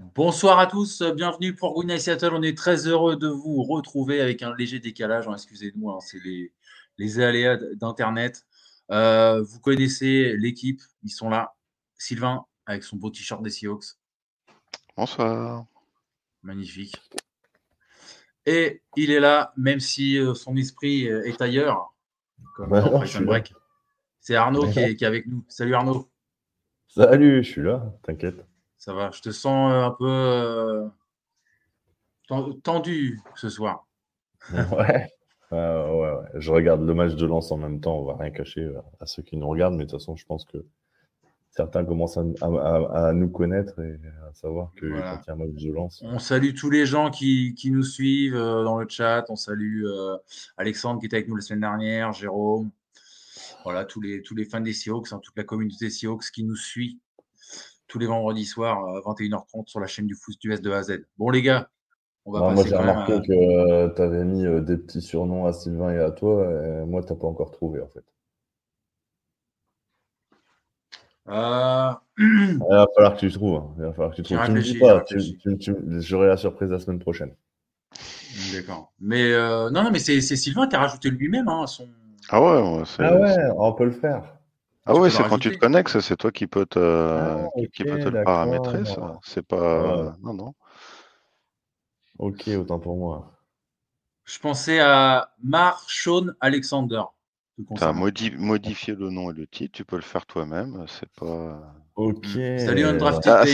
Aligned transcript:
Bonsoir 0.00 0.58
à 0.58 0.66
tous, 0.66 1.02
bienvenue 1.02 1.54
pour 1.54 1.74
Good 1.74 1.98
Seattle. 1.98 2.30
On 2.32 2.42
est 2.42 2.56
très 2.56 2.86
heureux 2.86 3.16
de 3.16 3.28
vous 3.28 3.62
retrouver 3.62 4.22
avec 4.22 4.42
un 4.42 4.56
léger 4.56 4.80
décalage. 4.80 5.28
Hein, 5.28 5.34
excusez-nous, 5.34 5.90
hein, 5.90 5.98
c'est 6.00 6.18
les, 6.96 7.20
aléas 7.20 7.58
d'Internet. 7.74 8.46
Euh, 8.90 9.42
vous 9.42 9.60
connaissez 9.60 10.34
l'équipe, 10.38 10.80
ils 11.02 11.10
sont 11.10 11.28
là. 11.28 11.54
Sylvain 11.98 12.46
avec 12.64 12.82
son 12.82 12.96
beau 12.96 13.10
t-shirt 13.10 13.42
des 13.42 13.50
Seahawks. 13.50 13.98
Bonsoir. 14.96 15.66
Magnifique. 16.42 16.96
Et 18.46 18.80
il 18.96 19.10
est 19.10 19.20
là, 19.20 19.52
même 19.58 19.80
si 19.80 20.16
euh, 20.16 20.32
son 20.32 20.56
esprit 20.56 21.10
euh, 21.10 21.24
est 21.24 21.42
ailleurs, 21.42 21.94
comme 22.56 22.70
Break. 22.70 23.52
C'est 24.18 24.34
Arnaud 24.34 24.70
qui 24.70 24.78
est, 24.78 24.96
qui 24.96 25.04
est, 25.04 25.06
avec 25.06 25.26
nous. 25.26 25.44
Salut 25.46 25.74
Arnaud. 25.74 26.10
Salut, 26.88 27.44
je 27.44 27.50
suis 27.50 27.62
là, 27.62 27.92
t'inquiète. 28.02 28.49
Ça 28.80 28.94
va, 28.94 29.10
je 29.12 29.20
te 29.20 29.30
sens 29.30 29.70
euh, 29.70 29.84
un 29.84 29.90
peu 29.90 30.08
euh, 30.08 30.88
tendu 32.62 33.20
ce 33.34 33.50
soir. 33.50 33.86
ouais. 34.54 35.06
ouais, 35.52 35.58
ouais, 35.58 36.14
Je 36.36 36.50
regarde 36.50 36.80
le 36.86 36.94
match 36.94 37.14
de 37.14 37.26
lance 37.26 37.52
en 37.52 37.58
même 37.58 37.82
temps, 37.82 37.98
on 37.98 38.04
va 38.04 38.16
rien 38.16 38.30
cacher 38.30 38.62
euh, 38.62 38.80
à 38.98 39.04
ceux 39.04 39.22
qui 39.22 39.36
nous 39.36 39.46
regardent, 39.46 39.74
mais 39.74 39.84
de 39.84 39.90
toute 39.90 40.00
façon, 40.00 40.16
je 40.16 40.24
pense 40.24 40.46
que 40.46 40.64
certains 41.50 41.84
commencent 41.84 42.16
à, 42.16 43.12
nous 43.12 43.28
connaître 43.28 43.78
et 43.80 44.00
à 44.26 44.32
savoir 44.32 44.72
que 44.76 44.86
quand 44.86 45.20
il 45.24 45.26
y 45.26 45.30
a 45.30 45.32
un 45.34 45.36
match 45.36 45.62
de 45.62 45.72
lance. 45.72 46.02
On 46.02 46.18
salue 46.18 46.54
tous 46.54 46.70
les 46.70 46.86
gens 46.86 47.10
qui, 47.10 47.54
nous 47.66 47.82
suivent 47.82 48.38
dans 48.38 48.78
le 48.78 48.88
chat. 48.88 49.26
On 49.28 49.36
salue 49.36 49.84
Alexandre 50.56 51.00
qui 51.00 51.06
était 51.06 51.16
avec 51.16 51.28
nous 51.28 51.36
la 51.36 51.42
semaine 51.42 51.60
dernière, 51.60 52.14
Jérôme. 52.14 52.70
Voilà, 53.64 53.84
tous 53.84 54.00
les, 54.00 54.22
tous 54.22 54.34
les 54.34 54.46
fans 54.46 54.62
des 54.62 54.72
Seahawks, 54.72 55.12
hein, 55.12 55.20
toute 55.22 55.36
la 55.36 55.44
communauté 55.44 55.90
Seahawks 55.90 56.30
qui 56.30 56.44
nous 56.44 56.56
suit 56.56 56.98
tous 57.90 57.98
les 57.98 58.06
vendredis 58.06 58.46
soirs 58.46 58.78
à 58.86 59.00
21h30 59.00 59.66
sur 59.66 59.80
la 59.80 59.86
chaîne 59.86 60.06
du 60.06 60.14
Foot 60.14 60.42
US 60.44 60.62
de 60.62 60.70
A 60.70 60.78
à 60.78 60.82
Z. 60.84 61.04
Bon, 61.18 61.28
les 61.28 61.42
gars, 61.42 61.68
on 62.24 62.32
va 62.32 62.40
passer 62.40 62.54
Moi, 62.54 62.64
j'ai 62.68 62.76
remarqué 62.76 63.20
que 63.26 63.32
euh, 63.32 63.88
tu 63.94 64.00
avais 64.00 64.24
mis 64.24 64.46
euh, 64.46 64.60
des 64.60 64.78
petits 64.78 65.02
surnoms 65.02 65.44
à 65.46 65.52
Sylvain 65.52 65.92
et 65.92 65.98
à 65.98 66.10
toi. 66.10 66.44
Et 66.44 66.84
moi, 66.86 67.02
tu 67.02 67.12
n'as 67.12 67.18
pas 67.18 67.26
encore 67.26 67.50
trouvé, 67.50 67.80
en 67.80 67.88
fait. 67.88 68.04
Euh... 71.28 71.92
Il 72.18 72.58
va 72.70 72.86
falloir 72.94 73.14
que 73.14 73.20
tu 73.20 73.32
trouves. 73.32 73.56
Hein. 73.56 73.74
Il 73.78 73.82
va 73.82 73.92
falloir 73.92 74.10
que 74.10 74.16
tu 74.16 74.22
trouves. 74.22 74.44
Tu 74.44 74.52
me 74.52 74.62
dis 74.62 74.78
pas. 74.78 75.04
J'aurai 76.00 76.28
la 76.28 76.36
surprise 76.36 76.70
la 76.70 76.78
semaine 76.78 77.00
prochaine. 77.00 77.34
D'accord. 78.54 78.92
Mais 79.00 79.32
non, 79.32 79.82
non, 79.82 79.90
mais 79.90 79.98
c'est 79.98 80.20
Sylvain 80.20 80.68
qui 80.68 80.76
a 80.76 80.80
rajouté 80.80 81.10
lui-même 81.10 81.48
hein, 81.48 81.66
son. 81.66 81.88
Ah 82.28 82.40
ouais, 82.40 82.84
ah 83.00 83.16
ouais, 83.16 83.36
on 83.56 83.72
peut 83.72 83.86
le 83.86 83.90
faire. 83.90 84.39
Ah 84.86 84.94
oui, 84.94 85.10
c'est 85.10 85.22
quand 85.28 85.38
tu 85.38 85.52
te 85.52 85.58
connectes, 85.58 86.00
c'est 86.00 86.16
toi 86.16 86.32
qui 86.32 86.46
peux 86.46 86.66
te, 86.66 86.78
ah, 86.78 87.48
qui 87.74 87.84
peut 87.84 87.98
te 87.98 88.08
le 88.08 88.24
paramétrer, 88.24 88.84
ça. 88.84 89.18
C'est 89.22 89.46
pas. 89.46 90.16
Non, 90.22 90.34
non. 90.34 90.54
Ok, 92.18 92.48
autant 92.48 92.78
pour 92.78 92.96
moi. 92.96 93.32
Je 94.24 94.38
pensais 94.38 94.78
à 94.78 95.32
Marshon 95.42 96.32
Alexander. 96.40 97.02
Tu 97.76 97.82
as 97.82 97.92
modifié 97.92 98.94
le 98.94 99.10
nom 99.10 99.30
et 99.30 99.34
le 99.34 99.46
titre, 99.46 99.72
tu 99.72 99.84
peux 99.84 99.96
le 99.96 100.02
faire 100.02 100.26
toi-même. 100.26 100.84
C'est 100.86 101.08
pas. 101.10 101.74
Ok. 101.96 102.26
Salut, 102.58 102.84
ah, 102.84 103.44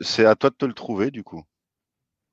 C'est 0.00 0.24
à, 0.24 0.34
toi 0.34 0.50
de 0.50 0.56
te 0.56 0.64
le 0.64 0.72
trouver, 0.72 1.10
du 1.10 1.22
coup. 1.22 1.42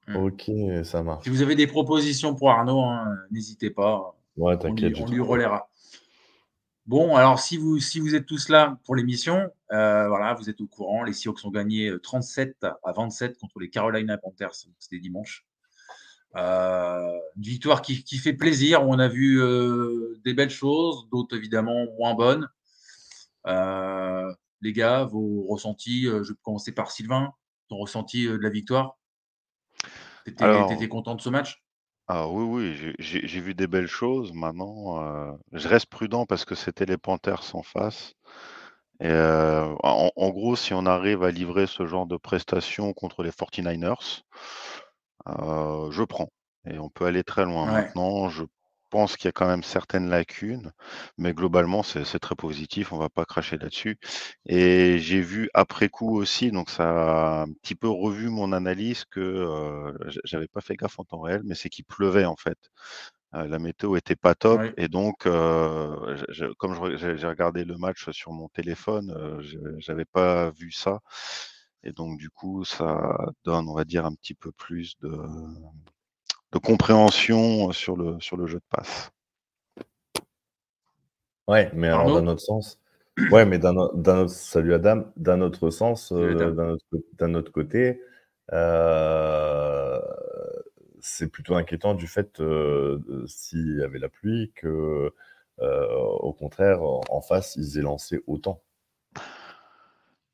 Hmm. 0.07 0.15
Ok, 0.17 0.51
ça 0.83 1.03
marche. 1.03 1.23
Si 1.23 1.29
vous 1.29 1.41
avez 1.41 1.55
des 1.55 1.67
propositions 1.67 2.33
pour 2.35 2.51
Arnaud, 2.51 2.81
hein, 2.81 3.15
n'hésitez 3.29 3.69
pas. 3.69 4.15
Ouais, 4.37 4.57
t'inquiète. 4.57 4.99
On, 4.99 5.05
lui, 5.05 5.11
on 5.11 5.11
lui 5.11 5.21
relaiera. 5.21 5.69
Bon, 6.91 7.15
alors 7.15 7.39
si 7.39 7.55
vous, 7.55 7.79
si 7.79 8.01
vous 8.01 8.15
êtes 8.15 8.25
tous 8.25 8.49
là 8.49 8.77
pour 8.83 8.97
l'émission, 8.97 9.49
euh, 9.71 10.09
voilà, 10.09 10.33
vous 10.33 10.49
êtes 10.49 10.59
au 10.59 10.67
courant. 10.67 11.03
Les 11.03 11.13
Seahawks 11.13 11.45
ont 11.45 11.49
gagné 11.49 11.89
37 12.03 12.57
euh, 12.65 12.71
à 12.83 12.91
27 12.91 13.37
contre 13.37 13.61
les 13.61 13.69
Carolina 13.69 14.17
Panthers. 14.17 14.53
C'était 14.77 14.99
dimanche. 14.99 15.45
Euh, 16.35 17.17
une 17.37 17.43
victoire 17.43 17.81
qui, 17.81 18.03
fait 18.17 18.33
plaisir. 18.33 18.85
On 18.85 18.99
a 18.99 19.07
vu 19.07 19.39
des 20.25 20.33
belles 20.33 20.49
choses, 20.49 21.07
d'autres 21.09 21.37
évidemment 21.37 21.85
moins 21.97 22.13
bonnes. 22.13 22.49
les 24.59 24.73
gars, 24.73 25.05
vos 25.05 25.45
ressentis, 25.47 26.07
je 26.07 26.33
vais 26.33 26.39
commencer 26.43 26.73
par 26.73 26.91
Sylvain, 26.91 27.31
ton 27.69 27.77
ressenti 27.77 28.25
de 28.25 28.35
la 28.35 28.49
victoire? 28.49 28.97
Tu 30.25 30.33
étais, 30.33 30.89
content 30.89 31.15
de 31.15 31.21
ce 31.21 31.29
match? 31.29 31.63
Ah 32.07 32.27
oui, 32.27 32.43
oui, 32.43 32.95
j'ai 32.99 33.39
vu 33.39 33.53
des 33.53 33.67
belles 33.67 33.87
choses. 33.87 34.33
Maintenant, 34.33 35.01
euh, 35.01 35.31
je 35.53 35.67
reste 35.67 35.85
prudent 35.85 36.25
parce 36.25 36.45
que 36.45 36.55
c'était 36.55 36.85
les 36.85 36.97
Panthers 36.97 37.55
en 37.55 37.63
face. 37.63 38.13
Et 38.99 39.07
euh, 39.07 39.73
en, 39.83 40.29
gros, 40.29 40.55
si 40.55 40.73
on 40.73 40.85
arrive 40.85 41.23
à 41.23 41.31
livrer 41.31 41.65
ce 41.67 41.87
genre 41.87 42.05
de 42.05 42.17
prestations 42.17 42.93
contre 42.93 43.23
les 43.23 43.31
49ers, 43.31 44.23
euh, 45.27 45.89
je 45.91 46.03
prends. 46.03 46.29
Et 46.69 46.77
on 46.77 46.89
peut 46.89 47.05
aller 47.05 47.23
très 47.23 47.45
loin. 47.45 47.65
Maintenant, 47.65 48.29
je 48.29 48.43
pense 48.91 49.17
qu'il 49.17 49.27
y 49.27 49.29
a 49.29 49.31
quand 49.31 49.47
même 49.47 49.63
certaines 49.63 50.09
lacunes, 50.09 50.71
mais 51.17 51.33
globalement, 51.33 51.83
c'est 51.83 52.19
très 52.19 52.35
positif, 52.35 52.91
on 52.93 52.97
va 52.97 53.09
pas 53.09 53.25
cracher 53.25 53.57
là-dessus. 53.57 53.97
Et 54.45 54.99
j'ai 54.99 55.21
vu 55.21 55.49
après 55.53 55.89
coup 55.89 56.15
aussi, 56.17 56.51
donc 56.51 56.69
ça 56.69 56.89
a 56.89 57.43
un 57.43 57.51
petit 57.53 57.75
peu 57.75 57.87
revu 57.89 58.29
mon 58.29 58.51
analyse 58.53 59.05
que 59.05 59.19
euh, 59.21 59.93
j'avais 60.25 60.47
pas 60.47 60.61
fait 60.61 60.75
gaffe 60.75 60.99
en 60.99 61.05
temps 61.05 61.21
réel, 61.21 61.41
mais 61.45 61.55
c'est 61.55 61.69
qu'il 61.69 61.85
pleuvait 61.85 62.25
en 62.25 62.35
fait. 62.35 62.57
Euh, 63.35 63.47
la 63.47 63.59
météo 63.59 63.95
était 63.95 64.17
pas 64.17 64.35
top 64.35 64.61
et 64.77 64.89
donc 64.89 65.25
euh, 65.25 66.17
comme 66.59 66.97
j'ai 66.97 67.27
regardé 67.27 67.63
le 67.63 67.77
match 67.77 68.09
sur 68.11 68.31
mon 68.33 68.49
téléphone, 68.49 69.13
j'avais 69.79 70.05
pas 70.05 70.51
vu 70.51 70.71
ça 70.71 70.99
et 71.83 71.91
donc 71.93 72.17
du 72.17 72.29
coup 72.29 72.63
ça 72.65 73.17
donne, 73.45 73.67
on 73.69 73.75
va 73.75 73.85
dire, 73.85 74.05
un 74.05 74.13
petit 74.15 74.35
peu 74.35 74.51
plus 74.51 74.97
de 75.01 75.09
de 76.51 76.59
compréhension 76.59 77.71
sur 77.71 77.95
le, 77.95 78.19
sur 78.19 78.37
le 78.37 78.47
jeu 78.47 78.59
de 78.59 78.63
passe. 78.69 79.11
Ouais, 81.47 81.69
mais 81.73 81.87
alors 81.87 82.07
dans 82.07 82.21
notre 82.21 82.41
sens, 82.41 82.79
ouais, 83.31 83.45
mais 83.45 83.59
d'un 83.59 83.75
autre, 83.75 84.27
salut 84.27 84.73
Adam, 84.73 85.05
d'un 85.17 85.41
autre 85.41 85.69
sens, 85.69 86.11
euh, 86.11 86.51
d'un 87.17 87.33
autre, 87.33 87.51
côté, 87.51 88.01
euh, 88.53 89.99
c'est 90.99 91.27
plutôt 91.27 91.55
inquiétant 91.55 91.93
du 91.93 92.07
fait 92.07 92.39
euh, 92.39 92.99
s'il 93.27 93.79
y 93.79 93.83
avait 93.83 93.99
la 93.99 94.09
pluie 94.09 94.51
que, 94.55 95.11
au 95.59 96.33
contraire, 96.33 96.81
en 96.83 97.21
face, 97.21 97.55
ils 97.55 97.77
aient 97.77 97.81
lancé 97.83 98.21
autant. 98.27 98.61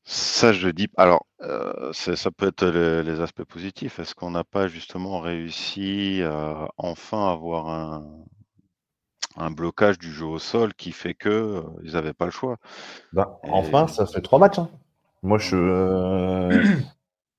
Ça, 0.09 0.53
je 0.53 0.69
dis. 0.69 0.87
Alors, 0.95 1.25
euh, 1.41 1.91
ça 1.91 2.31
peut 2.31 2.47
être 2.47 2.65
les, 2.65 3.19
aspects 3.19 3.43
positifs. 3.43 3.99
Est-ce 3.99 4.15
qu'on 4.15 4.31
n'a 4.31 4.45
pas 4.45 4.69
justement 4.69 5.19
réussi 5.19 6.21
à 6.23 6.69
enfin 6.77 7.29
avoir 7.29 7.67
un, 7.67 8.23
un 9.35 9.51
blocage 9.51 9.99
du 9.99 10.09
jeu 10.13 10.25
au 10.25 10.39
sol 10.39 10.73
qui 10.75 10.93
fait 10.93 11.13
que 11.13 11.27
euh, 11.27 11.61
ils 11.83 11.91
n'avaient 11.91 12.13
pas 12.13 12.23
le 12.23 12.31
choix? 12.31 12.55
Bah, 13.11 13.37
Enfin, 13.43 13.87
ça 13.87 14.05
fait 14.05 14.21
trois 14.21 14.39
matchs. 14.39 14.59
Hein. 14.59 14.69
Moi, 15.23 15.39
je, 15.39 15.57
euh, 15.57 16.63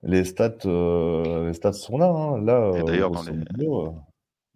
les 0.03 0.27
stats, 0.27 0.59
les 0.67 1.55
stats 1.55 1.73
sont 1.73 1.97
là. 1.97 2.09
Hein. 2.09 2.42
Là, 2.42 2.83
d'ailleurs, 2.83 3.10
dans 3.10 3.22
les, 3.22 3.33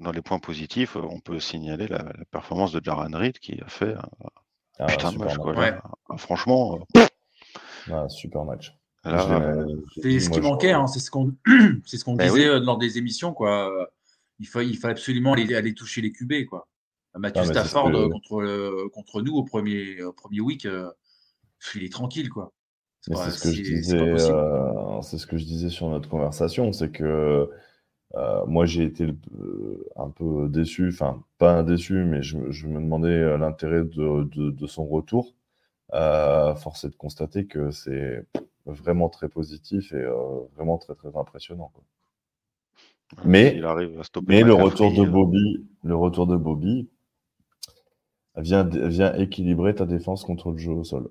dans 0.01 0.13
les 0.13 0.21
points 0.21 0.39
positifs, 0.39 0.97
on 0.97 1.21
peut 1.21 1.41
signaler 1.41 1.89
la, 1.89 2.05
performance 2.31 2.73
de 2.73 2.85
Jaran 2.85 3.09
Reed 3.15 3.39
qui 3.39 3.59
a 3.65 3.69
fait 3.71 3.95
un 3.95 4.03
ah, 4.81 4.85
putain 4.85 5.13
de 5.13 5.17
match. 5.17 5.35
Franchement. 6.19 6.79
Ah, 7.91 8.09
super 8.09 8.45
match. 8.45 8.77
c'est 9.05 10.21
ce 10.21 10.31
qui 10.31 10.41
manquait, 10.41 10.73
hein, 10.73 10.87
c'est 10.87 11.01
ce 11.01 11.11
qu'on 11.11 11.35
ce 11.85 12.05
qu'on 12.05 12.15
ben 12.15 12.29
disait 12.29 12.47
euh, 12.47 12.61
lors 12.61 12.79
des 12.79 12.99
émissions. 12.99 13.33
Quoi. 13.33 13.71
Il, 14.39 14.47
faut, 14.47 14.61
il 14.61 14.77
faut 14.77 14.89
absolument 14.89 15.33
aller, 15.33 15.55
aller 15.55 15.75
toucher 15.75 16.01
les 16.01 16.13
QB. 16.13 16.47
Quoi. 16.49 16.69
Mathieu 17.17 17.45
Stafford 17.45 17.91
contre, 17.93 18.89
contre 18.89 19.23
nous 19.23 19.35
au 19.35 19.45
premier, 19.45 19.99
premier 20.17 20.41
week, 20.41 20.67
euh, 20.67 20.91
il 21.75 21.85
est 21.85 21.93
tranquille. 21.93 22.31
quoi. 22.31 22.53
C'est 23.01 23.15
ce, 23.15 23.43
que 23.43 23.51
je 23.53 23.63
disais, 23.63 24.01
euh, 24.01 25.03
c'est 25.03 25.19
ce 25.19 25.27
que 25.27 25.37
je 25.37 25.45
disais 25.45 25.71
sur 25.71 25.89
notre 25.89 26.09
conversation, 26.09 26.73
c'est 26.73 26.91
que 26.91 27.49
moi 28.47 28.65
j'ai 28.67 28.85
été 28.85 29.09
un 29.97 30.11
peu 30.11 30.49
déçu, 30.49 30.89
enfin 30.89 31.25
pas 31.39 31.65
déçu, 31.65 32.05
mais 32.05 32.23
je, 32.23 32.39
je 32.51 32.69
me 32.69 32.81
demandais 32.81 33.37
l'intérêt 33.39 33.83
de, 33.83 34.25
de, 34.25 34.51
de, 34.51 34.67
son 34.69 34.87
retour. 34.87 35.35
Euh, 35.95 36.55
force 36.55 36.85
est 36.85 36.91
de 36.91 36.97
constater 36.97 37.47
que 37.47 37.71
c'est 37.71 38.27
vraiment 38.65 39.09
très 39.09 39.29
positif 39.29 39.93
et 39.93 40.05
vraiment 40.57 40.79
très 40.79 40.95
très 40.95 41.17
impressionnant. 41.17 41.71
Mais, 43.25 43.61
mais 44.27 44.43
le 44.43 44.55
retour 44.55 44.93
de 44.93 45.05
Bobby, 45.05 45.67
le 45.85 45.95
retour 45.95 46.27
de 46.27 46.37
Bobby 46.37 46.89
vient, 48.37 48.65
vient 48.65 49.15
équilibrer 49.15 49.75
ta 49.75 49.87
défense 49.87 50.25
contre 50.25 50.51
le 50.51 50.59
jeu 50.59 50.73
au 50.73 50.85
sol. 50.85 51.11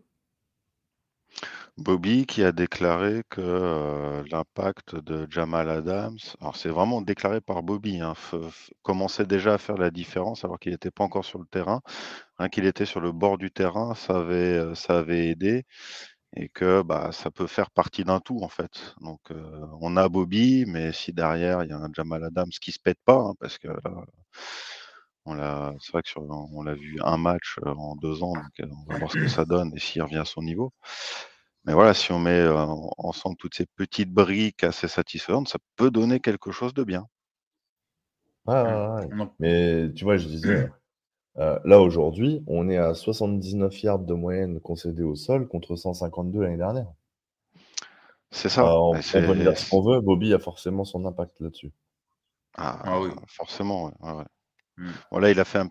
Bobby 1.78 2.26
qui 2.26 2.44
a 2.44 2.52
déclaré 2.52 3.24
que 3.30 3.42
euh, 3.42 4.24
l'impact 4.30 4.96
de 4.96 5.26
Jamal 5.30 5.70
Adams, 5.70 6.18
alors 6.42 6.56
c'est 6.56 6.70
vraiment 6.70 7.02
déclaré 7.02 7.40
par 7.42 7.64
Bobby, 7.64 8.02
hein, 8.02 8.14
commençait 8.84 9.26
déjà 9.26 9.54
à 9.54 9.58
faire 9.58 9.78
la 9.78 9.90
différence 9.90 10.44
alors 10.44 10.60
qu'il 10.60 10.74
n'était 10.74 10.92
pas 10.92 11.04
encore 11.04 11.26
sur 11.26 11.40
le 11.40 11.46
terrain. 11.46 11.82
Hein, 12.42 12.50
qu'il 12.50 12.66
était 12.66 12.88
sur 12.88 13.02
le 13.02 13.12
bord 13.12 13.38
du 13.38 13.52
terrain, 13.52 13.94
ça 13.94 14.18
avait, 14.18 14.58
euh, 14.58 14.74
ça 14.74 14.98
avait 14.98 15.28
aidé 15.30 15.64
et 16.36 16.50
que 16.50 16.82
bah, 16.82 17.12
ça 17.12 17.30
peut 17.30 17.46
faire 17.46 17.70
partie 17.70 18.04
d'un 18.04 18.20
tout 18.20 18.40
en 18.42 18.48
fait. 18.50 18.96
Donc 19.02 19.20
euh, 19.30 19.68
on 19.80 19.96
a 19.96 20.10
Bobby, 20.10 20.66
mais 20.68 20.92
si 20.92 21.14
derrière 21.14 21.64
il 21.64 21.70
y 21.70 21.74
a 21.74 21.78
un 21.78 21.92
Jamal 21.94 22.24
Adams 22.24 22.50
qui 22.50 22.72
se 22.72 22.80
pète 22.80 22.98
pas, 23.06 23.18
hein, 23.20 23.34
parce 23.40 23.60
que 23.60 23.68
là, 23.68 23.82
on 25.26 25.36
l'a, 25.36 25.76
c'est 25.80 25.92
vrai 25.92 26.02
que 26.02 26.10
on 26.18 26.64
l'a 26.64 26.74
vu 26.74 27.00
un 27.04 27.18
match 27.18 27.60
en 27.64 27.96
deux 27.96 28.24
ans, 28.24 28.34
donc 28.34 28.72
on 28.88 28.92
va 28.92 28.98
voir 28.98 29.12
ce 29.12 29.18
que 29.18 29.28
ça 29.28 29.46
donne 29.46 29.72
et 29.76 29.80
s'il 29.80 30.02
revient 30.02 30.18
à 30.18 30.26
son 30.26 30.42
niveau. 30.42 30.74
Mais 31.66 31.74
voilà, 31.74 31.94
si 31.94 32.12
on 32.12 32.18
met 32.20 32.48
ensemble 32.98 33.38
toutes 33.38 33.54
ces 33.54 33.68
petites 33.76 34.12
briques 34.12 34.64
assez 34.64 34.88
satisfaisantes, 34.88 35.48
ça 35.48 35.60
peut 35.76 35.92
donner 35.92 36.20
quelque 36.20 36.52
chose 36.52 36.74
de 36.74 36.84
bien. 36.84 37.06
Ah, 38.48 38.96
ouais, 38.96 39.28
Mais 39.40 39.94
tu 39.94 40.06
vois, 40.06 40.18
je 40.18 40.26
disais, 40.26 40.68
là 41.36 41.80
aujourd'hui, 41.80 42.44
on 42.48 42.70
est 42.70 42.78
à 42.78 42.94
79 42.94 43.84
yards 43.84 44.00
de 44.00 44.14
moyenne 44.14 44.60
concédée 44.60 45.04
au 45.04 45.16
sol 45.16 45.48
contre 45.48 45.76
152 45.76 46.42
l'année 46.42 46.58
dernière. 46.58 46.92
C'est 48.32 48.50
ça. 48.50 48.80
on, 48.80 48.94
peut 48.94 49.36
dire 49.36 49.58
ce 49.58 49.70
qu'on 49.70 49.82
veut, 49.82 50.00
Bobby 50.00 50.34
a 50.34 50.40
forcément 50.40 50.86
son 50.86 51.06
impact 51.06 51.40
là-dessus. 51.42 51.72
Ah, 52.56 52.80
ah 52.84 53.02
oui. 53.02 53.10
forcément, 53.28 53.86
ouais. 53.86 54.24
Voilà, 55.12 55.28
mmh. 55.28 55.32
il 55.32 55.40
a 55.40 55.46
fait 55.46 55.60
un. 55.60 55.70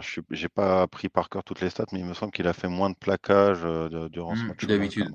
je 0.00 0.20
n'ai 0.30 0.48
pas 0.48 0.86
pris 0.86 1.08
par 1.08 1.28
cœur 1.28 1.42
toutes 1.42 1.60
les 1.60 1.70
stats, 1.70 1.86
mais 1.92 2.00
il 2.00 2.04
me 2.04 2.14
semble 2.14 2.32
qu'il 2.32 2.46
a 2.46 2.52
fait 2.52 2.68
moins 2.68 2.90
de 2.90 2.94
plaquages 2.94 3.62
durant 4.10 4.36
ce 4.36 4.42
mmh, 4.42 4.46
match. 4.46 4.66
d'habitude. 4.66 5.10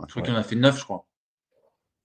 Je 0.00 0.06
crois 0.06 0.22
qu'il 0.22 0.34
en 0.34 0.36
a 0.36 0.42
fait 0.42 0.56
9, 0.56 0.78
je 0.78 0.84
crois. 0.84 1.06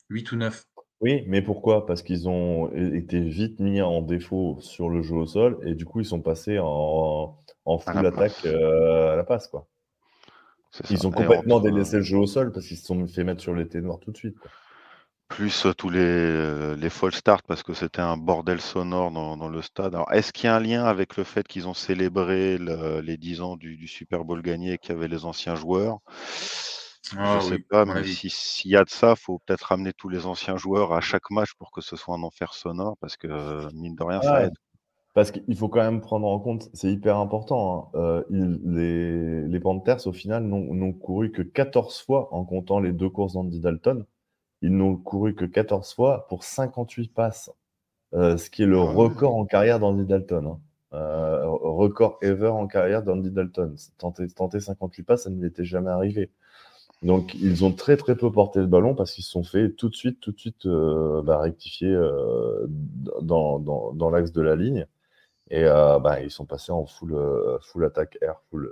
8 0.10 0.32
ou 0.32 0.36
9. 0.36 0.66
Oui, 1.00 1.24
mais 1.28 1.42
pourquoi? 1.42 1.86
Parce 1.86 2.02
qu'ils 2.02 2.28
ont 2.28 2.72
été 2.74 3.20
vite 3.20 3.60
mis 3.60 3.82
en 3.82 4.02
défaut 4.02 4.58
sur 4.62 4.90
le 4.90 5.04
jeu 5.04 5.16
au 5.16 5.26
sol 5.28 5.60
et 5.64 5.76
du 5.76 5.86
coup, 5.86 6.00
ils 6.00 6.06
sont 6.06 6.22
passés 6.22 6.58
en, 6.60 7.38
en 7.66 7.78
full 7.78 8.06
attaque 8.06 8.46
à 8.46 9.16
la 9.16 9.24
passe. 9.24 9.48
Quoi. 9.48 9.68
Ils 10.90 11.08
ont 11.08 11.12
complètement 11.12 11.60
délaissé 11.60 11.98
le 11.98 12.04
jeu 12.04 12.18
au 12.18 12.28
sol 12.28 12.52
parce 12.52 12.68
qu'ils 12.68 12.78
se 12.78 12.86
sont 12.86 13.08
fait 13.08 13.24
mettre 13.24 13.42
sur 13.42 13.54
les 13.54 13.68
ténors 13.68 14.00
tout 14.00 14.12
de 14.12 14.18
suite. 14.18 14.38
Plus 15.28 15.68
tous 15.78 15.90
les, 15.90 16.76
les 16.78 16.90
false 16.90 17.18
starts 17.18 17.44
parce 17.44 17.62
que 17.62 17.74
c'était 17.74 18.02
un 18.02 18.16
bordel 18.16 18.62
sonore 18.62 19.12
dans, 19.12 19.50
le 19.50 19.62
stade. 19.62 19.94
Alors, 19.94 20.12
est-ce 20.14 20.32
qu'il 20.32 20.46
y 20.46 20.48
a 20.48 20.56
un 20.56 20.60
lien 20.60 20.86
avec 20.86 21.18
le 21.18 21.26
fait 21.26 21.46
qu'ils 21.46 21.68
ont 21.68 21.74
célébré 21.74 22.58
les 22.58 23.18
10 23.18 23.42
ans 23.42 23.58
du, 23.58 23.88
Super 23.88 24.24
Bowl 24.24 24.42
gagné 24.42 24.74
et 24.74 24.78
qu'il 24.78 24.96
y 24.96 24.98
avait 24.98 25.10
les 25.10 25.26
anciens 25.26 25.56
joueurs? 25.56 26.00
Je 27.12 27.16
ne 27.16 27.22
ah 27.22 27.40
sais 27.42 27.60
pas, 27.60 27.86
mais 27.86 28.04
s'il 28.04 28.72
y 28.72 28.76
a 28.76 28.84
de 28.84 28.90
ça, 28.90 29.12
il 29.12 29.20
faut 29.20 29.40
peut-être 29.46 29.64
ramener 29.64 29.94
tous 29.94 30.10
les 30.10 30.26
anciens 30.26 30.58
joueurs 30.58 30.94
à 30.94 31.02
chaque 31.02 31.30
match 31.30 31.54
pour 31.58 31.72
que 31.72 31.82
ce 31.82 31.96
soit 31.96 32.16
un 32.16 32.24
enfer 32.24 32.54
sonore 32.54 32.98
parce 33.00 33.16
que, 33.18 33.74
mine 33.74 33.96
de 33.96 34.04
rien, 34.04 34.22
ça 34.22 34.46
aide. 34.46 34.54
Parce 35.14 35.32
qu'il 35.32 35.58
faut 35.58 35.68
quand 35.68 35.82
même 35.82 36.02
prendre 36.02 36.28
en 36.28 36.38
compte, 36.38 36.70
c'est 36.74 36.92
hyper 36.92 37.18
important. 37.18 37.92
Hein, 37.96 38.00
euh, 38.00 38.24
les, 38.30 39.48
les 39.48 39.60
Panthers, 39.60 40.06
au 40.06 40.14
final, 40.14 40.44
n'ont 40.44 40.94
couru 40.94 41.32
que 41.32 41.42
14 41.42 42.02
fois 42.02 42.32
en 42.34 42.46
comptant 42.46 42.80
les 42.80 42.92
deux 42.92 43.10
courses 43.10 43.34
d'Andy 43.34 43.60
Dalton. 43.60 44.06
Ils 44.62 44.76
n'ont 44.76 44.96
couru 44.96 45.34
que 45.34 45.46
14 45.46 45.92
fois 45.94 46.28
pour 46.28 46.44
58 46.44 47.14
passes, 47.14 47.52
euh, 48.14 48.38
ce 48.38 48.52
qui 48.52 48.62
est 48.62 48.68
le 48.68 48.80
ah 48.80 48.84
record 48.84 49.36
en 49.36 49.46
carrière 49.46 49.80
d'Andy 49.80 50.06
Dalton. 50.06 50.46
Hein. 50.46 50.60
Euh, 50.94 51.48
record 51.48 52.20
ever 52.22 52.50
en 52.50 52.68
carrière 52.68 53.02
d'Andy 53.02 53.32
Dalton. 53.32 53.76
Tenter, 53.98 54.28
tenter 54.28 54.60
58 54.60 55.04
passes, 55.04 55.24
ça 55.24 55.32
ne 55.32 55.40
lui 55.40 55.48
était 55.48 55.66
jamais 55.66 55.90
arrivé. 55.90 56.30
Donc, 57.04 57.36
ils 57.36 57.64
ont 57.64 57.72
très 57.72 57.96
très 57.96 58.16
peu 58.16 58.32
porté 58.32 58.60
le 58.60 58.66
ballon 58.66 58.96
parce 58.96 59.14
qu'ils 59.14 59.24
se 59.24 59.32
sont 59.32 59.44
fait 59.44 59.72
tout 59.72 59.90
de 59.90 59.96
suite, 59.96 60.20
tout 60.20 60.32
de 60.32 60.40
suite 60.40 60.66
euh, 60.66 61.22
bah, 61.22 61.40
rectifier 61.40 61.96
dans, 63.22 63.60
dans, 63.60 63.94
dans 63.94 64.10
l'axe 64.10 64.32
de 64.32 64.42
la 64.42 64.56
ligne. 64.56 64.88
Et 65.50 65.64
bah, 65.64 66.22
ils 66.22 66.32
sont 66.32 66.46
passés 66.46 66.72
en 66.72 66.86
full, 66.86 67.16
full 67.62 67.86
attaque 67.86 68.18
air, 68.22 68.42
full 68.50 68.70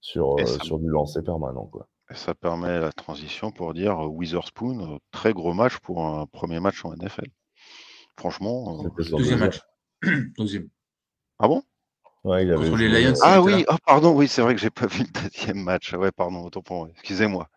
sur, 0.00 0.36
sur 0.64 0.78
du 0.78 0.88
lancer 0.88 1.22
permanent. 1.22 1.66
Quoi 1.66 1.86
ça 2.14 2.34
permet 2.34 2.78
la 2.78 2.92
transition 2.92 3.50
pour 3.50 3.74
dire 3.74 3.98
Witherspoon, 3.98 5.00
très 5.10 5.32
gros 5.32 5.52
match 5.52 5.78
pour 5.78 6.04
un 6.04 6.26
premier 6.26 6.60
match 6.60 6.84
en 6.84 6.94
NFL. 6.94 7.30
Franchement. 8.18 8.84
Deuxième 8.96 9.40
match. 9.40 9.60
Deuxième. 10.38 10.68
Ah 11.38 11.48
bon? 11.48 11.62
Ouais, 12.26 12.44
il 12.44 12.52
avait 12.52 12.88
les 12.88 13.04
Lions. 13.04 13.14
Ah 13.22 13.40
oui, 13.40 13.64
oh, 13.68 13.76
pardon, 13.84 14.14
oui, 14.14 14.28
c'est 14.28 14.42
vrai 14.42 14.54
que 14.54 14.60
j'ai 14.60 14.70
pas 14.70 14.86
vu 14.90 15.04
le 15.04 15.22
deuxième 15.22 15.62
match. 15.62 15.92
Ouais, 15.94 16.12
pardon, 16.12 16.44
autant 16.44 16.62
pour 16.62 16.76
moi. 16.76 16.88
Excusez-moi. 16.92 17.48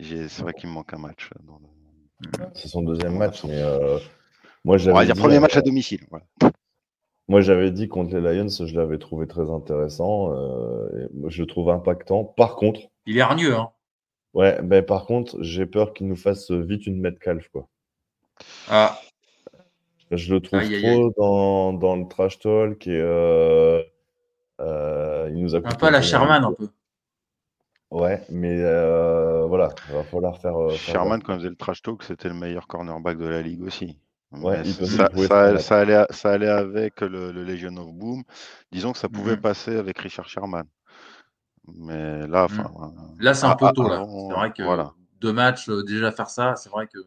C'est 0.00 0.40
vrai 0.40 0.52
qu'il 0.52 0.68
me 0.68 0.74
manque 0.74 0.92
un 0.92 0.98
match. 0.98 1.30
C'est 2.54 2.68
son 2.68 2.82
deuxième 2.82 3.16
match, 3.16 3.44
mais 3.44 3.60
euh, 3.62 3.98
moi 4.64 4.78
j'avais. 4.78 4.92
On 4.92 5.00
va 5.00 5.04
dire 5.04 5.14
premier 5.14 5.40
match 5.40 5.56
à 5.56 5.62
domicile. 5.62 6.00
Voilà. 6.10 6.24
Moi, 7.28 7.40
j'avais 7.40 7.70
dit 7.70 7.88
contre 7.88 8.16
les 8.16 8.20
Lions, 8.20 8.48
je 8.48 8.74
l'avais 8.74 8.98
trouvé 8.98 9.26
très 9.26 9.48
intéressant. 9.48 10.32
Euh, 10.32 11.08
je 11.28 11.42
le 11.42 11.46
trouve 11.46 11.70
impactant. 11.70 12.24
Par 12.24 12.56
contre. 12.56 12.80
Il 13.06 13.16
est 13.16 13.20
hargneux, 13.20 13.54
hein. 13.54 13.70
Ouais, 14.34 14.60
ben 14.62 14.84
par 14.84 15.06
contre, 15.06 15.36
j'ai 15.42 15.66
peur 15.66 15.92
qu'il 15.92 16.08
nous 16.08 16.16
fasse 16.16 16.50
vite 16.50 16.86
une 16.86 17.00
Metcalf, 17.00 17.48
quoi. 17.48 17.68
Ah. 18.68 18.98
Je 20.10 20.34
le 20.34 20.40
trouve 20.40 20.60
trop 20.60 21.12
Dans, 21.16 21.72
dans, 21.72 21.96
le 21.96 22.06
trash 22.06 22.38
talk 22.38 22.86
et 22.86 22.90
euh, 22.90 23.78
euh, 23.78 23.82
il 24.62 25.42
nous 25.42 25.54
a 25.54 25.58
un 25.58 25.74
peu 25.74 25.86
à 25.86 25.90
la 25.90 26.02
Sherman, 26.02 26.44
un 26.44 26.52
peu. 26.52 26.68
Ouais, 27.90 28.22
mais 28.30 28.62
voilà, 29.46 29.68
il 29.88 29.94
va 29.94 30.02
falloir 30.04 30.38
faire. 30.38 30.54
Sherman, 30.70 31.22
quand 31.22 31.34
il 31.34 31.38
faisait 31.38 31.50
le 31.50 31.56
trash 31.56 31.82
talk, 31.82 32.02
c'était 32.02 32.28
le 32.28 32.34
meilleur 32.34 32.66
cornerback 32.66 33.18
de 33.18 33.26
la 33.26 33.42
ligue 33.42 33.62
aussi. 33.62 33.98
Ouais, 34.32 34.64
ça, 34.64 35.10
ça, 35.58 35.80
allait, 35.80 36.06
ça, 36.10 36.30
allait, 36.30 36.48
avec 36.48 37.02
le, 37.02 37.32
Legion 37.32 37.76
of 37.76 37.92
Boom. 37.92 38.22
Disons 38.70 38.92
que 38.92 38.98
ça 38.98 39.08
pouvait 39.08 39.36
mmh. 39.36 39.42
passer 39.42 39.76
avec 39.76 39.98
Richard 39.98 40.28
Sherman. 40.28 40.64
Mais 41.66 42.26
là, 42.26 42.48
mmh. 42.48 42.60
enfin. 42.60 42.94
Là, 43.18 43.34
c'est 43.34 43.46
un 43.46 43.56
peu 43.56 43.70
tôt. 43.72 43.88
C'est 43.88 44.34
vrai 44.34 44.52
que 44.52 44.62
deux 45.20 45.32
matchs, 45.32 45.68
euh, 45.68 45.84
déjà 45.84 46.10
faire 46.10 46.30
ça, 46.30 46.56
c'est 46.56 46.70
vrai 46.70 46.86
que. 46.86 46.98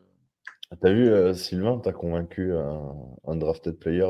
T'as 0.82 0.92
vu, 0.92 1.10
euh, 1.10 1.34
Sylvain, 1.34 1.80
t'as 1.80 1.92
convaincu 1.92 2.54
un, 2.54 3.36
drafted 3.36 3.78
player 3.78 4.10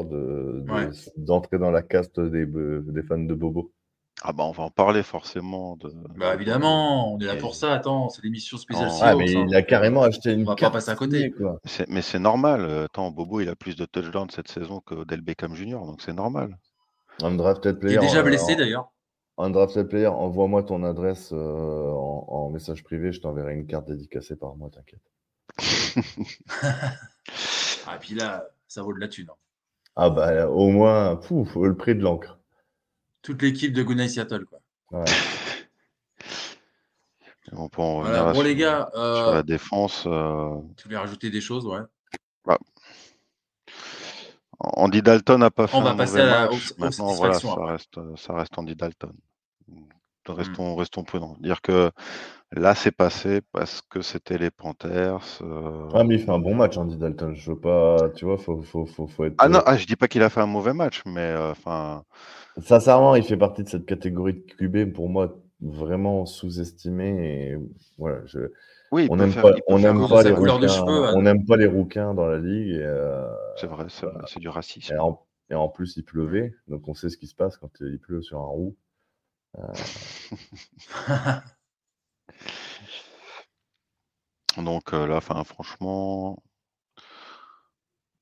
d'entrer 1.17 1.57
de, 1.57 1.61
dans 1.61 1.71
la 1.71 1.81
caste 1.81 2.19
des, 2.19 2.45
des 2.45 3.03
fans 3.03 3.17
de 3.17 3.33
Bobo. 3.33 3.71
Ah 4.23 4.31
bah 4.31 4.45
on 4.45 4.51
va 4.51 4.63
en 4.63 4.69
parler 4.71 5.03
forcément. 5.03 5.75
De... 5.75 5.91
Bah 6.15 6.33
évidemment, 6.33 7.13
on 7.13 7.19
est 7.19 7.25
là 7.25 7.35
pour 7.35 7.53
ça. 7.53 7.73
Attends, 7.73 8.07
c'est 8.09 8.23
l'émission 8.23 8.57
spéciale. 8.57 8.89
Ah, 9.01 9.13
mais 9.15 9.29
il 9.29 9.53
a 9.53 9.61
carrément 9.61 10.03
acheté 10.03 10.31
une. 10.31 10.43
On 10.43 10.45
va 10.45 10.55
pas 10.55 10.71
passer 10.71 10.89
à 10.89 10.95
côté. 10.95 11.31
Quoi. 11.31 11.59
Mais 11.89 12.01
c'est 12.01 12.19
normal. 12.19 12.65
Attends, 12.85 13.11
Bobo, 13.11 13.41
il 13.41 13.49
a 13.49 13.55
plus 13.55 13.75
de 13.75 13.85
touchdowns 13.85 14.29
cette 14.29 14.47
saison 14.47 14.79
que 14.79 15.03
Del 15.03 15.21
Beckham 15.21 15.53
Jr. 15.53 15.79
Donc 15.85 16.01
c'est 16.01 16.13
normal. 16.13 16.57
Undrafted 17.21 17.77
player. 17.77 17.95
Il 17.95 17.97
est 17.97 18.07
déjà 18.07 18.23
blessé 18.23 18.55
d'ailleurs. 18.55 18.89
Undrafted 19.37 19.89
player, 19.89 20.07
envoie-moi 20.07 20.63
ton 20.63 20.83
adresse 20.83 21.31
euh, 21.33 21.89
en, 21.91 22.49
message 22.49 22.83
privé. 22.83 23.11
Je 23.11 23.19
t'enverrai 23.19 23.53
une 23.53 23.67
carte 23.67 23.87
dédicacée 23.87 24.37
par 24.37 24.55
mois, 24.55 24.69
t'inquiète. 24.69 25.01
Ah, 27.87 27.95
et 27.95 27.99
puis 27.99 28.15
là, 28.15 28.45
ça 28.67 28.81
vaut 28.83 28.93
de 28.93 28.99
la 28.99 29.07
thune. 29.07 29.27
Hein. 29.29 29.35
Ah 29.95 30.09
bah 30.09 30.47
au 30.49 30.69
moins, 30.69 31.15
pouf, 31.15 31.55
le 31.55 31.75
prix 31.75 31.95
de 31.95 32.01
l'encre 32.01 32.37
toute 33.25 33.41
l'équipe 33.41 33.73
de 33.73 33.81
Goodnight 33.81 34.11
Seattle. 34.11 34.45
Quoi. 34.45 34.61
On 37.51 37.69
peut 37.69 37.81
en 37.81 37.97
revenir 37.97 38.33
bon, 38.33 38.41
les 38.41 38.55
gars, 38.55 38.87
sur 38.93 39.01
la 39.01 39.37
euh, 39.37 39.43
défense. 39.43 40.03
Euh... 40.05 40.57
Tu 40.77 40.83
voulais 40.83 40.97
rajouter 40.97 41.31
des 41.31 41.41
choses, 41.41 41.65
ouais. 41.65 41.81
Bah. 42.45 42.59
Andy 44.59 45.01
Dalton 45.01 45.39
n'a 45.39 45.49
pas 45.49 45.67
fait 45.67 45.75
On 45.75 45.81
va 45.81 45.95
passer 45.95 46.21
à 46.21 46.47
match. 46.47 46.73
Maintenant, 46.77 47.13
voilà, 47.13 47.39
ça 47.39 47.55
reste, 47.55 47.99
ça 48.15 48.33
reste 48.33 48.57
Andy 48.57 48.75
Dalton. 48.75 49.13
Restons, 50.27 50.75
hmm. 50.75 50.79
restons 50.79 51.03
prudents. 51.03 51.35
Dire 51.39 51.61
que 51.61 51.91
là, 52.51 52.75
c'est 52.75 52.91
passé 52.91 53.41
parce 53.51 53.81
que 53.81 54.01
c'était 54.01 54.37
les 54.37 54.51
Panthers. 54.51 55.39
Euh... 55.41 55.89
Ah, 55.93 56.03
mais 56.03 56.15
il 56.15 56.21
fait 56.21 56.31
un 56.31 56.39
bon 56.39 56.55
match, 56.55 56.77
Andy 56.77 56.97
Dalton. 56.97 57.33
Je 57.35 57.51
veux 57.51 57.59
pas, 57.59 58.09
tu 58.15 58.25
vois, 58.25 58.37
faut, 58.37 58.61
faut, 58.61 58.85
faut, 58.85 59.07
faut 59.07 59.25
être. 59.25 59.35
Ah 59.37 59.49
non, 59.49 59.61
ah, 59.65 59.77
je 59.77 59.85
dis 59.85 59.95
pas 59.95 60.07
qu'il 60.07 60.23
a 60.23 60.29
fait 60.29 60.41
un 60.41 60.47
mauvais 60.47 60.73
match, 60.73 61.01
mais 61.05 61.21
euh, 61.21 61.51
enfin. 61.51 62.03
Sincèrement, 62.57 63.15
il 63.15 63.23
fait 63.23 63.37
partie 63.37 63.63
de 63.63 63.69
cette 63.69 63.85
catégorie 63.85 64.33
de 64.33 64.39
QB 64.39 64.93
pour 64.93 65.09
moi 65.09 65.37
vraiment 65.61 66.25
sous-estimé. 66.25 67.51
Et 67.51 67.57
voilà, 67.97 68.25
je... 68.25 68.51
oui, 68.91 69.07
on 69.09 69.17
n'aime 69.17 69.33
pas, 69.33 69.51
on 69.67 69.79
n'aime 69.79 70.07
pas 70.07 70.23
les 70.23 70.31
rouquins. 70.31 71.13
on 71.15 71.21
n'aime 71.21 71.45
pas 71.45 71.57
les 71.57 71.67
rouquins 71.67 72.13
dans 72.13 72.25
la 72.25 72.39
ligue. 72.39 72.75
Euh... 72.75 73.27
C'est 73.57 73.67
vrai, 73.67 73.87
c'est 73.89 74.39
du 74.39 74.49
racisme. 74.49 74.93
Et 74.93 74.99
en, 74.99 75.21
et 75.49 75.55
en, 75.55 75.67
plus, 75.67 75.97
il 75.97 76.03
pleuvait, 76.03 76.53
donc 76.67 76.87
on 76.87 76.93
sait 76.93 77.09
ce 77.09 77.17
qui 77.17 77.27
se 77.27 77.35
passe 77.35 77.57
quand 77.57 77.71
il 77.81 77.99
pleut 77.99 78.21
sur 78.21 78.39
un 78.39 78.45
roux. 78.45 78.75
Euh... 84.57 84.61
Donc 84.61 84.91
là, 84.93 85.19
franchement, 85.21 86.41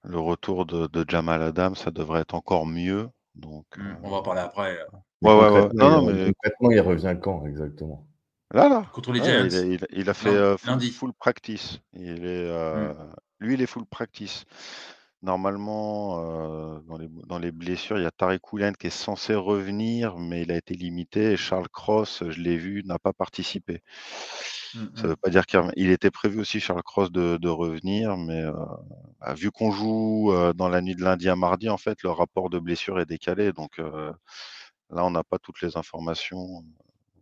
le 0.04 0.20
retour 0.20 0.66
de, 0.66 1.06
Jamal 1.08 1.42
Adam, 1.42 1.76
ça 1.76 1.92
devrait 1.92 2.22
être 2.22 2.36
encore 2.36 2.66
mieux. 2.66 3.10
Donc, 3.36 3.66
mmh, 3.78 3.98
on 4.04 4.10
va 4.10 4.18
en 4.18 4.24
parler 4.24 4.42
après. 4.42 4.78
Ouais, 5.22 5.34
ouais, 5.34 5.70
Non, 5.74 6.06
mais... 6.06 6.32
Concrètement, 6.34 6.72
il 6.72 6.82
revient 6.82 7.18
quand 7.22 7.46
exactement? 7.46 8.06
Là, 8.52 8.70
là. 8.70 8.86
Contre 8.94 9.12
les 9.12 9.24
Giants. 9.24 9.48
il, 9.92 10.10
a, 10.10 10.14
fait 10.14 10.58
full, 10.92 11.14
practice. 11.14 11.80
Il 11.94 12.26
est, 12.26 12.52
mmh. 12.52 12.96
Lui, 13.40 13.56
il 13.56 13.62
est 13.62 13.68
full 13.68 13.86
practice. 13.86 14.46
Normalement, 15.24 16.20
euh, 16.20 16.80
dans, 17.28 17.40
les, 17.40 17.52
blessures, 17.54 17.98
il 17.98 18.04
y 18.04 18.06
a 18.06 18.12
Tarek 18.12 18.52
Oulen 18.52 18.76
qui 18.76 18.88
est 18.88 18.90
censé 18.90 19.34
revenir, 19.34 20.18
mais 20.18 20.42
il 20.42 20.52
a 20.52 20.58
été 20.58 20.74
limité. 20.74 21.32
Et 21.32 21.38
Charles 21.38 21.70
Cross, 21.70 22.26
je 22.30 22.42
l'ai 22.42 22.58
vu, 22.58 22.84
n'a 22.84 23.00
pas 23.00 23.14
participé. 23.14 23.82
Mmh, 24.76 24.80
Ça 24.96 25.04
ne 25.04 25.08
mmh. 25.08 25.10
veut 25.12 25.16
pas 25.16 25.30
dire 25.30 25.46
qu'il 25.46 25.90
était 25.92 26.12
prévu 26.12 26.42
aussi, 26.42 26.60
Charles 26.60 26.84
Cross, 26.84 27.10
de, 27.14 27.48
revenir, 27.48 28.18
mais 28.18 28.42
euh, 28.42 28.52
bah, 29.22 29.34
vu 29.34 29.50
qu'on 29.50 29.72
joue 29.72 30.34
euh, 30.34 30.52
dans 30.52 30.68
la 30.68 30.82
nuit 30.82 30.96
de 30.96 31.04
lundi 31.04 31.30
à 31.30 31.38
mardi, 31.38 31.70
en 31.70 31.78
fait, 31.78 32.04
le 32.04 32.10
rapport 32.10 32.50
de 32.50 32.60
blessure 32.60 33.00
est 33.00 33.06
décalé. 33.06 33.54
Donc 33.54 33.78
là, 33.78 34.16
on 34.90 35.12
n'a 35.12 35.24
pas 35.24 35.40
toutes 35.40 35.62
les 35.62 35.78
informations 35.78 36.66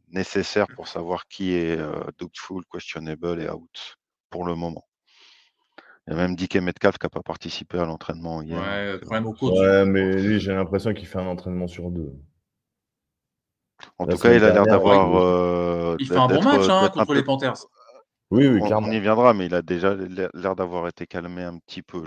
nécessaires 0.10 0.67
pour 0.75 0.88
savoir 0.88 1.27
qui 1.27 1.51
est 1.53 1.77
doubtful, 2.17 2.63
questionable 2.65 3.43
et 3.43 3.50
out 3.51 3.98
pour 4.31 4.43
le 4.43 4.55
moment. 4.55 4.88
Il 6.08 6.12
y 6.12 6.13
a 6.13 6.17
même 6.17 6.36
Dick 6.36 6.55
Metcalf 6.55 6.98
qui 6.98 7.05
n'a 7.05 7.10
pas 7.10 7.22
participé 7.22 7.77
à 7.77 7.86
l'entraînement 7.86 8.41
hier. 8.41 8.60
Ouais, 8.60 9.00
problème 9.00 9.27
au 9.27 9.34
coach. 9.34 9.60
Ouais, 9.60 9.86
mais 9.86 10.13
lui, 10.13 10.39
j'ai 10.39 10.53
l'impression 10.53 10.93
qu'il 10.93 11.08
fait 11.08 11.20
un 11.20 11.27
entraînement 11.27 11.67
sur 11.67 11.91
deux. 11.91 12.13
En 13.98 14.08
tout 14.08 14.17
cas, 14.17 14.34
il 14.34 14.43
a 14.43 14.51
l'air 14.51 14.65
d'avoir. 14.65 15.15
Euh, 15.15 15.96
il 16.00 16.08
fait 16.08 16.17
un 16.17 16.27
bon 16.27 16.41
match 16.41 16.67
hein, 16.70 16.89
contre 16.89 17.13
les 17.13 17.24
Panthers. 17.24 17.65
Oui, 18.31 18.48
oui, 18.48 18.62
clairement. 18.62 18.88
On 18.88 18.91
y 18.91 19.00
viendra, 19.00 19.34
mais 19.34 19.48
il 19.48 19.53
a 19.53 19.62
déjà 19.62 19.93
l'air 19.93 20.55
d'avoir 20.55 20.88
été 20.88 21.05
calmé 21.05 21.43
un 21.43 21.60
petit 21.60 21.81
peu. 21.81 22.03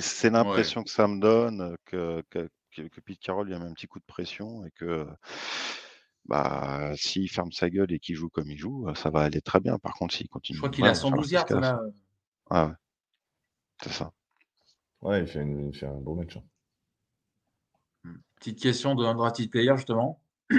C'est 0.00 0.30
l'impression 0.30 0.82
que 0.82 0.90
ça 0.90 1.06
me 1.06 1.20
donne 1.20 1.76
que, 1.84 2.22
que, 2.30 2.48
que, 2.74 3.00
Pete 3.00 3.20
Carroll 3.20 3.46
lui 3.46 3.54
a 3.54 3.58
mis 3.58 3.66
un 3.66 3.72
petit 3.72 3.86
coup 3.86 3.98
de 3.98 4.04
pression 4.06 4.64
et 4.64 4.70
que 4.70 5.06
bah, 6.24 6.92
s'il 6.96 7.30
ferme 7.30 7.52
sa 7.52 7.70
gueule 7.70 7.92
et 7.92 7.98
qu'il 7.98 8.16
joue 8.16 8.28
comme 8.28 8.50
il 8.50 8.58
joue, 8.58 8.88
ça 8.94 9.10
va 9.10 9.20
aller 9.20 9.40
très 9.40 9.60
bien. 9.60 9.78
Par 9.78 9.94
contre, 9.94 10.14
s'il 10.14 10.28
continue. 10.28 10.56
Je 10.56 10.60
crois 10.62 10.70
qu'il 10.70 10.86
a 10.86 10.94
112 10.94 11.30
yards 11.30 11.60
là. 11.60 11.80
Ah 12.48 12.66
ouais. 12.66 12.72
C'est 13.82 13.92
ça. 13.92 14.12
Ouais, 15.02 15.20
il 15.20 15.26
fait, 15.26 15.40
un 15.86 16.00
beau 16.00 16.14
match. 16.14 16.36
Hein. 16.36 16.42
Hmm. 18.04 18.16
Petite 18.36 18.60
question 18.60 18.94
de 18.94 19.04
Undrated 19.04 19.50
Player, 19.50 19.76
justement. 19.76 20.20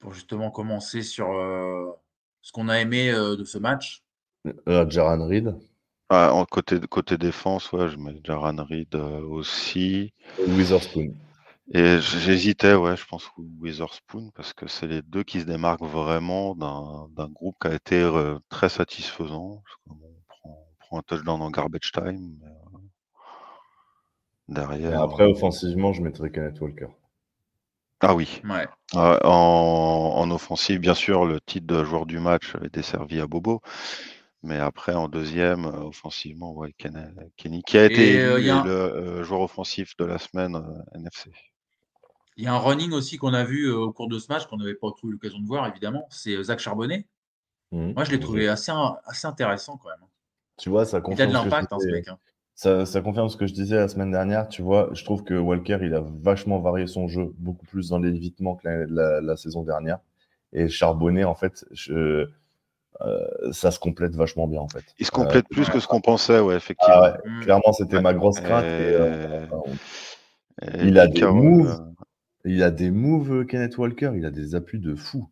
Pour 0.00 0.14
justement 0.14 0.50
commencer 0.50 1.02
sur 1.02 1.30
euh, 1.32 1.90
ce 2.42 2.52
qu'on 2.52 2.68
a 2.68 2.78
aimé 2.80 3.10
euh, 3.10 3.36
de 3.36 3.44
ce 3.44 3.58
match. 3.58 4.04
Euh, 4.68 4.88
Jaran 4.88 5.26
Reed. 5.26 5.54
Ah, 6.08 6.32
en 6.32 6.44
côté, 6.44 6.80
côté 6.88 7.18
défense, 7.18 7.72
ouais, 7.72 7.88
je 7.88 7.96
mets 7.96 8.20
Jaran 8.24 8.64
Reed 8.64 8.94
aussi. 8.94 10.12
Witherspoon. 10.38 11.14
Et 11.72 12.00
j'hésitais, 12.00 12.74
ouais, 12.74 12.96
je 12.96 13.04
pense 13.04 13.28
Witherspoon, 13.36 14.30
parce 14.34 14.54
que 14.54 14.66
c'est 14.68 14.86
les 14.86 15.02
deux 15.02 15.22
qui 15.22 15.40
se 15.40 15.44
démarquent 15.44 15.82
vraiment 15.82 16.54
d'un 16.54 17.28
groupe 17.28 17.56
qui 17.60 17.68
a 17.68 17.74
été 17.74 18.10
très 18.48 18.70
satisfaisant 18.70 19.62
un 20.92 21.02
touchdown 21.02 21.40
en 21.42 21.50
garbage 21.50 21.92
time. 21.92 22.38
Euh, 22.44 22.78
derrière. 24.48 25.02
après, 25.02 25.24
euh, 25.24 25.30
offensivement, 25.30 25.92
je 25.92 26.02
mettrais 26.02 26.30
Kenneth 26.30 26.60
Walker. 26.60 26.88
Ah 28.00 28.14
oui. 28.14 28.40
Ouais. 28.44 28.66
en, 28.94 30.30
offensive, 30.30 30.78
bien 30.78 30.94
sûr, 30.94 31.24
le 31.24 31.40
titre 31.40 31.66
de 31.66 31.82
joueur 31.84 32.06
du 32.06 32.20
match 32.20 32.54
avait 32.54 32.68
desservi 32.68 33.20
à 33.20 33.26
Bobo. 33.26 33.60
Mais 34.44 34.58
après, 34.58 34.94
en 34.94 35.08
deuxième, 35.08 35.66
euh, 35.66 35.86
offensivement, 35.86 36.52
ouais, 36.54 36.72
Kenny, 36.72 37.62
qui 37.64 37.76
a 37.76 37.86
été 37.86 38.22
le 38.22 39.22
joueur 39.24 39.40
offensif 39.40 39.96
de 39.96 40.04
la 40.04 40.18
semaine 40.18 40.56
NFC. 40.94 41.32
Il 42.36 42.44
y 42.44 42.46
a 42.46 42.54
un 42.54 42.58
running 42.58 42.92
aussi 42.92 43.16
qu'on 43.16 43.34
a 43.34 43.42
vu 43.42 43.68
au 43.68 43.92
cours 43.92 44.08
de 44.08 44.20
ce 44.20 44.32
match, 44.32 44.46
qu'on 44.46 44.58
n'avait 44.58 44.76
pas 44.76 44.86
eu 45.02 45.10
l'occasion 45.10 45.40
de 45.40 45.46
voir, 45.46 45.66
évidemment. 45.66 46.06
C'est 46.08 46.40
Zach 46.40 46.60
Charbonnet. 46.60 47.04
Mmh. 47.72 47.94
Moi, 47.94 48.04
je 48.04 48.12
l'ai 48.12 48.20
trouvé 48.20 48.46
assez, 48.46 48.72
assez 49.06 49.26
intéressant 49.26 49.76
quand 49.76 49.88
même. 49.88 50.08
Tu 50.58 50.68
vois, 50.68 50.84
ça 50.84 51.00
confirme. 51.00 51.34
Hein. 51.34 52.84
Ça, 52.84 53.00
confirme 53.00 53.28
ce 53.28 53.36
que 53.36 53.46
je 53.46 53.54
disais 53.54 53.76
la 53.76 53.86
semaine 53.86 54.10
dernière. 54.10 54.48
Tu 54.48 54.62
vois, 54.62 54.90
je 54.92 55.04
trouve 55.04 55.22
que 55.22 55.34
Walker, 55.34 55.78
il 55.80 55.94
a 55.94 56.02
vachement 56.22 56.58
varié 56.58 56.88
son 56.88 57.06
jeu, 57.06 57.32
beaucoup 57.38 57.66
plus 57.66 57.90
dans 57.90 57.98
l'évitement 57.98 58.56
que 58.56 58.68
la, 58.68 59.36
saison 59.36 59.62
dernière. 59.62 60.00
Et 60.52 60.68
Charbonnet, 60.68 61.24
en 61.24 61.36
fait, 61.36 61.64
euh, 63.00 63.52
ça 63.52 63.70
se 63.70 63.78
complète 63.78 64.16
vachement 64.16 64.48
bien, 64.48 64.60
en 64.60 64.68
fait. 64.68 64.84
Il 64.98 65.06
se 65.06 65.12
complète 65.12 65.44
euh, 65.44 65.54
plus 65.54 65.68
que 65.68 65.78
ce 65.78 65.86
qu'on 65.86 66.00
pensait, 66.00 66.40
ouais, 66.40 66.56
effectivement. 66.56 66.96
Ah 66.96 67.18
mm. 67.24 67.40
Clairement, 67.42 67.72
c'était 67.72 68.00
ma 68.00 68.12
grosse 68.12 68.40
crainte. 68.40 68.64
Euh, 68.64 69.46
il 70.82 70.98
a 70.98 71.06
des 71.06 71.22
moves. 71.26 71.80
Il 72.44 72.62
a 72.64 72.70
des 72.72 72.90
moves, 72.90 73.46
Kenneth 73.46 73.78
Walker. 73.78 74.10
Il 74.16 74.26
a 74.26 74.30
des 74.30 74.56
appuis 74.56 74.80
de 74.80 74.96
fou. 74.96 75.28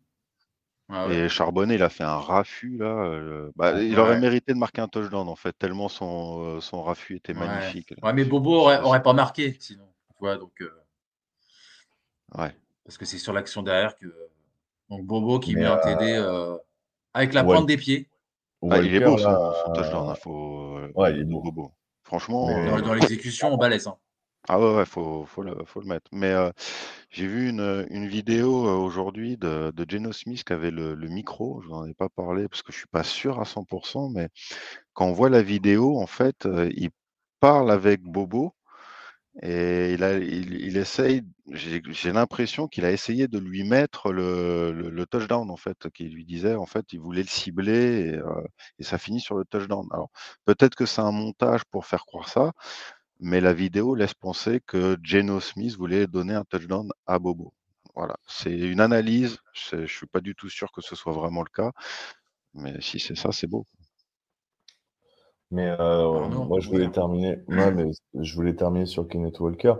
Ah 0.89 1.07
et 1.09 1.27
Charbonnet, 1.27 1.75
il 1.75 1.83
a 1.83 1.89
fait 1.89 2.05
un 2.05 2.17
raffut 2.17 2.77
là. 2.77 2.85
Euh, 2.85 3.51
bah, 3.57 3.81
il 3.81 3.99
aurait 3.99 4.19
mérité 4.19 4.53
de 4.53 4.57
marquer 4.57 4.81
un 4.81 4.87
touchdown 4.87 5.27
en 5.27 5.35
fait, 5.35 5.51
tellement 5.51 5.89
son, 5.89 6.43
euh, 6.43 6.61
son 6.61 6.81
raffut 6.81 7.17
était 7.17 7.33
magnifique. 7.33 7.93
Ouais, 8.01 8.13
mais 8.13 8.23
Bobo 8.23 8.53
aurait, 8.55 8.79
aurait 8.79 9.03
pas 9.03 9.11
marqué 9.11 9.57
sinon. 9.59 9.85
donc, 10.21 10.61
euh, 10.61 10.71
ouais. 12.37 12.55
Parce 12.85 12.97
que 12.97 13.03
c'est 13.03 13.17
sur 13.17 13.33
l'action 13.33 13.63
derrière 13.63 13.95
que. 13.97 14.05
Donc 14.89 15.05
Bobo 15.05 15.39
qui 15.39 15.55
met 15.55 15.65
un 15.65 15.77
TD 15.77 16.23
avec 17.13 17.33
la 17.33 17.43
pointe 17.43 17.65
des 17.65 17.77
pieds. 17.77 18.09
Ah, 18.69 18.79
il 18.79 18.95
est 18.95 18.99
beau 19.01 19.17
son, 19.17 19.73
touchdown. 19.75 20.09
Hein, 20.09 20.15
faut... 20.15 20.79
Ouais, 20.95 21.11
il 21.11 21.19
est 21.19 21.23
beau. 21.25 21.41
Bobo. 21.41 21.71
Franchement. 22.03 22.47
Dans, 22.79 22.93
l'exécution, 22.93 23.53
on 23.53 23.57
balèze. 23.57 23.87
Hein. 23.87 23.97
Ah 24.49 24.59
ouais, 24.59 24.81
il 24.81 24.85
faut, 24.85 25.25
le, 25.43 25.55
mettre. 25.85 26.09
Mais 26.13 26.33
j'ai 27.09 27.27
vu 27.27 27.49
une, 27.49 28.07
vidéo 28.07 28.49
aujourd'hui 28.51 29.37
de, 29.37 29.71
de 29.71 29.85
Geno 29.89 30.13
Smith 30.13 30.43
qui 30.45 30.53
avait 30.53 30.71
le, 30.71 30.95
micro. 30.95 31.61
Je 31.61 31.69
n'en 31.69 31.85
ai 31.85 31.93
pas 31.93 32.09
parlé 32.09 32.47
parce 32.47 32.61
que 32.63 32.71
je 32.71 32.77
suis 32.77 32.87
pas 32.87 33.03
sûr 33.03 33.39
à 33.41 33.43
100%, 33.43 34.09
mais 34.13 34.29
quand 34.93 35.07
on 35.07 35.13
voit 35.13 35.29
la 35.29 35.41
vidéo, 35.41 35.99
en 35.99 36.07
fait, 36.07 36.47
il 36.75 36.91
parle 37.39 37.71
avec 37.71 38.01
Bobo 38.03 38.53
et 39.43 39.93
il, 39.93 40.77
essaye, 40.77 41.21
j'ai 41.51 42.11
l'impression 42.11 42.67
qu'il 42.67 42.85
a 42.85 42.91
essayé 42.91 43.27
de 43.27 43.37
lui 43.37 43.63
mettre 43.63 44.11
le, 44.11 44.71
le, 44.71 45.05
touchdown, 45.05 45.51
en 45.51 45.57
fait, 45.57 45.89
qu'il 45.93 46.13
lui 46.13 46.25
disait, 46.25 46.55
en 46.55 46.65
fait, 46.65 46.91
il 46.93 46.99
voulait 46.99 47.21
le 47.21 47.27
cibler 47.27 48.19
et 48.79 48.83
ça 48.83 48.97
finit 48.97 49.19
sur 49.21 49.35
le 49.37 49.45
touchdown. 49.45 49.85
Alors, 49.91 50.09
peut-être 50.45 50.75
que 50.75 50.87
c'est 50.87 51.01
un 51.01 51.11
montage 51.11 51.65
pour 51.65 51.85
faire 51.85 52.05
croire 52.05 52.29
ça, 52.29 52.53
mais 53.19 53.41
la 53.41 53.53
vidéo 53.53 53.95
laisse 53.95 54.13
penser 54.13 54.61
que 54.65 54.97
Geno 55.03 55.39
Smith 55.39 55.75
voulait 55.75 56.07
donner 56.07 56.33
un 56.33 56.43
touchdown 56.43 56.89
à 57.05 57.19
Bobo. 57.19 57.53
Voilà, 57.95 58.15
c'est 58.27 58.55
une 58.55 58.79
analyse. 58.79 59.37
Je 59.53 59.77
ne 59.77 59.85
suis 59.87 60.05
pas 60.05 60.21
du 60.21 60.35
tout 60.35 60.49
sûr 60.49 60.71
que 60.71 60.81
ce 60.81 60.95
soit 60.95 61.13
vraiment 61.13 61.41
le 61.41 61.49
cas, 61.49 61.71
mais 62.53 62.79
si 62.79 62.99
c'est 62.99 63.15
ça, 63.15 63.31
c'est 63.31 63.47
beau. 63.47 63.65
Mais 65.49 65.75
euh, 65.79 66.27
moi, 66.27 66.59
je 66.59 66.69
voulais 66.69 66.89
terminer. 66.91 67.39
mais 67.47 67.91
je 68.13 68.35
voulais 68.35 68.55
terminer 68.55 68.85
sur 68.85 69.07
Kenneth 69.07 69.39
Walker. 69.39 69.75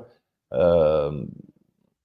Euh, 0.54 1.26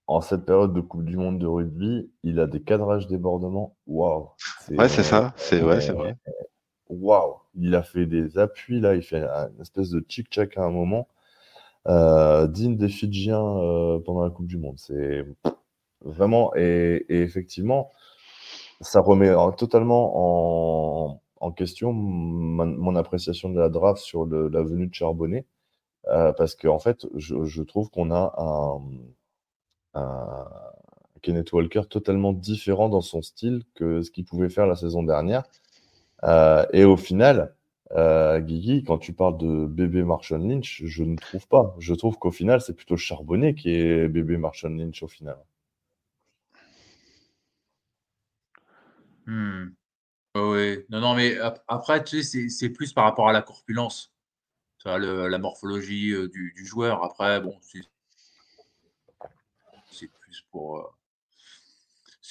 en 0.08 0.20
cette 0.20 0.44
période 0.44 0.74
de 0.74 0.80
Coupe 0.80 1.04
du 1.04 1.16
Monde 1.16 1.38
de 1.38 1.46
rugby, 1.46 2.10
il 2.24 2.40
a 2.40 2.46
des 2.46 2.60
cadrages 2.60 3.06
débordements. 3.06 3.76
Waouh 3.86 4.30
Ouais, 4.70 4.88
c'est 4.88 5.04
ça. 5.04 5.32
C'est 5.36 5.62
ouais, 5.62 5.80
c'est 5.80 5.92
vrai. 5.92 6.16
Waouh 6.88 7.36
Il 7.54 7.74
a 7.74 7.82
fait 7.82 8.04
des 8.04 8.36
appuis 8.36 8.80
là. 8.80 8.94
Il 8.94 9.02
fait 9.02 9.22
une 9.22 9.60
espèce 9.60 9.90
de 9.90 10.04
chic-chac 10.06 10.58
à 10.58 10.64
un 10.64 10.70
moment 10.70 11.08
euh, 11.08 11.21
digne 11.86 12.76
des 12.76 12.88
Fidjiens 12.88 13.44
euh, 13.44 13.98
pendant 14.00 14.22
la 14.24 14.30
Coupe 14.30 14.46
du 14.46 14.58
Monde. 14.58 14.78
C'est 14.78 15.24
vraiment, 16.00 16.54
et, 16.56 17.04
effectivement, 17.08 17.90
ça 18.80 19.00
remet 19.00 19.32
totalement 19.56 21.18
en, 21.40 21.52
question 21.52 21.92
mon, 21.92 22.96
appréciation 22.96 23.50
de 23.50 23.58
la 23.58 23.68
draft 23.68 24.00
sur 24.00 24.26
la 24.26 24.62
venue 24.62 24.86
de 24.86 24.94
Charbonnet, 24.94 25.44
euh, 26.08 26.32
parce 26.32 26.54
qu'en 26.54 26.74
en 26.76 26.78
fait, 26.78 27.06
je, 27.14 27.62
trouve 27.62 27.90
qu'on 27.90 28.10
a 28.10 28.34
un, 29.94 30.44
Kenneth 31.22 31.52
Walker 31.52 31.82
totalement 31.88 32.32
différent 32.32 32.88
dans 32.88 33.00
son 33.00 33.22
style 33.22 33.62
que 33.74 34.02
ce 34.02 34.10
qu'il 34.10 34.24
pouvait 34.24 34.48
faire 34.48 34.66
la 34.66 34.76
saison 34.76 35.02
dernière. 35.02 35.44
Euh, 36.24 36.64
et 36.72 36.84
au 36.84 36.96
final, 36.96 37.54
euh, 37.94 38.40
Guigui, 38.40 38.84
quand 38.84 38.98
tu 38.98 39.12
parles 39.12 39.36
de 39.38 39.66
bébé 39.66 40.02
Marshall 40.02 40.46
Lynch, 40.46 40.82
je 40.84 41.04
ne 41.04 41.16
trouve 41.16 41.46
pas. 41.46 41.74
Je 41.78 41.94
trouve 41.94 42.18
qu'au 42.18 42.30
final, 42.30 42.60
c'est 42.60 42.74
plutôt 42.74 42.96
Charbonnet 42.96 43.54
qui 43.54 43.70
est 43.74 44.08
bébé 44.08 44.38
Marshall 44.38 44.76
Lynch 44.76 45.02
au 45.02 45.08
final. 45.08 45.36
Hmm. 49.26 49.66
Oui, 50.34 50.78
non, 50.88 51.00
non, 51.00 51.14
mais 51.14 51.36
après, 51.68 52.02
tu 52.04 52.22
sais, 52.22 52.48
c'est 52.48 52.70
plus 52.70 52.92
par 52.94 53.04
rapport 53.04 53.28
à 53.28 53.32
la 53.32 53.42
corpulence, 53.42 54.12
la 54.84 55.38
morphologie 55.38 56.12
euh, 56.12 56.28
du, 56.28 56.64
joueur. 56.64 57.04
Après, 57.04 57.40
bon, 57.40 57.58
c'est 59.90 60.08
plus 60.08 60.42
pour. 60.50 60.78
Euh, 60.78 60.84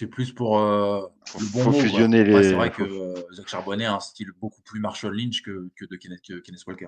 c'est 0.01 0.07
plus 0.07 0.33
pour 0.33 0.57
le 0.57 1.53
bon 1.53 1.59
faut 1.59 1.73
fusionner 1.73 2.23
les. 2.23 2.41
c'est 2.41 2.53
vrai 2.53 2.71
que 2.71 3.13
Zach 3.33 3.47
Charbonnet 3.47 3.85
a 3.85 3.93
un 3.93 3.99
style 3.99 4.31
beaucoup 4.41 4.63
plus 4.63 4.79
Marshall 4.79 5.15
Lynch 5.15 5.43
que, 5.43 5.69
que 5.75 5.85
de 5.85 5.95
Kenneth, 5.95 6.21
Kenneth 6.43 6.65
Walker. 6.65 6.87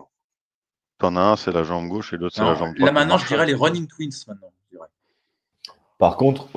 T'en 0.98 1.16
as 1.16 1.22
un, 1.22 1.36
c'est 1.36 1.52
la 1.52 1.62
jambe 1.62 1.90
gauche 1.90 2.12
et 2.14 2.18
l'autre, 2.18 2.36
c'est 2.36 2.44
la 2.44 2.56
jambe 2.56 2.74
droite. 2.74 2.80
Là 2.80 2.92
maintenant, 2.92 3.20
je 3.20 3.28
dirais 3.28 3.46
les 3.46 3.54
running 3.54 3.86
twins 3.86 4.10
maintenant. 4.28 4.52
Par 6.00 6.18
contre, 6.18 6.48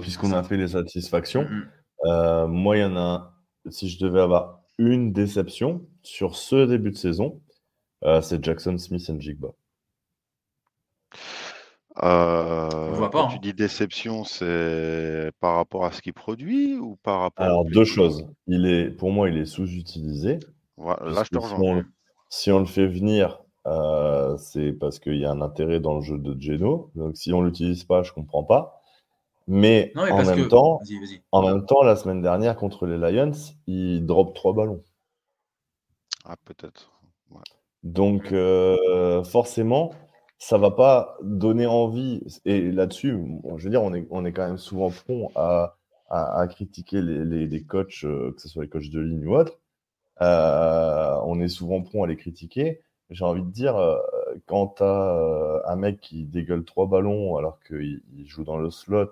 puisqu'on 0.00 0.32
a 0.32 0.42
fait 0.42 0.56
les 0.56 0.68
satisfactions, 0.68 1.46
moi, 2.04 2.78
il 2.78 2.80
y 2.80 2.84
en 2.84 2.96
a 2.96 3.34
si 3.68 3.90
je 3.90 4.02
devais 4.02 4.22
avoir 4.22 4.60
une 4.78 5.12
déception 5.12 5.86
sur 6.02 6.36
ce 6.36 6.64
début 6.64 6.90
de 6.90 6.96
saison, 6.96 7.42
c'est 8.22 8.42
Jackson 8.42 8.78
Smith 8.78 9.10
et 9.10 9.20
Jigba. 9.20 9.48
Euh, 12.02 13.08
quand 13.10 13.28
tu 13.28 13.36
hein. 13.36 13.38
dis 13.42 13.54
déception, 13.54 14.24
c'est 14.24 15.30
par 15.40 15.56
rapport 15.56 15.84
à 15.84 15.92
ce 15.92 16.00
qu'il 16.00 16.12
produit 16.12 16.76
ou 16.76 16.96
par 17.02 17.20
rapport 17.20 17.44
Alors, 17.44 17.64
deux 17.64 17.84
choses. 17.84 18.26
Il 18.46 18.66
est, 18.66 18.90
pour 18.90 19.10
moi, 19.10 19.28
il 19.28 19.36
est 19.36 19.46
sous-utilisé. 19.46 20.38
là, 20.78 21.24
je 21.24 21.30
te 21.30 21.38
rejoins. 21.38 21.84
Si 22.30 22.52
on, 22.52 22.58
le 22.58 22.66
fait 22.66 22.86
venir, 22.86 23.40
euh, 23.66 24.36
c'est 24.36 24.72
parce 24.72 24.98
qu'il 24.98 25.16
y 25.16 25.24
a 25.24 25.30
un 25.30 25.40
intérêt 25.40 25.80
dans 25.80 25.94
le 25.94 26.02
jeu 26.02 26.18
de 26.18 26.40
Geno. 26.40 26.90
Donc, 26.94 27.16
si 27.16 27.32
on 27.32 27.40
ne 27.40 27.46
l'utilise 27.46 27.84
pas, 27.84 28.02
je 28.02 28.10
ne 28.10 28.14
comprends 28.14 28.44
pas. 28.44 28.82
Mais, 29.48 29.92
en, 29.96 30.22
même 30.24 30.46
temps, 30.48 30.78
en 31.32 31.42
même 31.42 31.64
temps, 31.64 31.82
la 31.82 31.96
semaine 31.96 32.20
dernière, 32.20 32.54
contre 32.54 32.86
les 32.86 32.98
Lions, 32.98 33.32
il 33.66 34.04
drop 34.04 34.34
trois 34.34 34.52
ballons. 34.52 34.82
Ah, 36.26 36.36
peut-être. 36.44 36.92
Donc, 37.82 38.32
euh, 38.32 39.24
forcément, 39.24 39.92
ça 40.38 40.56
va 40.58 40.70
pas 40.70 41.16
donner 41.22 41.66
envie. 41.66 42.22
Et 42.44 42.70
là-dessus, 42.70 43.18
je 43.56 43.64
veux 43.64 43.70
dire, 43.70 43.82
on 43.82 43.92
est, 43.94 44.06
on 44.10 44.24
est 44.24 44.32
quand 44.32 44.46
même 44.46 44.58
souvent 44.58 44.90
prompt 44.90 45.30
à, 45.34 45.76
à, 46.10 46.46
critiquer 46.48 47.02
les, 47.02 47.46
les, 47.46 47.62
coachs, 47.64 48.04
euh, 48.04 48.32
que 48.32 48.40
ce 48.40 48.48
soit 48.48 48.62
les 48.64 48.68
coachs 48.70 48.90
de 48.90 49.00
ligne 49.00 49.26
ou 49.26 49.36
autres. 49.36 49.58
Euh, 50.22 51.16
on 51.24 51.40
est 51.40 51.48
souvent 51.48 51.82
prompt 51.82 52.04
à 52.04 52.06
les 52.06 52.16
critiquer. 52.16 52.82
J'ai 53.10 53.24
envie 53.24 53.42
de 53.42 53.50
dire, 53.50 53.76
euh, 53.76 53.98
quand 54.46 54.76
tu 54.78 54.82
as 54.82 55.62
un 55.66 55.76
mec 55.76 56.00
qui 56.00 56.24
dégueule 56.24 56.64
trois 56.64 56.86
ballons 56.86 57.36
alors 57.36 57.58
qu'il 57.66 58.02
joue 58.26 58.44
dans 58.44 58.58
le 58.58 58.70
slot 58.70 59.10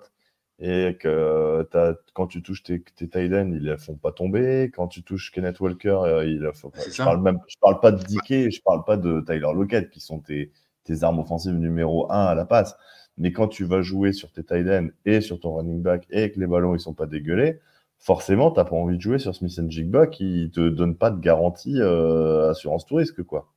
et 0.59 0.97
que 0.99 1.67
quand 2.13 2.27
tu 2.27 2.41
touches 2.41 2.63
tes, 2.63 2.81
tes 2.81 3.07
tight 3.07 3.31
ils 3.31 3.63
ne 3.63 3.77
font 3.77 3.95
pas 3.95 4.11
tomber. 4.11 4.71
Quand 4.73 4.87
tu 4.87 5.03
touches 5.03 5.31
Kenneth 5.31 5.59
Walker, 5.59 6.23
il 6.25 6.49
faut, 6.53 6.71
je, 6.75 7.03
parle 7.03 7.21
même, 7.21 7.39
je 7.47 7.55
parle 7.59 7.79
pas 7.79 7.91
de 7.91 8.03
Dickey, 8.03 8.49
je 8.49 8.61
parle 8.61 8.83
pas 8.83 8.97
de 8.97 9.21
Tyler 9.21 9.51
Lockett 9.53 9.89
qui 9.89 9.99
sont 9.99 10.19
tes, 10.19 10.51
tes 10.87 11.03
armes 11.03 11.19
offensives 11.19 11.53
numéro 11.53 12.11
1 12.11 12.25
à 12.25 12.35
la 12.35 12.45
passe. 12.45 12.75
Mais 13.17 13.31
quand 13.31 13.47
tu 13.47 13.65
vas 13.65 13.81
jouer 13.81 14.13
sur 14.13 14.31
tes 14.31 14.43
tight 14.43 14.67
ends 14.67 14.89
et 15.05 15.21
sur 15.21 15.39
ton 15.39 15.55
running 15.55 15.81
back 15.81 16.05
et 16.09 16.31
que 16.31 16.39
les 16.39 16.47
ballons 16.47 16.75
ils 16.75 16.79
sont 16.79 16.93
pas 16.93 17.07
dégueulés, 17.07 17.59
forcément, 17.99 18.51
tu 18.51 18.57
n'as 18.57 18.65
pas 18.65 18.75
envie 18.75 18.97
de 18.97 19.01
jouer 19.01 19.19
sur 19.19 19.35
Smith 19.35 19.59
Jigba 19.69 20.07
qui 20.07 20.51
te 20.53 20.69
donne 20.69 20.95
pas 20.95 21.09
de 21.09 21.19
garantie 21.19 21.81
euh, 21.81 22.51
assurance 22.51 22.85
tout 22.85 22.95
risque, 22.95 23.23
quoi. 23.23 23.51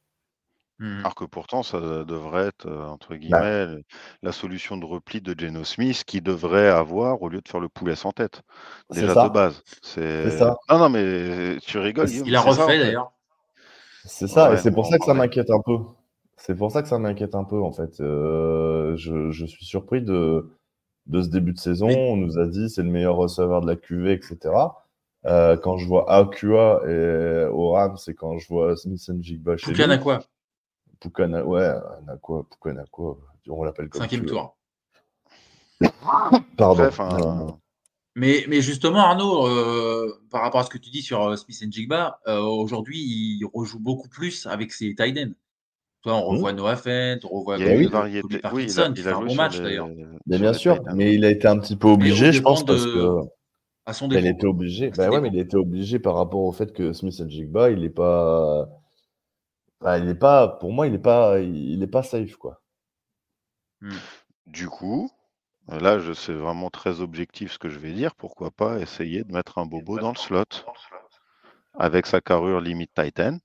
Mmh. 0.79 1.01
Alors 1.01 1.15
que 1.15 1.25
pourtant, 1.25 1.63
ça 1.63 1.79
devrait 1.79 2.47
être, 2.47 2.67
euh, 2.67 2.87
entre 2.87 3.11
bah. 3.11 3.19
guillemets, 3.19 3.85
la 4.23 4.33
solution 4.33 4.79
de 4.79 4.87
repli 4.87 5.21
de 5.21 5.39
Geno 5.39 5.63
Smith 5.63 6.05
qui 6.07 6.23
devrait 6.23 6.69
avoir 6.69 7.21
au 7.21 7.29
lieu 7.29 7.43
de 7.43 7.49
faire 7.49 7.61
le 7.61 7.69
poulet 7.69 7.95
sans 7.95 8.13
tête. 8.13 8.41
Déjà 8.91 9.29
de 9.29 9.29
base. 9.29 9.63
C'est 9.83 10.31
ça. 10.31 10.57
Non, 10.71 10.79
non, 10.79 10.89
mais 10.89 11.59
tu 11.67 11.77
rigoles. 11.77 12.11
Il 12.11 12.35
a 12.35 12.41
refait 12.41 12.79
d'ailleurs. 12.79 13.13
C'est 14.07 14.27
ça, 14.27 14.55
et 14.55 14.57
c'est 14.57 14.71
pour 14.71 14.87
ça 14.87 14.99
que 14.99 15.05
ça 15.05 15.13
m'inquiète 15.13 15.51
un 15.51 15.61
peu. 15.61 15.77
C'est 16.41 16.55
pour 16.55 16.73
ça 16.73 16.81
que 16.83 16.89
ça 16.89 16.99
m'inquiète 16.99 17.35
un 17.35 17.45
peu, 17.45 17.61
en 17.61 17.71
fait. 17.71 18.01
Euh, 18.01 18.97
je, 18.97 19.45
suis 19.45 19.67
surpris 19.67 20.01
de, 20.01 20.51
de 21.07 21.23
ce 21.23 21.29
début 21.29 21.53
de 21.53 21.59
saison. 21.59 21.89
On 21.89 22.17
nous 22.17 22.39
a 22.39 22.47
dit 22.47 22.71
c'est 22.71 22.83
le 22.83 22.89
meilleur 22.89 23.17
receveur 23.17 23.61
de 23.61 23.67
la 23.67 23.77
QV, 23.77 24.13
etc. 24.13 24.39
Euh, 25.27 25.59
quand 25.59 25.77
je 25.77 25.87
vois 25.87 26.11
Akua 26.11 26.81
et 26.89 27.45
Oram, 27.53 27.99
c'est 27.99 28.15
quand 28.15 28.39
je 28.39 28.49
vois 28.49 28.75
Smith 28.75 29.03
Jigba 29.21 29.59
chez 29.59 29.71
Poukan 29.71 29.99
quoi 29.99 30.21
Poukan, 30.99 31.43
ouais, 31.43 31.75
Nakua, 32.07 32.45
Poukan 32.49 32.85
quoi 32.91 33.19
on 33.49 33.63
l'appelle 33.63 33.91
comme 33.91 34.01
Cinquième 34.01 34.25
tour. 34.25 34.57
Pardon. 36.57 36.85
Euh, 36.85 37.53
mais, 38.15 38.45
mais, 38.49 38.63
justement, 38.63 39.01
Arnaud, 39.01 39.47
par 40.31 40.41
rapport 40.41 40.61
à 40.61 40.65
ce 40.65 40.71
que 40.71 40.79
tu 40.79 40.89
dis 40.89 41.03
sur 41.03 41.37
Smith 41.37 41.71
Jigba, 41.71 42.19
aujourd'hui, 42.27 42.99
il 42.99 43.45
rejoue 43.53 43.79
beaucoup 43.79 44.09
plus 44.09 44.47
avec 44.47 44.73
ses 44.73 44.95
tight 44.95 45.19
ends. 45.19 45.35
Toi, 46.03 46.15
on 46.15 46.33
mmh. 46.33 46.37
revoit 46.37 46.53
Noah 46.55 46.77
Fent, 46.77 47.19
on 47.25 47.41
revoit 47.41 47.59
il 47.59 47.67
y 47.67 47.69
a 47.69 47.75
une 47.75 47.89
variété. 47.89 48.39
Parkinson, 48.39 48.93
oui, 48.95 49.01
il 49.01 49.09
a, 49.09 49.17
un 49.17 49.21
bon 49.21 49.35
match 49.35 49.61
d'ailleurs. 49.61 49.89
bien 50.27 50.53
sûr, 50.55 50.83
mais 50.95 51.15
il 51.15 51.25
a 51.25 51.31
été 51.31 51.47
un 51.47 51.59
petit 51.59 51.77
peu 51.77 51.89
obligé, 51.89 52.33
je 52.33 52.43
pense, 52.43 52.65
parce 52.65 52.85
que. 52.85 53.21
À 53.87 53.93
son 53.93 54.09
il 54.11 54.27
était 54.27 54.47
obligé. 54.47 54.91
Bah 54.91 55.09
ouais, 55.09 55.21
mais 55.21 55.29
il 55.29 55.39
était 55.39 55.57
obligé 55.57 55.99
par 55.99 56.15
rapport 56.15 56.43
au 56.43 56.53
fait 56.53 56.73
que 56.73 56.93
Smith 56.93 57.29
Jigba, 57.29 57.71
il 57.71 57.81
n'est 57.81 57.91
pas. 57.91 58.69
Bah, 59.81 59.99
il 59.99 60.09
est 60.09 60.15
pas. 60.15 60.49
Pour 60.49 60.73
moi, 60.73 60.87
il 60.87 60.93
n'est 60.93 60.99
pas. 60.99 61.41
Il 61.41 61.83
est 61.83 61.87
pas 61.87 62.03
safe, 62.03 62.37
quoi. 62.37 62.61
Mmh. 63.81 63.91
Du 64.47 64.69
coup, 64.69 65.11
là, 65.69 65.99
je 65.99 66.13
c'est 66.13 66.35
vraiment 66.35 66.71
très 66.71 67.01
objectif 67.01 67.53
ce 67.53 67.59
que 67.59 67.69
je 67.69 67.79
vais 67.79 67.93
dire. 67.93 68.15
Pourquoi 68.15 68.51
pas 68.51 68.79
essayer 68.81 69.25
de 69.25 69.33
mettre 69.33 69.59
un 69.59 69.67
bobo 69.67 69.99
dans 69.99 70.11
le 70.11 70.19
slot 70.19 70.45
avec 71.75 72.07
sa 72.07 72.21
carrure 72.21 72.61
limite 72.61 72.91
Titan 72.95 73.39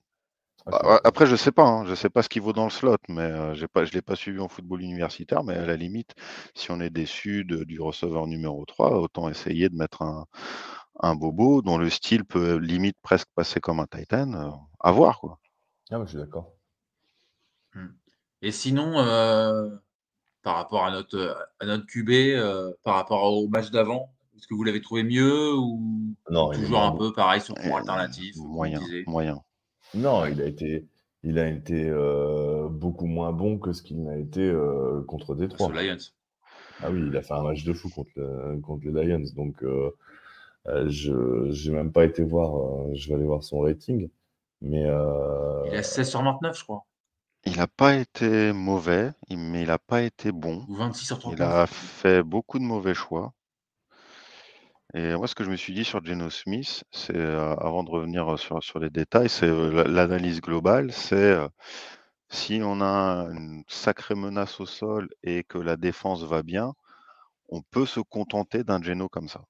après, 0.65 1.28
je 1.28 1.36
sais 1.36 1.51
pas, 1.51 1.63
hein, 1.63 1.86
je 1.86 1.93
sais 1.93 2.10
pas 2.10 2.23
ce 2.23 2.30
qu'il 2.30 2.41
vaut 2.41 2.54
dans 2.54 2.63
le 2.63 2.71
slot, 2.71 2.97
mais 3.08 3.21
euh, 3.21 3.54
j'ai 3.54 3.67
pas, 3.67 3.86
je 3.86 3.93
l'ai 3.93 4.01
pas 4.01 4.15
suivi 4.15 4.39
en 4.39 4.47
football 4.47 4.82
universitaire, 4.82 5.43
mais 5.43 5.56
à 5.56 5.65
la 5.65 5.75
limite, 5.75 6.15
si 6.56 6.71
on 6.71 6.80
est 6.80 6.89
déçu 6.89 7.45
du 7.45 7.80
receveur 7.80 8.25
numéro 8.25 8.65
3, 8.65 8.99
autant 8.99 9.30
essayer 9.30 9.69
de 9.69 9.75
mettre 9.75 10.01
un, 10.01 10.25
un 10.99 11.15
bobo 11.15 11.62
dont 11.62 11.78
le 11.78 11.89
style 11.89 12.25
peut 12.25 12.56
limite 12.56 12.97
presque 13.04 13.28
passer 13.36 13.60
comme 13.60 13.80
un 13.80 13.86
Titan, 13.86 14.34
euh, 14.34 14.51
à 14.80 14.91
voir 14.91 15.19
quoi. 15.19 15.39
Ah, 15.91 15.99
je 16.04 16.10
suis 16.10 16.17
d'accord. 16.17 16.51
Mmh. 17.75 17.88
Et 18.41 18.51
sinon, 18.51 18.97
euh, 18.97 19.69
par 20.41 20.56
rapport 20.56 20.84
à 20.84 20.91
notre, 20.91 21.47
à 21.60 21.65
notre 21.65 21.86
QB, 21.86 22.73
par 22.84 22.95
rapport 22.95 23.23
au 23.23 23.47
match 23.47 23.69
d'avant, 23.69 24.12
est-ce 24.36 24.47
que 24.47 24.56
vous 24.56 24.63
l'avez 24.63 24.82
trouvé 24.82 25.04
mieux 25.04 25.54
ou 25.54 26.15
Non, 26.30 26.51
toujours 26.51 26.82
un 26.82 26.91
peu 26.91 27.13
pareil 27.13 27.41
sur 27.41 27.54
ton 27.54 27.75
alternatif 27.75 28.36
Moyen, 28.38 28.82
moyen. 29.06 29.43
Non, 29.96 30.26
il 30.26 30.42
a 30.42 30.46
été, 30.46 30.86
il 31.24 31.40
a 31.40 31.48
été 31.48 31.90
euh, 31.90 32.68
beaucoup 32.70 33.08
moins 33.08 33.32
bon 33.32 33.58
que 33.58 33.74
ce 33.74 33.82
qu'il 33.82 34.04
n'a 34.04 34.18
été 34.18 34.42
euh, 34.42 35.02
contre 35.08 35.36
Détroit. 35.36 35.72
les 35.74 35.90
Lions. 35.90 35.98
Ah 36.82 36.92
oui, 36.92 37.02
il 37.08 37.16
a 37.16 37.22
fait 37.22 37.34
un 37.34 37.44
match 37.44 37.64
de 37.64 37.74
fou 37.74 37.90
contre, 37.90 38.60
contre 38.62 38.86
les 38.86 39.06
Lions. 39.06 39.24
Donc, 39.36 39.64
euh, 39.64 39.92
je 40.88 41.70
n'ai 41.70 41.76
même 41.76 41.92
pas 41.92 42.06
été 42.06 42.24
voir. 42.24 42.94
je 42.94 43.08
vais 43.08 43.16
aller 43.16 43.26
voir 43.26 43.44
son 43.44 43.62
rating. 43.62 44.10
Mais, 44.62 44.84
il 44.84 45.76
a 45.76 45.84
16 45.84 46.10
sur 46.10 46.24
29, 46.24 46.58
je 46.58 46.64
crois. 46.64 46.86
Il 47.46 47.58
n'a 47.58 47.68
pas 47.68 47.96
été 47.96 48.52
mauvais, 48.54 49.12
mais 49.30 49.62
il 49.62 49.68
n'a 49.68 49.78
pas 49.78 50.02
été 50.02 50.32
bon. 50.32 50.66
26 50.70 51.06
sur 51.06 51.20
39. 51.20 51.40
Il 51.40 51.44
a 51.44 51.68
fait 51.68 52.24
beaucoup 52.24 52.60
de 52.60 52.64
mauvais 52.64 52.96
choix. 52.96 53.34
Et 54.98 55.14
moi, 55.18 55.28
ce 55.28 55.36
que 55.36 55.44
je 55.44 55.52
me 55.52 55.58
suis 55.58 55.74
dit 55.74 55.84
sur 55.84 56.04
Geno 56.04 56.30
Smith, 56.30 56.86
c'est, 56.90 57.20
avant 57.20 57.84
de 57.84 57.90
revenir 57.90 58.40
sur, 58.40 58.64
sur 58.64 58.80
les 58.80 58.90
détails, 58.90 59.28
c'est 59.28 59.50
l'analyse 59.50 60.40
globale, 60.40 60.94
c'est 60.94 61.36
si 62.30 62.62
on 62.64 62.80
a 62.80 63.28
une 63.30 63.66
sacrée 63.68 64.16
menace 64.16 64.62
au 64.62 64.66
sol 64.66 65.10
et 65.22 65.44
que 65.44 65.58
la 65.58 65.76
défense 65.76 66.24
va 66.24 66.44
bien, 66.44 66.74
on 67.50 67.62
peut 67.62 67.86
se 67.86 68.00
contenter 68.00 68.64
d'un 68.64 68.82
Geno 68.82 69.10
comme 69.10 69.28
ça. 69.28 69.44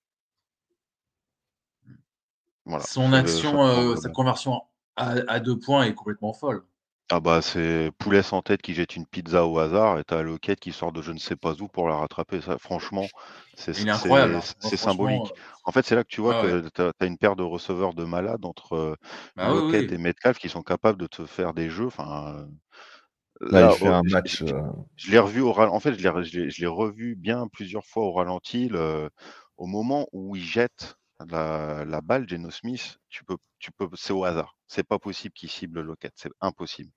Voilà, 2.66 2.84
Son 2.84 3.14
action, 3.14 3.96
sa 3.98 4.10
conversion 4.10 4.64
à 4.96 5.40
deux 5.40 5.60
points 5.60 5.84
est 5.84 5.94
complètement 5.94 6.34
folle. 6.34 6.66
Ah 7.10 7.20
bah 7.20 7.42
c'est 7.44 7.92
poulet 8.00 8.24
sans 8.24 8.42
tête 8.42 8.64
qui 8.64 8.74
jette 8.74 8.96
une 8.96 9.06
pizza 9.06 9.46
au 9.46 9.60
hasard 9.60 10.00
et 10.00 10.04
t'as 10.04 10.24
Loquette 10.24 10.60
qui 10.60 10.72
sort 10.72 10.92
de 10.92 11.04
je 11.04 11.12
ne 11.12 11.20
sais 11.20 11.36
pas 11.36 11.54
où 11.62 11.68
pour 11.68 11.88
la 11.88 11.98
rattraper. 11.98 12.42
Ça, 12.42 12.58
franchement, 12.58 13.06
c'est. 13.56 13.74
C'est 13.74 14.78
symbolique. 14.78 15.32
En 15.66 15.72
fait, 15.72 15.86
c'est 15.86 15.96
là 15.96 16.04
que 16.04 16.10
tu 16.10 16.22
vois 16.22 16.42
que 16.42 16.68
tu 16.70 16.82
as, 16.82 17.06
une 17.06 17.18
paire 17.18 17.36
de 17.36 17.44
receveurs 17.44 17.94
de 17.94 18.06
malades 18.06 18.44
entre 18.44 18.98
bah 19.36 19.50
Loquette 19.50 19.92
et 19.92 19.98
Metcalf 19.98 20.40
qui 20.40 20.50
sont 20.50 20.64
capables 20.64 21.00
de 21.00 21.08
te 21.08 21.26
faire 21.26 21.54
des 21.54 21.70
jeux. 21.70 21.88
Enfin, 21.88 22.48
là, 23.40 23.70
il 23.72 23.78
fait 23.78 23.88
un 23.88 24.04
match. 24.04 24.42
Euh 24.42 24.62
je, 24.96 25.12
l'ai 25.12 25.20
revu 25.20 25.42
au 25.42 25.52
En 25.52 25.80
fait, 25.80 25.94
je 25.94 26.62
l'ai 26.62 26.68
revu 26.68 27.16
bien 27.16 27.48
plusieurs 27.48 27.86
fois 27.86 28.04
au 28.04 28.14
ralenti 28.14 28.72
au 29.58 29.68
moment 29.68 30.08
où 30.12 30.36
il 30.36 30.44
jette 30.44 30.98
la, 31.30 31.86
la 31.86 32.02
balle, 32.02 32.28
Geno 32.28 32.52
Smith, 32.52 32.98
tu 33.10 33.24
peux, 33.24 33.38
tu 33.60 33.72
peux, 33.72 33.88
c'est 33.94 34.14
au 34.14 34.26
hasard. 34.26 34.55
C'est 34.68 34.88
pas 34.88 35.00
possible 35.00 35.34
qu'il 35.34 35.50
cible 35.50 35.82
Lockett, 35.82 36.14
c'est 36.16 36.32
impossible. 36.42 36.92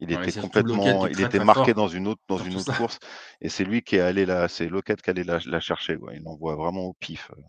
Il 0.00 0.12
était 0.12 0.40
complètement, 0.40 1.06
il 1.06 1.20
était 1.20 1.44
marqué 1.44 1.74
dans 1.74 1.88
une 1.88 2.08
autre, 2.08 2.20
dans 2.26 2.38
une 2.38 2.56
autre 2.56 2.74
course, 2.76 2.98
et 3.42 3.50
c'est 3.50 3.64
lui 3.64 3.82
qui 3.82 3.96
est 3.96 4.00
allé 4.00 4.24
là, 4.24 4.48
c'est 4.48 4.66
Lockett 4.68 5.02
qui 5.02 5.10
est 5.10 5.12
allé 5.12 5.24
la, 5.24 5.60
chercher. 5.60 5.96
Quoi. 5.96 6.14
Il 6.14 6.22
l'envoie 6.22 6.56
vraiment 6.56 6.86
au 6.86 6.94
pif. 6.94 7.30
Euh. 7.32 7.42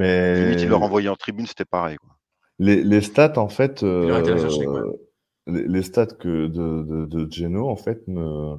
Mais 0.00 0.44
Limite, 0.44 0.62
il 0.62 0.68
l'a 0.68 0.76
renvoyé 0.76 1.08
en 1.08 1.16
tribune, 1.16 1.46
c'était 1.46 1.64
pareil. 1.64 1.96
Quoi. 1.96 2.10
Les, 2.58 2.82
les, 2.82 3.00
stats, 3.00 3.38
en 3.38 3.48
fait, 3.48 3.84
euh, 3.84 4.92
les, 5.46 5.68
les, 5.68 5.82
stats 5.82 6.06
que 6.06 6.46
de, 6.48 6.82
de, 6.82 7.04
de, 7.04 7.32
Geno, 7.32 7.68
en 7.68 7.76
fait, 7.76 8.06
me, 8.08 8.56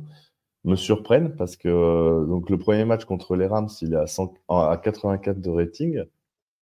me 0.64 0.76
surprennent 0.76 1.36
parce 1.36 1.58
que 1.58 2.26
donc 2.26 2.50
le 2.50 2.58
premier 2.58 2.86
match 2.86 3.06
contre 3.06 3.36
les 3.36 3.48
Rams, 3.48 3.70
il 3.82 3.94
est 3.94 3.98
à, 3.98 4.08
100, 4.08 4.34
à 4.50 4.80
84 4.82 5.40
de 5.40 5.50
rating. 5.50 6.04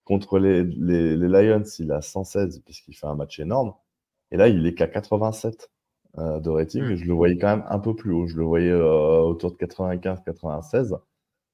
Contre 0.07 0.39
les, 0.39 0.63
les, 0.63 1.17
Lions, 1.17 1.63
il 1.79 1.91
à 1.91 2.01
116 2.01 2.61
puisqu'il 2.63 2.93
fait 2.93 3.07
un 3.07 3.15
match 3.15 3.41
énorme. 3.41 3.73
Et 4.31 4.37
là, 4.37 4.47
il 4.47 4.65
est 4.65 4.73
qu'à 4.73 4.87
87 4.87 5.69
euh, 6.17 6.39
de 6.39 6.49
rating. 6.49 6.83
Et 6.85 6.95
je 6.95 7.03
le 7.03 7.13
voyais 7.13 7.37
quand 7.37 7.57
même 7.57 7.65
un 7.67 7.79
peu 7.79 7.93
plus 7.93 8.13
haut. 8.13 8.25
Je 8.25 8.37
le 8.37 8.43
voyais 8.43 8.71
euh, 8.71 9.19
autour 9.19 9.51
de 9.51 9.57
95-96. 9.57 10.97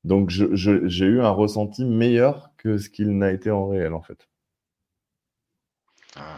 Donc 0.04 0.30
j'ai 0.30 1.06
eu 1.06 1.22
un 1.22 1.32
ressenti 1.32 1.84
meilleur 1.84 2.52
que 2.58 2.78
ce 2.78 2.90
qu'il 2.90 3.18
n'a 3.18 3.32
été 3.32 3.50
en 3.50 3.70
réel 3.70 3.94
en 3.94 4.02
fait. 4.04 4.28
Ah. 6.16 6.38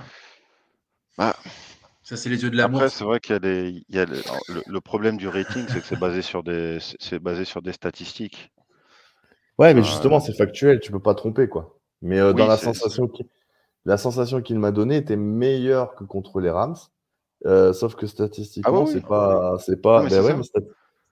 Bah, 1.17 1.35
ça, 2.01 2.15
c'est 2.15 2.29
les 2.29 2.43
yeux 2.43 2.49
de 2.49 2.55
l'amour. 2.55 2.81
Après, 2.81 2.89
c'est 2.89 3.03
vrai 3.03 3.19
qu'il 3.19 3.33
y 3.33 3.35
a, 3.35 3.39
des, 3.39 3.83
il 3.89 3.95
y 3.95 3.99
a 3.99 4.05
le, 4.05 4.79
problème 4.79 5.17
du 5.17 5.27
rating, 5.27 5.65
c'est 5.67 5.81
que 5.81 5.85
c'est 5.85 5.99
basé 5.99 6.21
sur 6.21 6.43
des, 6.43 6.77
c'est 6.79 7.19
basé 7.19 7.43
sur 7.43 7.61
des 7.61 7.73
statistiques. 7.73 8.53
Ouais, 9.57 9.73
mais 9.73 9.83
justement, 9.83 10.21
c'est 10.21 10.37
factuel, 10.37 10.79
tu 10.79 10.91
peux 10.91 11.01
pas 11.01 11.15
tromper, 11.15 11.49
quoi. 11.49 11.79
Mais 12.05 12.19
euh, 12.19 12.33
dans 12.33 12.45
la 12.45 12.57
sensation, 12.57 13.09
la 13.83 13.97
sensation 13.97 14.41
qu'il 14.43 14.59
m'a 14.59 14.71
donnée 14.71 14.97
était 14.97 15.15
meilleure 15.15 15.95
que 15.95 16.03
contre 16.03 16.39
les 16.39 16.51
Rams, 16.51 16.75
euh, 17.47 17.73
sauf 17.73 17.95
que 17.95 18.05
statistiquement, 18.05 18.85
ah 18.87 18.91
c'est 18.91 19.05
pas, 19.05 19.57
c'est 19.57 19.81
pas. 19.81 20.05
Ben 20.07 20.23
ouais, 20.23 20.35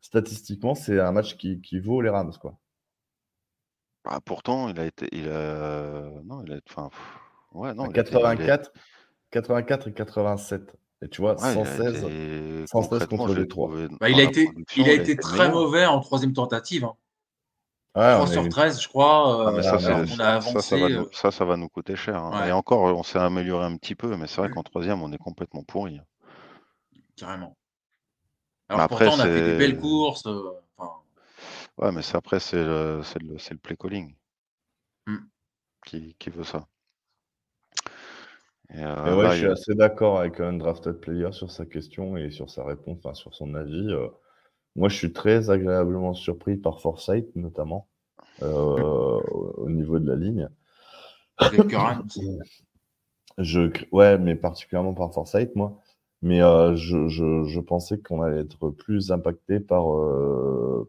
statistiquement, 0.02 0.76
c'est 0.76 1.00
un 1.00 1.12
match 1.12 1.36
qui, 1.36 1.62
qui, 1.62 1.80
vaut 1.80 2.02
les 2.02 2.10
Rams, 2.10 2.34
quoi. 2.40 2.60
Ah, 4.06 4.20
pourtant, 4.24 4.70
il 4.70 4.80
a 4.80 4.86
été, 4.86 5.08
il 5.12 5.30
a, 5.30 6.12
non, 6.26 6.44
il 6.46 6.54
a, 6.54 6.60
enfin, 6.70 6.92
ouais, 7.54 7.74
non, 7.74 7.90
84, 7.90 8.72
84 9.32 9.88
et 9.88 9.94
87. 9.94 10.78
Et 11.02 11.10
tu 11.10 11.22
vois, 11.22 11.38
116, 11.38 12.66
116 12.68 13.08
contre 13.08 13.34
les 13.34 13.48
trois. 13.48 13.72
Bah, 14.00 14.10
il, 14.10 14.20
a 14.20 14.24
été, 14.24 14.48
il 14.78 14.88
a 14.88 14.94
été 14.94 15.16
très 15.16 15.50
mauvais 15.50 15.88
en 15.88 16.00
troisième 16.02 16.34
tentative. 16.34 16.86
Hein. 16.86 16.94
3 17.94 18.28
sur 18.28 18.50
13, 18.50 18.82
je 18.82 18.88
crois. 18.88 19.62
Ça, 19.62 19.78
on 19.78 20.20
a 20.20 20.28
avancé. 20.36 20.54
Ça, 20.54 20.62
ça, 20.62 20.78
va 20.78 20.90
nous, 20.90 21.08
ça, 21.12 21.32
ça 21.32 21.46
va 21.46 21.58
nous 21.58 21.70
coûter 21.70 21.96
cher. 21.96 22.16
Hein. 22.16 22.48
Et 22.48 22.52
encore, 22.52 22.82
on 22.82 23.04
s'est 23.04 23.20
amélioré 23.20 23.66
un 23.66 23.78
petit 23.78 23.96
peu, 23.96 24.16
mais 24.18 24.28
c'est 24.28 24.42
vrai 24.42 24.50
qu'en 24.50 24.64
troisième, 24.64 25.02
on 25.04 25.12
est 25.12 25.18
complètement 25.18 25.64
pourri. 25.64 26.00
Carrément. 27.16 27.56
Alors 28.70 28.82
après, 28.82 29.06
pourtant, 29.06 29.22
on 29.22 29.26
a 29.26 29.26
fait 29.26 29.52
des 29.52 29.58
belles 29.58 29.78
courses. 29.78 30.26
Euh, 30.26 30.42
ouais, 31.78 31.92
mais 31.92 32.02
c'est 32.02 32.18
après, 32.18 32.40
c'est 32.40 32.64
le, 32.64 33.02
le, 33.22 33.34
le, 33.34 33.58
play 33.58 33.76
calling 33.76 34.16
hmm. 35.06 35.18
qui, 35.86 36.16
qui 36.18 36.30
veut 36.32 36.44
ça. 36.44 36.66
Euh, 38.76 39.16
ouais, 39.16 39.32
je 39.32 39.38
suis 39.38 39.46
assez 39.46 39.76
d'accord 39.76 40.20
avec 40.20 40.40
un 40.40 40.54
drafted 40.54 41.00
player 41.00 41.32
sur 41.32 41.52
sa 41.52 41.66
question 41.66 42.18
et 42.18 42.32
sur 42.32 42.50
sa 42.50 42.64
réponse, 42.64 42.98
enfin 43.00 43.14
sur 43.14 43.36
son 43.36 43.54
avis. 43.54 43.92
Euh. 43.92 44.08
Moi, 44.76 44.90
je 44.90 44.96
suis 44.96 45.14
très 45.14 45.50
agréablement 45.50 46.14
surpris 46.14 46.58
par 46.58 46.82
Foresight, 46.82 47.36
notamment 47.36 47.88
euh, 48.42 49.20
au 49.58 49.70
niveau 49.70 50.00
de 50.00 50.08
la 50.08 50.16
ligne. 50.16 50.50
je, 53.38 53.72
ouais, 53.92 54.18
mais 54.18 54.36
particulièrement 54.36 54.94
par 54.94 55.14
Foresight, 55.14 55.56
moi. 55.56 55.80
Mais 56.22 56.40
je, 56.40 57.10
je, 57.10 57.44
je, 57.44 57.60
pensais 57.60 58.00
qu'on 58.00 58.22
allait 58.22 58.40
être 58.40 58.70
plus 58.70 59.12
impacté 59.12 59.60
par, 59.60 59.84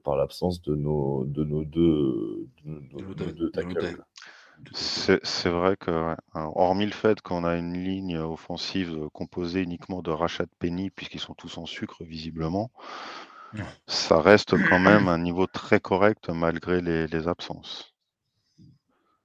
par 0.05 0.17
l'absence 0.17 0.63
de 0.63 0.77
nos, 0.77 1.25
de 1.25 1.43
nos 1.43 1.65
deux, 1.65 2.47
de 2.65 2.81
nos, 2.93 3.15
deux 3.15 3.51
tackles. 3.51 3.99
C'est 4.73 5.49
vrai 5.49 5.77
que, 5.77 6.15
hormis 6.35 6.87
le 6.87 6.93
fait 6.93 7.21
qu'on 7.21 7.45
a 7.45 7.57
une 7.57 7.75
ligne 7.75 8.19
offensive 8.19 9.09
composée 9.13 9.63
uniquement 9.63 10.03
de 10.03 10.11
Rachat 10.11 10.47
Penny, 10.59 10.91
puisqu'ils 10.91 11.21
sont 11.21 11.35
tous 11.35 11.59
en 11.59 11.67
sucre 11.67 12.05
visiblement, 12.05 12.71
ça 13.87 14.21
reste 14.21 14.57
quand 14.69 14.79
même 14.79 15.09
un 15.09 15.19
niveau 15.19 15.47
très 15.47 15.81
correct 15.81 16.29
malgré 16.29 16.81
les, 16.81 17.29
absences. 17.29 17.95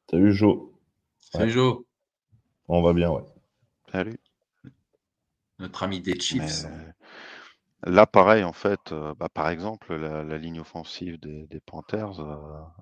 Salut 0.09 0.33
Jo. 0.33 0.73
Salut 1.19 1.51
Jo. 1.51 1.85
On 2.67 2.81
va 2.81 2.93
bien, 2.93 3.09
ouais. 3.09 3.23
Salut. 3.91 4.19
Notre 5.59 5.83
ami 5.83 5.99
des 6.01 6.19
Chiefs. 6.19 6.65
là, 7.83 8.05
pareil, 8.05 8.43
en 8.43 8.53
fait, 8.53 8.91
euh, 8.91 9.13
bah, 9.15 9.29
par 9.29 9.49
exemple, 9.49 9.95
la, 9.95 10.37
ligne 10.37 10.59
offensive 10.59 11.19
des, 11.19 11.61
Panthers, 11.65 12.19
euh, 12.19 12.35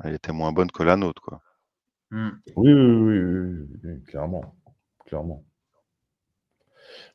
elle 0.04 0.14
était 0.14 0.34
moins 0.34 0.52
bonne 0.52 0.72
que 0.72 0.84
la 0.84 0.96
nôtre, 0.96 1.22
quoi. 1.22 1.42
Mmh. 2.12 2.30
Oui, 2.56 2.74
oui, 2.74 3.20
oui, 3.84 4.04
clairement. 4.06 4.56
Clairement. 5.06 5.44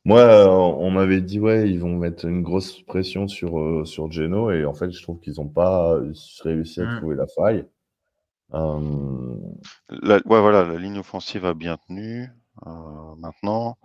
Moi, 0.04 0.20
euh, 0.20 0.48
on 0.48 0.90
m'avait 0.90 1.20
dit, 1.20 1.38
ouais, 1.38 1.70
ils 1.70 1.78
vont 1.78 1.96
mettre 1.96 2.24
une 2.24 2.42
grosse 2.42 2.82
pression 2.82 3.28
sur, 3.28 3.58
euh, 3.58 3.84
sur 3.84 4.10
Geno, 4.10 4.50
et 4.50 4.64
en 4.64 4.74
fait, 4.74 4.90
je 4.90 5.02
trouve 5.02 5.20
qu'ils 5.20 5.34
n'ont 5.38 5.48
pas 5.48 5.98
réussi 6.42 6.80
à 6.80 6.84
mmh. 6.84 6.96
trouver 6.98 7.16
la 7.16 7.26
faille. 7.26 7.64
ouais, 8.52 10.20
voilà, 10.26 10.64
la 10.64 10.78
ligne 10.78 10.98
offensive 10.98 11.46
a 11.46 11.54
bien 11.54 11.78
tenu. 11.88 12.28
Euh, 12.66 12.70
maintenant, 13.18 13.78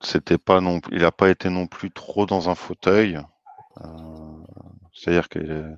c'était 0.00 0.38
pas 0.38 0.60
non, 0.60 0.80
il 0.90 1.02
n'a 1.02 1.12
pas 1.12 1.30
été 1.30 1.50
non 1.50 1.66
plus 1.66 1.90
trop 1.90 2.26
dans 2.26 2.48
un 2.48 2.54
fauteuil. 2.54 3.18
C'est-à-dire 4.92 5.28
que 5.28 5.74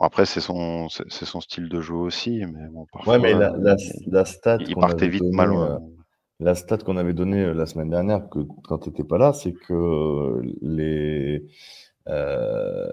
après, 0.00 0.26
c'est 0.26 0.40
son, 0.40 0.88
c'est 0.88 1.24
son 1.24 1.40
style 1.40 1.68
de 1.68 1.80
jeu 1.80 1.94
aussi, 1.94 2.44
mais 2.46 2.68
bon, 2.68 2.86
parfois, 2.92 3.14
ouais, 3.14 3.20
mais 3.20 3.34
la, 3.34 3.52
la, 3.58 3.76
la 4.06 4.24
stat 4.24 4.58
il 4.60 4.76
partait 4.76 5.08
vite 5.08 5.24
mal. 5.32 5.52
Euh, 5.52 5.78
la 6.40 6.54
stat 6.54 6.78
qu'on 6.78 6.96
avait 6.96 7.14
donnée 7.14 7.44
euh, 7.44 7.54
la 7.54 7.66
semaine 7.66 7.90
dernière, 7.90 8.28
que 8.28 8.40
quand 8.64 8.78
tu 8.78 8.90
n'étais 8.90 9.04
pas 9.04 9.18
là, 9.18 9.32
c'est 9.32 9.52
que 9.52 10.40
les, 10.62 11.46
euh, 12.08 12.88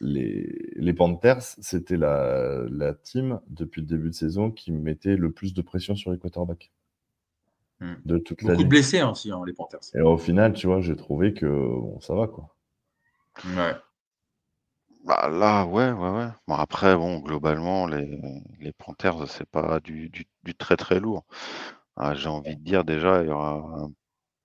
les, 0.00 0.72
les 0.76 0.92
Panthers, 0.92 1.42
c'était 1.42 1.96
la, 1.96 2.62
la 2.70 2.94
team 2.94 3.40
depuis 3.48 3.80
le 3.80 3.86
début 3.86 4.10
de 4.10 4.14
saison 4.14 4.50
qui 4.50 4.72
mettait 4.72 5.16
le 5.16 5.30
plus 5.30 5.54
de 5.54 5.62
pression 5.62 5.96
sur 5.96 6.12
les 6.12 6.18
quarterbacks. 6.18 6.70
Hmm. 7.80 7.94
De 8.04 8.18
toute 8.18 8.44
Beaucoup 8.44 8.62
de 8.64 8.68
blessés 8.68 9.02
aussi, 9.02 9.30
hein, 9.30 9.42
les 9.46 9.54
Panthers. 9.54 9.80
Et 9.94 10.00
au 10.00 10.18
final, 10.18 10.52
tu 10.52 10.66
vois, 10.66 10.80
j'ai 10.80 10.96
trouvé 10.96 11.32
que 11.32 11.46
bon, 11.46 11.98
ça 12.00 12.14
va 12.14 12.26
quoi. 12.26 12.54
Ouais. 13.56 13.74
Bah, 15.04 15.30
là, 15.30 15.64
ouais, 15.64 15.90
ouais, 15.90 16.10
ouais. 16.10 16.28
Bon, 16.46 16.54
après, 16.56 16.94
bon, 16.94 17.20
globalement, 17.20 17.86
les, 17.86 18.20
les 18.60 18.72
Panthers, 18.72 19.28
c'est 19.28 19.48
pas 19.48 19.80
du, 19.80 20.10
du, 20.10 20.54
très 20.54 20.76
très 20.76 21.00
lourd. 21.00 21.24
Ah, 21.96 22.14
j'ai 22.14 22.28
envie 22.28 22.56
de 22.56 22.62
dire 22.64 22.84
déjà, 22.84 23.22
il 23.22 23.28
y 23.28 23.30
aura 23.30 23.88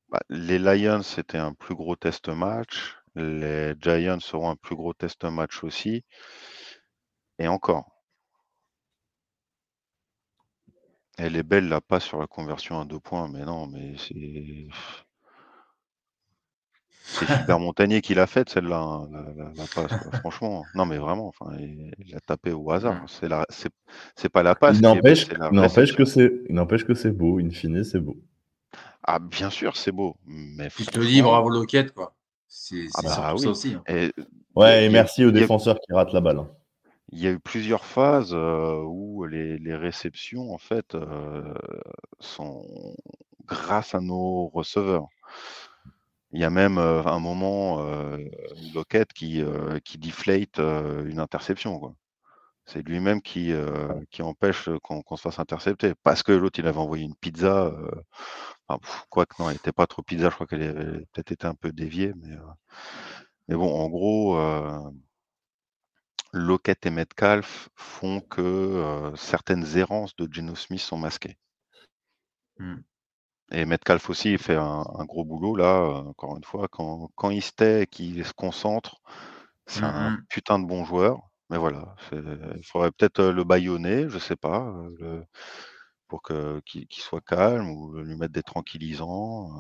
bah, 0.10 0.20
les 0.30 0.60
Lions, 0.60 1.04
c'était 1.04 1.38
un 1.40 1.54
plus 1.54 1.76
gros 1.76 1.96
test 1.98 2.30
match. 2.30 2.98
Les 3.16 3.74
Giants 3.82 4.20
seront 4.22 4.50
un 4.52 4.56
plus 4.58 4.76
gros 4.76 4.94
test 4.94 5.24
match 5.26 5.64
aussi. 5.64 6.04
Et 7.40 7.48
encore. 7.48 7.86
Elle 11.18 11.36
est 11.36 11.44
belle 11.44 11.68
là, 11.68 11.82
pas 11.82 12.00
sur 12.00 12.20
la 12.20 12.28
conversion 12.28 12.80
à 12.80 12.86
deux 12.86 13.02
points, 13.02 13.28
mais 13.28 13.44
non, 13.44 13.68
mais 13.68 13.96
c'est. 13.98 14.68
C'est 17.08 17.28
Super 17.28 17.60
Montagnier 17.60 18.02
qui 18.02 18.16
l'a 18.16 18.26
faite, 18.26 18.50
celle-là, 18.50 18.80
hein, 18.80 19.08
la, 19.38 19.64
passe, 19.74 20.20
franchement. 20.20 20.66
Non, 20.74 20.88
mais 20.88 20.98
vraiment, 20.98 21.28
enfin, 21.28 21.56
il 21.60 22.12
l'a 22.12 22.20
tapé 22.20 22.52
au 22.52 22.72
hasard. 22.72 23.04
C'est 23.08 23.30
la, 23.30 23.46
c'est, 23.50 24.30
pas 24.30 24.42
la 24.42 24.56
passe. 24.56 24.78
Il 24.78 24.82
n'empêche, 24.82 25.28
que 25.96 26.04
c'est, 26.04 26.32
n'empêche 26.50 26.84
que 26.84 26.96
c'est 26.96 27.12
beau. 27.12 27.40
In 27.40 27.52
fine, 27.52 27.84
c'est 27.84 28.00
beau. 28.00 28.18
Ah, 29.04 29.20
bien 29.20 29.52
sûr, 29.52 29.78
c'est 29.78 29.92
beau. 29.92 30.18
Mais 30.26 30.70
je 30.76 30.86
te 30.86 31.00
dis, 31.00 31.22
bravo 31.22 31.50
Loquette, 31.50 31.94
quoi. 31.94 32.16
C'est, 32.48 32.88
ah 32.96 33.02
bah 33.04 33.10
ça 33.10 33.36
aussi. 33.36 33.76
Hein. 33.76 33.84
Et, 33.88 34.12
ouais, 34.56 34.86
et 34.86 34.90
merci 34.90 35.24
aux 35.26 35.32
défenseurs 35.32 35.80
qui 35.80 35.94
ratent 35.94 36.14
la 36.14 36.22
balle. 36.22 36.40
Hein. 36.40 36.50
Il 37.12 37.20
y 37.20 37.28
a 37.28 37.32
eu 37.32 37.40
plusieurs 37.40 37.86
phases 37.86 38.34
euh, 38.34 38.82
où 38.84 39.26
les, 39.26 39.60
les, 39.60 39.76
réceptions, 39.76 40.52
en 40.52 40.58
fait, 40.58 40.96
euh, 40.96 41.54
sont 42.20 42.66
grâce 43.46 43.94
à 43.94 44.00
nos 44.00 44.48
receveurs. 44.48 45.08
Il 46.36 46.42
y 46.42 46.44
a 46.44 46.50
même 46.50 46.78
un 46.78 47.20
moment 47.20 47.82
Lockett 48.74 49.14
qui, 49.14 49.42
qui 49.86 49.98
deflate 49.98 50.60
une 50.60 51.20
interception. 51.20 51.96
C'est 52.66 52.82
lui-même 52.82 53.22
qui, 53.22 53.54
qui 54.12 54.22
empêche 54.22 54.70
qu'on 54.84 55.16
se 55.16 55.22
fasse 55.22 55.40
intercepter. 55.40 55.94
Parce 56.04 56.24
que 56.24 56.34
l'autre, 56.34 56.60
il 56.60 56.68
avait 56.68 56.78
envoyé 56.78 57.06
une 57.06 57.16
pizza. 57.16 57.72
quoi 59.10 59.26
que 59.26 59.36
non, 59.40 59.50
elle 59.50 59.56
n'était 59.56 59.72
pas 59.72 59.88
trop 59.88 60.02
pizza, 60.02 60.30
je 60.30 60.36
crois 60.36 60.46
qu'elle 60.46 60.64
avait 60.64 61.06
peut-être 61.14 61.32
été 61.32 61.48
un 61.48 61.56
peu 61.56 61.72
déviée. 61.72 62.12
Mais, 62.18 62.36
mais 63.48 63.56
bon, 63.56 63.74
en 63.74 63.88
gros, 63.88 64.38
Lockett 66.34 66.86
et 66.86 66.90
Metcalf 66.90 67.70
font 67.76 68.20
que 68.20 69.14
certaines 69.16 69.78
errances 69.78 70.18
de 70.18 70.28
Geno 70.30 70.54
Smith 70.56 70.82
sont 70.82 70.98
masquées. 70.98 71.38
Mmh. 72.60 72.76
Et 73.52 73.66
Metcalf 73.66 74.10
aussi, 74.10 74.32
il 74.32 74.38
fait 74.38 74.56
un, 74.56 74.84
gros 75.06 75.24
boulot 75.24 75.56
là, 75.56 75.82
euh, 75.82 76.10
encore 76.10 76.36
une 76.38 76.44
fois. 76.44 76.68
Quand, 76.68 77.10
quand 77.16 77.30
il 77.30 77.44
se 77.44 77.52
tait 77.52 77.88
qu'il 77.90 78.26
se 78.26 78.34
concentre, 78.34 79.02
c'est 79.68 79.82
mmh 79.82 79.86
un 79.86 80.18
putain 80.30 80.60
de 80.60 80.66
bon 80.66 80.86
joueur. 80.86 81.20
Mais 81.52 81.58
voilà, 81.58 81.96
il 82.12 82.66
faudrait 82.66 82.92
peut-être 82.92 83.20
euh, 83.20 83.32
le 83.32 83.44
baïonner, 83.44 84.10
je 84.10 84.18
sais 84.18 84.36
pas, 84.36 84.74
euh, 85.02 85.22
pour 86.08 86.24
que, 86.24 86.60
qu'il, 86.66 86.88
soit 86.92 87.22
calme 87.22 87.70
ou 87.70 88.00
lui 88.00 88.16
mettre 88.16 88.34
des 88.34 88.42
tranquillisants. 88.42 89.52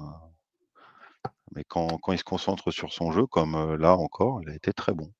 Mais 1.55 1.63
quand, 1.63 1.99
il 2.11 2.17
se 2.17 2.23
concentre 2.23 2.71
sur 2.71 2.91
son 2.91 3.11
jeu, 3.11 3.27
comme 3.27 3.75
là 3.75 3.95
encore, 3.95 4.41
il 4.41 4.49
a 4.49 4.55
été 4.55 4.73
très 4.73 4.93
bon. 4.93 5.11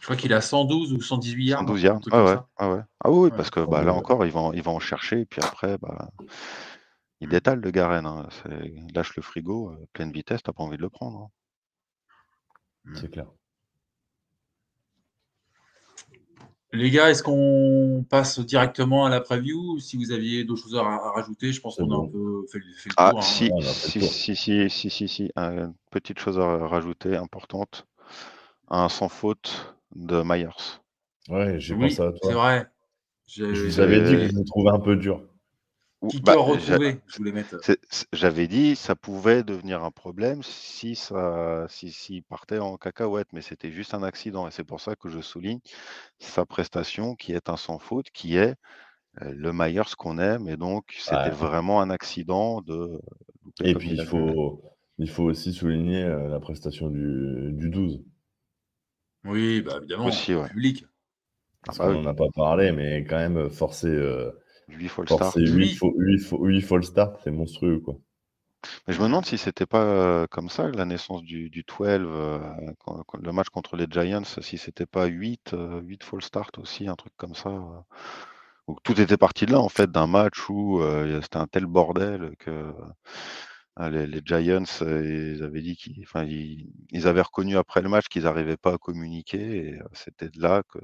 Je 0.00 0.04
crois 0.04 0.16
qu'il 0.16 0.32
a 0.32 0.40
112 0.40 0.92
ou 0.92 1.00
118 1.00 1.44
yards. 1.44 1.60
112 1.60 1.82
yards, 1.82 2.00
ah 2.10 2.24
ouais, 2.24 2.36
ah 2.56 2.70
ouais. 2.70 2.80
Ah 3.02 3.10
oui, 3.10 3.30
parce 3.30 3.50
que 3.50 3.60
bah, 3.60 3.82
là 3.82 3.94
encore, 3.94 4.26
il 4.26 4.32
va, 4.32 4.50
il 4.54 4.62
va 4.62 4.72
en 4.72 4.80
chercher, 4.80 5.20
et 5.20 5.24
puis 5.24 5.40
après, 5.42 5.78
bah, 5.78 6.10
il 7.20 7.28
mmh. 7.28 7.30
détale 7.30 7.60
le 7.60 7.70
Garen. 7.70 8.06
Hein. 8.06 8.28
Il 8.64 8.92
lâche 8.94 9.16
le 9.16 9.22
frigo, 9.22 9.72
pleine 9.92 10.12
vitesse, 10.12 10.42
t'as 10.42 10.52
pas 10.52 10.62
envie 10.62 10.76
de 10.76 10.82
le 10.82 10.90
prendre. 10.90 11.18
Hein. 11.18 11.30
Mmh. 12.84 12.96
C'est 12.96 13.10
clair. 13.10 13.26
Les 16.72 16.90
gars, 16.90 17.10
est-ce 17.10 17.22
qu'on 17.22 18.04
passe 18.08 18.40
directement 18.40 19.06
à 19.06 19.08
la 19.08 19.20
preview? 19.20 19.78
Si 19.78 19.96
vous 19.96 20.12
aviez 20.12 20.44
d'autres 20.44 20.62
choses 20.62 20.76
à, 20.76 20.82
rajouter, 20.82 21.52
je 21.52 21.60
pense 21.60 21.76
qu'on 21.76 21.90
a 21.90 22.04
un 22.04 22.08
peu 22.08 22.44
fait, 22.50 22.58
le 22.58 22.92
ah, 22.96 23.10
tour. 23.10 23.20
Ah, 23.20 23.22
si, 23.22 23.50
si, 23.62 24.00
si, 24.00 24.36
si, 24.36 24.68
si, 24.68 24.90
si, 24.90 25.08
si, 25.08 25.30
une 25.36 25.74
petite 25.90 26.18
chose 26.18 26.38
à 26.38 26.66
rajouter, 26.66 27.16
importante. 27.16 27.86
Un 28.68 28.88
sans 28.88 29.08
faute 29.08 29.76
de 29.94 30.22
Myers. 30.22 30.80
Ouais, 31.28 31.58
j'ai 31.60 31.76
pensé 31.76 32.02
à 32.02 32.10
toi. 32.10 32.18
C'est 32.22 32.32
vrai. 32.32 32.66
Je 33.26 33.44
vous 33.44 33.80
avais 33.80 34.02
dit 34.02 34.12
que 34.12 34.28
je 34.28 34.34
me 34.34 34.44
trouvais 34.44 34.70
un 34.70 34.80
peu 34.80 34.96
dur. 34.96 35.22
Bah, 36.22 36.34
je 36.36 37.16
voulais 37.16 37.32
mettre. 37.32 37.56
J'avais 38.12 38.46
dit 38.48 38.76
ça 38.76 38.94
pouvait 38.94 39.42
devenir 39.42 39.84
un 39.84 39.90
problème 39.90 40.42
si 40.42 40.94
ça 40.94 41.66
si, 41.68 42.22
partait 42.28 42.58
en 42.58 42.76
cacahuète, 42.76 43.28
mais 43.32 43.40
c'était 43.40 43.70
juste 43.70 43.94
un 43.94 44.02
accident. 44.02 44.46
Et 44.46 44.50
c'est 44.50 44.64
pour 44.64 44.80
ça 44.80 44.96
que 44.96 45.08
je 45.08 45.20
souligne 45.20 45.60
sa 46.18 46.44
prestation 46.44 47.14
qui 47.14 47.32
est 47.32 47.48
un 47.48 47.56
sans 47.56 47.78
faute, 47.78 48.10
qui 48.10 48.36
est 48.36 48.54
euh, 49.22 49.32
le 49.34 49.52
Myers 49.52 49.94
qu'on 49.96 50.18
aime. 50.18 50.48
Et 50.48 50.56
donc, 50.56 50.94
c'était 50.98 51.30
vraiment 51.30 51.80
un 51.80 51.90
accident 51.90 52.60
de. 52.62 53.00
Et 53.62 53.74
puis, 53.74 53.90
il 53.90 54.04
faut, 54.04 54.62
il 54.98 55.08
faut 55.08 55.24
aussi 55.24 55.52
souligner 55.52 56.02
euh, 56.02 56.28
la 56.28 56.40
prestation 56.40 56.90
du, 56.90 57.52
du 57.52 57.70
12. 57.70 58.02
Oui, 59.24 59.62
bah 59.62 59.78
évidemment, 59.78 60.06
Aussi, 60.06 60.34
public. 60.50 60.84
Ah 61.68 61.72
bah 61.78 61.86
on 61.88 62.02
n'en 62.02 62.10
a 62.10 62.14
pas 62.14 62.28
parlé, 62.34 62.70
mais 62.72 63.04
quand 63.04 63.16
même, 63.16 63.50
forcer. 63.50 63.88
Euh, 63.88 64.30
8 64.68 64.88
fall 64.88 65.08
start. 65.08 65.36
8, 65.36 66.60
fall 66.62 66.84
start, 66.84 67.20
c'est 67.22 67.30
monstrueux, 67.30 67.80
quoi. 67.80 67.98
Mais 68.86 68.94
je 68.94 69.00
me 69.00 69.06
demande 69.06 69.26
si 69.26 69.38
c'était 69.38 69.66
pas 69.66 69.82
euh, 69.82 70.26
comme 70.28 70.48
ça 70.48 70.68
la 70.68 70.84
naissance 70.84 71.22
du, 71.22 71.50
du 71.50 71.62
12, 71.62 71.86
euh, 71.88 72.38
le 73.20 73.32
match 73.32 73.48
contre 73.48 73.76
les 73.76 73.86
Giants, 73.88 74.24
si 74.24 74.58
c'était 74.58 74.86
pas 74.86 75.06
8, 75.06 75.52
8 75.52 75.54
euh, 75.54 76.04
fall 76.04 76.22
start 76.22 76.58
aussi, 76.58 76.88
un 76.88 76.96
truc 76.96 77.12
comme 77.16 77.34
ça. 77.34 77.50
Où 78.66 78.76
tout 78.82 79.00
était 79.00 79.16
parti 79.16 79.46
de 79.46 79.52
là, 79.52 79.60
en 79.60 79.68
fait, 79.68 79.90
d'un 79.90 80.08
match 80.08 80.48
où 80.50 80.80
c'était 81.22 81.36
un 81.36 81.46
tel 81.46 81.66
bordel 81.66 82.34
que 82.38 82.72
les, 83.78 84.20
Giants, 84.24 84.64
ils 84.80 85.42
avaient 85.44 85.62
dit 85.62 85.76
qu'ils 85.76 86.02
enfin, 86.02 86.24
ils, 86.24 87.06
avaient 87.06 87.22
reconnu 87.22 87.56
après 87.56 87.80
le 87.82 87.88
match 87.88 88.06
qu'ils 88.08 88.24
n'arrivaient 88.24 88.56
pas 88.56 88.74
à 88.74 88.78
communiquer, 88.78 89.68
et 89.68 89.78
c'était 89.92 90.30
de 90.30 90.40
là 90.42 90.62
que, 90.68 90.78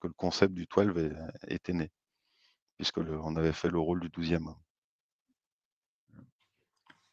que, 0.00 0.06
le 0.06 0.12
concept 0.16 0.54
du 0.54 0.66
12 0.66 1.12
était 1.48 1.72
né 1.72 1.90
puisque 2.78 2.98
on 2.98 3.36
avait 3.36 3.52
fait 3.52 3.68
le 3.68 3.78
rôle 3.78 4.00
du 4.00 4.08
12e. 4.08 4.54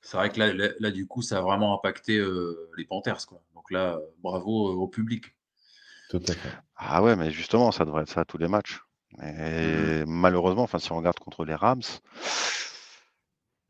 C'est 0.01 0.17
vrai 0.17 0.29
que 0.29 0.39
là, 0.39 0.91
du 0.91 1.07
coup, 1.07 1.23
ça 1.23 1.39
a 1.39 1.41
vraiment 1.41 1.73
impacté 1.73 2.17
euh, 2.19 2.69
les 2.77 2.85
Panthers. 2.85 3.25
Quoi. 3.25 3.41
Donc 3.55 3.71
là, 3.71 3.99
bravo 4.19 4.69
euh, 4.69 4.75
au 4.75 4.87
public. 4.87 5.35
Tout 6.11 6.21
à 6.27 6.33
fait. 6.33 6.51
Ah 6.75 7.01
ouais, 7.01 7.15
mais 7.15 7.31
justement, 7.31 7.71
ça 7.71 7.85
devrait 7.85 8.03
être 8.03 8.09
ça 8.09 8.21
à 8.21 8.25
tous 8.25 8.37
les 8.37 8.47
matchs. 8.47 8.81
Et 9.23 10.03
mmh 10.03 10.05
malheureusement, 10.07 10.63
enfin, 10.63 10.77
si 10.77 10.91
on 10.91 10.97
regarde 10.97 11.17
contre 11.17 11.45
les 11.45 11.55
Rams, 11.55 11.81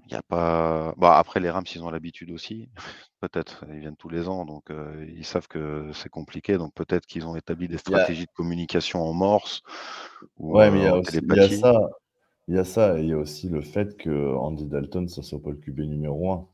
il 0.05 0.11
n'y 0.11 0.17
a 0.17 0.21
pas. 0.21 0.93
Bah, 0.97 1.17
après, 1.17 1.39
les 1.39 1.49
Rams, 1.49 1.65
ils 1.73 1.83
ont 1.83 1.89
l'habitude 1.89 2.31
aussi. 2.31 2.69
Peut-être. 3.21 3.65
Ils 3.69 3.79
viennent 3.79 3.95
tous 3.95 4.09
les 4.09 4.27
ans, 4.27 4.45
donc 4.45 4.69
euh, 4.69 5.05
ils 5.15 5.25
savent 5.25 5.47
que 5.47 5.89
c'est 5.93 6.09
compliqué. 6.09 6.57
Donc 6.57 6.73
peut-être 6.75 7.07
qu'ils 7.07 7.25
ont 7.25 7.35
établi 7.35 7.67
des 7.67 7.77
stratégies 7.77 8.25
de 8.25 8.31
communication 8.35 9.01
en 9.01 9.13
morse. 9.13 9.63
ouais, 10.37 10.69
mais 10.69 10.79
il 10.79 10.83
y, 10.83 10.87
a 11.39 11.49
ça. 11.49 11.89
Il 12.47 12.55
y 12.55 12.59
a 12.59 12.63
ça, 12.63 12.99
et 12.99 13.01
il 13.01 13.09
y 13.09 13.13
a 13.13 13.17
aussi 13.17 13.49
le 13.49 13.61
fait 13.61 13.97
que 13.97 14.35
Andy 14.35 14.65
Dalton, 14.65 15.07
ça 15.07 15.23
soit 15.23 15.41
pas 15.41 15.49
le 15.49 15.55
QB 15.55 15.79
numéro 15.79 16.31
1. 16.31 16.47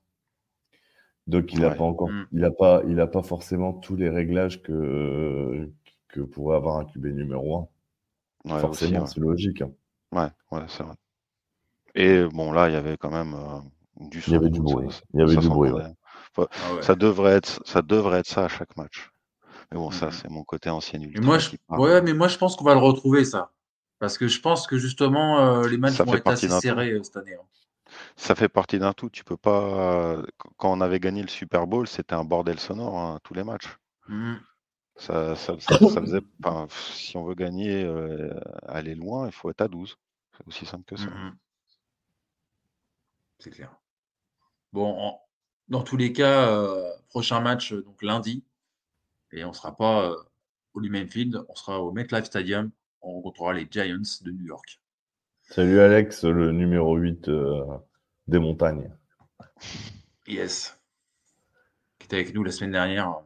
Donc 1.28 1.54
il 1.54 1.60
n'a 1.60 1.72
pas 1.72 1.84
encore, 1.84 2.10
mmh. 2.10 2.28
il 2.32 2.46
a 2.46 2.52
pas, 2.52 2.82
il 2.88 3.00
a 3.00 3.08
pas 3.08 3.22
forcément 3.22 3.74
tous 3.74 3.96
les 3.96 4.10
réglages 4.10 4.62
que 4.62 5.70
que 6.08 6.22
pourrait 6.22 6.56
avoir 6.56 6.78
un 6.78 6.86
QB 6.86 7.08
numéro 7.08 7.70
1. 8.46 8.60
forcément, 8.60 9.06
c'est 9.06 9.20
logique. 9.20 9.62
Hein. 9.62 9.72
Ouais, 10.14 10.30
ouais, 10.52 10.66
c'est 10.68 10.84
vrai. 10.84 10.96
Et 11.96 12.24
bon, 12.26 12.52
là, 12.52 12.70
il 12.70 12.74
y 12.74 12.78
avait 12.78 12.98
quand 12.98 13.12
même 13.12 13.36
du 14.00 14.24
Il 14.28 14.34
y 14.34 14.36
avait 14.36 14.50
du 14.50 14.62
bruit. 14.62 14.88
il 15.14 15.20
y 15.20 15.24
avait 15.24 15.36
du 15.36 15.48
bruit. 15.48 15.72
Ah 16.38 16.48
ça 16.82 16.96
devrait 16.96 17.34
être, 17.34 17.62
ça 17.66 17.82
devrait 17.82 18.20
être 18.20 18.28
ça 18.28 18.46
à 18.46 18.48
chaque 18.48 18.76
match. 18.78 19.12
Mais 19.72 19.78
bon, 19.78 19.92
ça, 19.92 20.08
mmh 20.08 20.12
c'est 20.12 20.30
mon 20.30 20.44
côté 20.44 20.70
ancien 20.70 21.00
moi, 21.22 21.40
je... 21.40 21.52
Ouais, 21.70 22.02
mais 22.02 22.14
moi, 22.14 22.28
je 22.28 22.38
pense 22.38 22.56
qu'on 22.56 22.66
va 22.66 22.74
le 22.74 22.80
retrouver, 22.80 23.26
ça. 23.26 23.52
Parce 24.00 24.18
que 24.18 24.28
je 24.28 24.40
pense 24.40 24.68
que 24.68 24.78
justement, 24.78 25.62
les 25.62 25.78
matchs 25.78 26.00
vont 26.00 26.14
être 26.14 26.28
assez 26.28 26.50
serrés 26.50 26.98
cette 27.04 27.18
année. 27.18 27.36
Hein. 27.36 27.46
Ça 28.16 28.36
fait 28.36 28.50
partie 28.50 28.80
d'un 28.80 28.94
tout. 28.94 29.10
Tu 29.10 29.24
peux 29.24 29.38
pas. 29.38 30.22
Quand 30.58 30.72
on 30.72 30.82
avait 30.82 31.00
gagné 31.00 31.22
le 31.22 31.28
Super 31.28 31.68
Bowl, 31.68 31.88
c'était 31.88 32.16
un 32.16 32.24
bordel 32.24 32.60
sonore, 32.60 32.98
hein, 32.98 33.20
tous 33.24 33.34
les 33.34 33.44
matchs. 33.44 33.78
Mmh. 34.08 34.36
Ça, 34.96 35.36
ça, 35.36 35.56
faisait. 35.58 36.22
si 36.70 37.18
on 37.18 37.24
veut 37.24 37.36
gagner, 37.36 37.86
aller 38.68 38.96
loin, 38.96 39.28
il 39.28 39.34
faut 39.34 39.50
être 39.50 39.62
à 39.62 39.68
12. 39.68 39.98
C'est 40.38 40.48
aussi 40.48 40.66
simple 40.66 40.86
que 40.86 40.96
ça. 40.96 41.08
Mmh 41.08 41.36
c'est 43.42 43.50
clair. 43.50 43.76
Bon, 44.72 45.18
dans 45.68 45.84
tous 45.84 45.98
les 45.98 46.14
cas, 46.14 46.48
euh, 46.50 46.90
prochain 47.10 47.42
match 47.42 47.74
euh, 47.74 47.82
donc 47.82 48.02
lundi, 48.04 48.44
et 49.32 49.44
on 49.44 49.50
ne 49.50 49.54
sera 49.54 49.76
pas 49.76 50.10
euh, 50.10 50.16
au 50.74 50.80
Lumen 50.80 51.08
Field, 51.08 51.44
on 51.50 51.56
sera 51.56 51.82
au 51.82 51.92
MetLife 51.92 52.26
Stadium, 52.26 52.72
on 53.02 53.14
rencontrera 53.16 53.54
les 53.54 53.68
Giants 53.70 54.20
de 54.22 54.32
New 54.32 54.46
York. 54.46 54.82
Salut 55.44 55.80
Alex, 55.80 56.24
le 56.24 56.52
numéro 56.52 56.96
8 56.96 57.30
des 58.28 58.40
montagnes. 58.40 58.90
Yes. 60.28 60.80
Qui 62.00 62.06
était 62.06 62.18
avec 62.18 62.34
nous 62.34 62.44
la 62.44 62.52
semaine 62.52 62.72
dernière. 62.72 63.20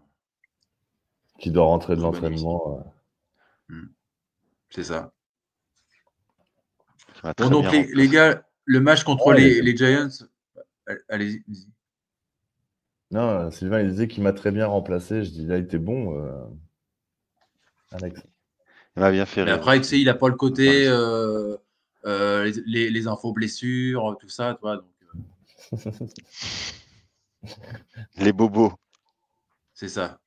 Qui 1.38 1.51
doit 1.51 1.65
rentrer 1.65 1.95
de 1.95 2.01
l'entraînement. 2.01 2.93
Hmm. 3.69 3.88
C'est 4.69 4.86
ça. 4.86 5.12
Bon, 7.38 7.49
donc 7.49 7.71
les, 7.71 8.08
gars, 8.08 8.43
le 8.65 8.80
match 8.82 9.04
contre 9.04 9.34
les, 9.34 9.78
Giants, 9.78 10.10
allez-y. 11.10 11.43
Non, 13.12 13.51
Sylvain, 13.51 13.82
il 13.82 13.89
disait 13.89 14.08
qu'il 14.08 14.23
m'a 14.23 14.34
très 14.34 14.51
bien 14.51 14.67
remplacé. 14.67 15.23
Je 15.23 15.30
dis, 15.30 15.45
là, 15.45 15.58
il 15.58 15.65
était 15.65 15.78
bon, 15.78 16.19
euh, 16.19 16.45
Alex. 17.91 18.21
Il 18.95 19.01
m'a 19.01 19.12
bien 19.12 19.25
fait 19.25 19.43
rire. 19.43 19.54
après, 19.54 19.78
tu 19.78 19.84
sais, 19.86 19.99
il 19.99 20.06
n'a 20.06 20.15
pas 20.15 20.28
le 20.28 20.36
côté 20.36 20.88
euh, 20.88 21.56
euh, 22.06 22.51
les, 22.65 23.08
infos 23.08 23.34
blessures, 23.34 24.17
tout 24.19 24.30
ça, 24.30 24.58
toi. 24.60 24.84
les 28.17 28.34
bobos. 28.34 28.73
C'est 29.73 29.89
ça. 29.89 30.19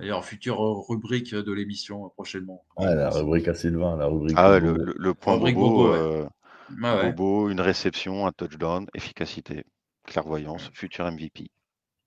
D'ailleurs, 0.00 0.24
future 0.24 0.58
rubrique 0.88 1.34
de 1.34 1.52
l'émission 1.52 2.08
prochainement. 2.10 2.64
Ouais, 2.78 2.94
la 2.94 3.10
rubrique 3.10 3.48
à 3.48 3.54
Sylvain, 3.54 3.98
la 3.98 4.06
rubrique. 4.06 4.34
Ah, 4.34 4.58
le, 4.58 4.94
le, 4.96 5.14
point 5.14 5.36
bobo, 5.36 5.92
euh, 5.92 6.26
bobo, 6.70 7.50
une 7.50 7.60
réception, 7.60 8.26
un 8.26 8.32
touchdown, 8.32 8.86
efficacité, 8.94 9.64
clairvoyance, 10.06 10.70
futur 10.72 11.04
MVP. 11.10 11.50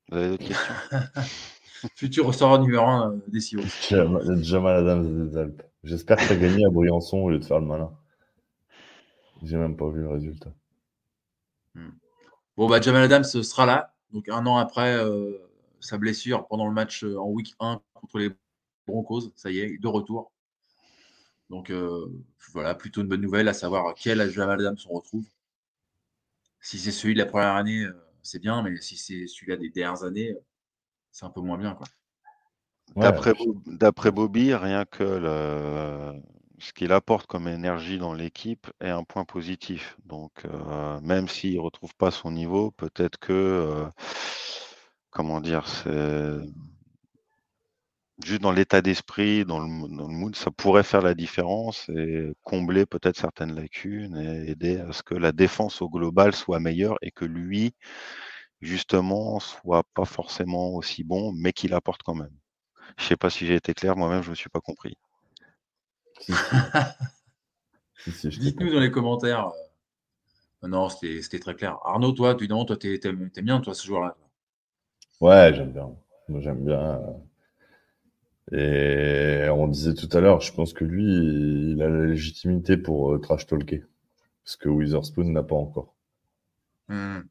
Vous 0.09 0.17
avez 0.17 0.29
d'autres 0.29 0.47
questions? 0.47 0.73
Futur 1.95 2.27
restaurant 2.27 2.57
numéro 2.59 2.85
1 2.85 3.11
euh, 3.11 3.19
des 3.27 3.39
CEO. 3.39 3.61
Jamal 4.41 4.77
Adams 4.77 5.27
des 5.29 5.37
Alpes. 5.37 5.63
J'espère 5.83 6.17
que 6.17 6.25
tu 6.25 6.31
as 6.31 6.37
gagné 6.37 6.65
à 6.65 6.69
Briançon 6.69 7.17
au 7.17 7.29
lieu 7.29 7.39
de 7.39 7.45
faire 7.45 7.59
le 7.59 7.65
malin. 7.65 7.91
J'ai 9.43 9.57
même 9.57 9.75
pas 9.75 9.89
vu 9.89 10.01
le 10.01 10.09
résultat. 10.09 10.53
Hmm. 11.75 11.89
Bon, 12.55 12.69
bah, 12.69 12.79
Jamal 12.79 13.03
Adams 13.03 13.25
sera 13.25 13.65
là. 13.65 13.93
Donc, 14.13 14.29
un 14.29 14.45
an 14.45 14.57
après, 14.57 14.95
euh, 14.95 15.37
sa 15.83 15.97
blessure 15.97 16.47
pendant 16.47 16.67
le 16.67 16.73
match 16.73 17.03
euh, 17.03 17.19
en 17.19 17.27
week 17.27 17.53
1 17.59 17.81
contre 17.93 18.17
les 18.19 18.31
Broncos. 18.87 19.31
Ça 19.35 19.51
y 19.51 19.59
est, 19.59 19.77
de 19.77 19.87
retour. 19.87 20.31
Donc 21.49 21.69
euh, 21.69 22.07
voilà, 22.51 22.73
plutôt 22.73 23.01
une 23.01 23.07
bonne 23.07 23.21
nouvelle, 23.21 23.47
à 23.47 23.53
savoir 23.53 23.93
quel 23.95 24.29
Jamal 24.31 24.59
Adams 24.61 24.77
on 24.89 24.95
retrouve. 24.95 25.25
Si 26.61 26.79
c'est 26.79 26.91
celui 26.91 27.13
de 27.13 27.19
la 27.19 27.25
première 27.25 27.55
année, 27.55 27.83
euh, 27.83 27.93
c'est 28.21 28.39
bien, 28.39 28.61
mais 28.63 28.77
si 28.77 28.95
c'est 28.95 29.27
celui-là 29.27 29.57
des 29.57 29.69
dernières 29.69 30.03
années, 30.03 30.35
c'est 31.11 31.25
un 31.25 31.29
peu 31.29 31.41
moins 31.41 31.57
bien. 31.57 31.77
D'après 32.95 34.11
Bobby, 34.11 34.53
rien 34.53 34.85
que 34.85 36.13
ce 36.59 36.71
qu'il 36.73 36.93
apporte 36.93 37.27
comme 37.27 37.47
énergie 37.47 37.97
dans 37.97 38.13
l'équipe 38.13 38.67
est 38.79 38.89
un 38.89 39.03
point 39.03 39.25
positif. 39.25 39.97
Donc, 40.05 40.45
même 41.01 41.27
s'il 41.27 41.55
ne 41.55 41.59
retrouve 41.59 41.93
pas 41.95 42.11
son 42.11 42.31
niveau, 42.31 42.71
peut-être 42.71 43.17
que 43.17 43.89
comment 45.13 45.41
dire, 45.41 45.67
c'est 45.67 46.39
juste 48.23 48.41
dans 48.41 48.51
l'état 48.51 48.81
d'esprit, 48.81 49.45
dans 49.45 49.59
le, 49.59 49.67
mood, 49.67 50.35
ça 50.35 50.51
pourrait 50.51 50.83
faire 50.83 51.01
la 51.01 51.13
différence 51.13 51.89
et 51.89 52.33
combler 52.43 52.85
peut-être 52.85 53.17
certaines 53.17 53.55
lacunes 53.55 54.17
et 54.17 54.51
aider 54.51 54.79
à 54.79 54.91
ce 54.93 55.03
que 55.03 55.15
la 55.15 55.31
défense 55.31 55.81
au 55.81 55.89
global 55.89 56.33
soit 56.33 56.59
meilleure 56.59 56.97
et 57.01 57.11
que 57.11 57.25
lui 57.25 57.73
justement, 58.63 59.39
soit 59.39 59.83
pas 59.93 60.05
forcément 60.05 60.73
aussi 60.73 61.03
bon, 61.03 61.33
mais 61.33 61.53
qu'il 61.53 61.73
apporte 61.73 62.01
quand 62.03 62.15
même. 62.15 62.33
Je 62.97 63.05
sais 63.05 63.17
pas 63.17 63.29
si 63.29 63.45
j'ai 63.45 63.55
été 63.55 63.73
clair, 63.73 63.95
moi-même, 63.95 64.23
je 64.23 64.29
me 64.29 64.35
suis 64.35 64.49
pas 64.49 64.61
compris. 64.61 64.97
Dites-nous 68.23 68.71
dans 68.71 68.79
les 68.79 68.91
commentaires. 68.91 69.51
Euh, 70.63 70.67
non, 70.67 70.89
c'était 70.89 71.39
très 71.39 71.55
clair. 71.55 71.77
Arnaud, 71.83 72.13
toi, 72.13 72.35
tu 72.35 72.47
non, 72.47 72.65
toi, 72.65 72.77
t'aimes 72.77 73.29
bien, 73.41 73.59
toi, 73.59 73.73
ce 73.73 73.85
joueur-là. 73.85 74.15
Ouais, 75.23 75.53
j'aime 75.55 75.71
bien. 75.71 75.89
J'aime 76.41 76.65
bien. 76.65 77.01
Et 78.51 79.47
on 79.49 79.67
disait 79.67 79.93
tout 79.93 80.09
à 80.15 80.21
l'heure, 80.21 80.41
je 80.41 80.53
pense 80.53 80.73
que 80.73 80.85
lui, 80.85 81.03
il 81.71 81.81
a 81.81 81.89
la 81.89 82.05
légitimité 82.05 82.77
pour 82.77 83.13
euh, 83.13 83.19
trash 83.19 83.47
talker. 83.47 83.83
Ce 84.45 84.57
que 84.57 84.69
Witherspoon 84.69 85.25
n'a 85.25 85.43
pas 85.43 85.55
encore. 85.55 85.95
Hmm. 86.89 87.21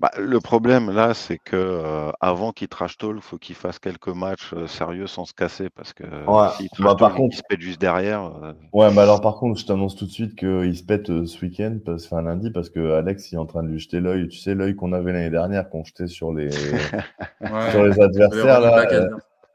Bah, 0.00 0.12
le 0.16 0.38
problème 0.38 0.92
là, 0.92 1.12
c'est 1.12 1.38
que 1.38 1.56
euh, 1.56 2.12
avant 2.20 2.52
qu'il 2.52 2.68
trash 2.68 2.98
talk, 2.98 3.14
il 3.16 3.20
faut 3.20 3.36
qu'il 3.36 3.56
fasse 3.56 3.80
quelques 3.80 4.14
matchs 4.14 4.52
euh, 4.52 4.68
sérieux 4.68 5.08
sans 5.08 5.24
se 5.24 5.34
casser 5.34 5.70
parce 5.70 5.92
que 5.92 6.04
ouais. 6.04 6.68
bah, 6.78 6.94
par 6.94 7.16
contre, 7.16 7.34
il 7.34 7.38
se 7.38 7.42
pète 7.48 7.60
juste 7.60 7.80
derrière. 7.80 8.22
Euh. 8.44 8.52
Ouais, 8.72 8.92
mais 8.92 9.00
alors 9.00 9.20
par 9.20 9.34
contre, 9.34 9.58
je 9.58 9.66
t'annonce 9.66 9.96
tout 9.96 10.06
de 10.06 10.12
suite 10.12 10.36
qu'il 10.36 10.76
se 10.76 10.84
pète 10.84 11.06
ce 11.06 11.44
week-end, 11.44 11.78
enfin 11.88 12.22
lundi, 12.22 12.52
parce 12.52 12.70
que 12.70 12.92
Alex 12.92 13.32
il 13.32 13.34
est 13.34 13.38
en 13.38 13.46
train 13.46 13.64
de 13.64 13.70
lui 13.70 13.80
jeter 13.80 13.98
l'œil. 13.98 14.28
Tu 14.28 14.38
sais, 14.38 14.54
l'œil 14.54 14.76
qu'on 14.76 14.92
avait 14.92 15.12
l'année 15.12 15.30
dernière, 15.30 15.68
qu'on 15.68 15.82
jetait 15.82 16.06
sur 16.06 16.32
les 16.32 16.50
sur 17.72 17.82
les 17.82 18.00
adversaires 18.00 18.60
là. 18.60 18.86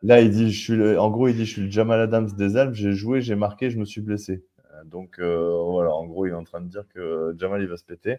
Là, 0.05 0.19
il 0.19 0.31
dit, 0.31 0.51
je 0.51 0.59
suis 0.59 0.97
en 0.97 1.09
gros, 1.09 1.29
il 1.29 1.37
dit, 1.37 1.45
je 1.45 1.53
suis 1.53 1.61
le 1.61 1.71
Jamal 1.71 2.01
Adams 2.01 2.29
des 2.37 2.57
Alpes. 2.57 2.73
J'ai 2.73 2.91
joué, 2.91 3.21
j'ai 3.21 3.35
marqué, 3.35 3.69
je 3.69 3.77
me 3.77 3.85
suis 3.85 4.01
blessé. 4.01 4.43
Donc 4.83 5.21
voilà, 5.21 5.93
en 5.93 6.05
gros, 6.05 6.25
il 6.25 6.31
est 6.31 6.35
en 6.35 6.43
train 6.43 6.59
de 6.59 6.67
dire 6.67 6.83
que 6.93 7.33
Jamal 7.37 7.61
il 7.61 7.69
va 7.69 7.77
se 7.77 7.85
péter. 7.85 8.17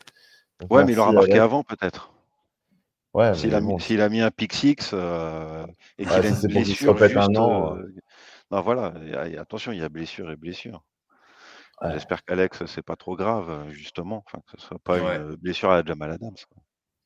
ouais, 0.71 0.87
mais 0.87 0.93
il 0.93 0.99
aura 0.99 1.13
marqué 1.13 1.39
avant 1.39 1.63
peut-être. 1.63 2.14
Ouais, 3.15 3.33
s'il 3.35 3.55
a, 3.55 3.59
a, 3.59 4.09
mis 4.09 4.21
un 4.21 4.31
pick 4.33 4.53
six 4.53 4.91
euh, 4.93 5.65
et 5.99 6.05
qu'il 6.05 6.13
a 6.13 6.27
une 6.27 6.41
blessure. 6.49 6.99
Juste, 6.99 7.17
un 7.17 7.35
an, 7.37 7.77
euh, 7.77 7.95
non, 8.51 8.61
voilà, 8.61 8.93
attention, 9.39 9.71
il 9.71 9.79
y 9.79 9.83
a 9.83 9.89
blessure 9.89 10.31
et 10.33 10.37
blessure. 10.37 10.85
J'espère 11.93 12.25
qu'Alex, 12.25 12.67
c'est 12.67 12.83
pas 12.83 12.97
trop 12.97 13.15
grave, 13.15 13.71
justement. 13.71 14.25
Enfin, 14.27 14.43
que 14.47 14.61
ce 14.61 14.67
soit 14.67 14.79
pas 14.79 14.99
une 14.99 15.37
blessure 15.37 15.71
à 15.71 15.85
Jamal 15.85 16.11
Adams. 16.11 16.35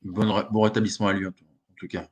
Bon, 0.03 0.45
bon 0.51 0.61
rétablissement 0.63 1.09
à 1.09 1.13
lui, 1.13 1.27
en 1.27 1.33
tout 1.77 1.89
cas. 1.89 2.07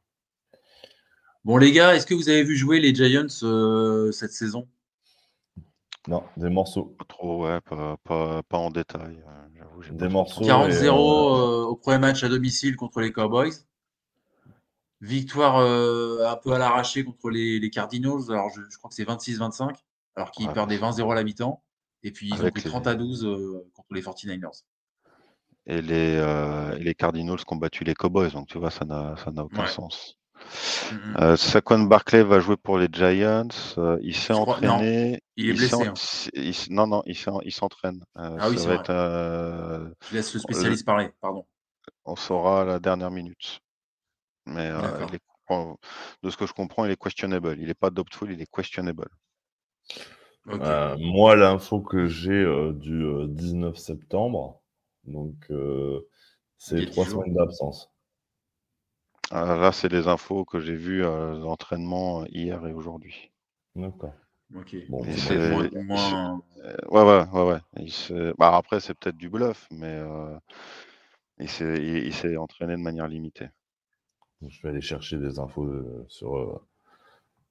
Bon, 1.44 1.56
les 1.58 1.70
gars, 1.70 1.94
est-ce 1.94 2.06
que 2.06 2.14
vous 2.14 2.28
avez 2.28 2.42
vu 2.42 2.56
jouer 2.56 2.80
les 2.80 2.92
Giants 2.92 3.26
euh, 3.44 4.10
cette 4.10 4.32
saison? 4.32 4.68
Non, 6.08 6.24
des 6.36 6.50
morceaux. 6.50 6.96
Pas 6.98 7.04
trop, 7.04 7.44
ouais, 7.44 7.60
pas, 7.60 7.96
pas, 8.02 8.42
pas 8.42 8.58
en 8.58 8.70
détail. 8.70 9.22
Des 9.92 10.08
morceaux. 10.08 10.44
40-0 10.44 10.90
au 10.90 11.76
premier 11.76 11.98
match 11.98 12.24
à 12.24 12.28
domicile 12.28 12.76
contre 12.76 13.00
les 13.00 13.12
Cowboys. 13.12 13.52
Victoire 15.02 15.58
euh, 15.58 16.26
un 16.26 16.36
peu 16.36 16.52
à 16.52 16.58
l'arraché 16.58 17.04
contre 17.04 17.28
les, 17.28 17.70
Cardinals. 17.70 18.30
Alors, 18.30 18.48
je, 18.50 18.78
crois 18.78 18.88
que 18.88 18.94
c'est 18.94 19.04
26-25, 19.04 19.74
alors 20.14 20.30
qu'ils 20.30 20.48
perdaient 20.48 20.78
20-0 20.78 21.12
à 21.12 21.14
la 21.14 21.22
mi-temps. 21.22 21.62
Et 22.02 22.12
puis, 22.12 22.28
ils 22.28 22.42
ont 22.42 22.50
pris 22.50 22.62
30 22.62 22.86
à 22.86 22.94
12 22.94 23.26
euh, 23.26 23.70
contre 23.74 23.88
les 23.92 24.02
49ers. 24.02 24.62
Et 25.66 25.82
les, 25.82 26.16
euh, 26.16 26.76
les 26.78 26.94
Cardinals 26.94 27.38
qui 27.38 27.52
ont 27.52 27.56
battu 27.56 27.84
les 27.84 27.94
Cowboys. 27.94 28.30
Donc, 28.30 28.46
tu 28.46 28.58
vois, 28.58 28.70
ça 28.70 28.84
n'a 28.84 29.16
aucun 29.38 29.66
sens. 29.66 30.16
Mm, 30.92 31.32
mm. 31.32 31.36
Saquon 31.36 31.80
Barclay 31.80 32.22
va 32.22 32.40
jouer 32.40 32.56
pour 32.56 32.78
les 32.78 32.88
Giants. 32.90 33.48
il 34.00 34.14
s'est 34.14 34.32
entraîné. 34.32 35.20
il 35.36 35.50
est 35.50 35.52
blessé. 35.54 35.86
Hein. 35.86 35.94
non, 36.70 36.86
non, 36.86 37.02
il 37.06 37.52
s'entraîne. 37.52 38.02
ah 38.14 38.48
oui, 38.48 38.56
c'est 38.56 38.66
vrai. 38.66 38.82
Je 38.88 40.14
laisse 40.14 40.32
le 40.32 40.40
spécialiste 40.40 40.86
parler, 40.86 41.10
pardon. 41.20 41.44
On 42.04 42.16
saura 42.16 42.62
à 42.62 42.64
la 42.64 42.78
dernière 42.78 43.10
minute. 43.10 43.60
Mais 44.46 44.70
euh, 44.70 45.68
de 46.22 46.30
ce 46.30 46.36
que 46.36 46.46
je 46.46 46.52
comprends, 46.52 46.84
il 46.84 46.90
est 46.90 47.00
questionable. 47.00 47.56
Il 47.58 47.66
n'est 47.66 47.74
pas 47.74 47.90
doubtful, 47.90 48.32
il 48.32 48.40
est 48.40 48.50
questionable. 48.50 49.08
Euh, 50.48 50.96
moi, 50.98 51.34
l'info 51.34 51.80
que 51.80 52.06
j'ai 52.06 52.30
euh, 52.30 52.72
du 52.72 53.04
19 53.28 53.76
septembre, 53.76 54.62
donc 55.04 55.50
c'est 56.56 56.86
trois 56.86 57.04
semaines 57.04 57.34
d'absence. 57.34 57.92
Ah, 59.32 59.56
là, 59.56 59.72
c'est 59.72 59.88
les 59.88 60.06
infos 60.06 60.44
que 60.44 60.60
j'ai 60.60 60.76
vues 60.76 61.02
d'entraînement 61.02 62.24
hier 62.26 62.64
et 62.66 62.72
aujourd'hui. 62.72 63.32
D'accord. 63.74 64.14
Ok. 64.54 64.76
Bon, 64.88 65.04
moins... 65.82 66.40
ouais, 66.88 67.02
ouais, 67.02 67.24
ouais, 67.32 67.60
ouais. 67.74 68.34
Bah, 68.38 68.56
après, 68.56 68.78
c'est 68.78 68.94
peut-être 68.94 69.16
du 69.16 69.28
bluff, 69.28 69.66
mais 69.72 70.00
il 71.38 71.48
s'est 71.48 72.36
entraîné 72.36 72.74
de 72.74 72.82
manière 72.82 73.08
limitée. 73.08 73.48
Je 74.42 74.62
vais 74.62 74.68
aller 74.68 74.80
chercher 74.80 75.18
des 75.18 75.38
infos 75.38 75.64
euh, 75.64 76.04
sur, 76.08 76.36
euh, 76.36 76.60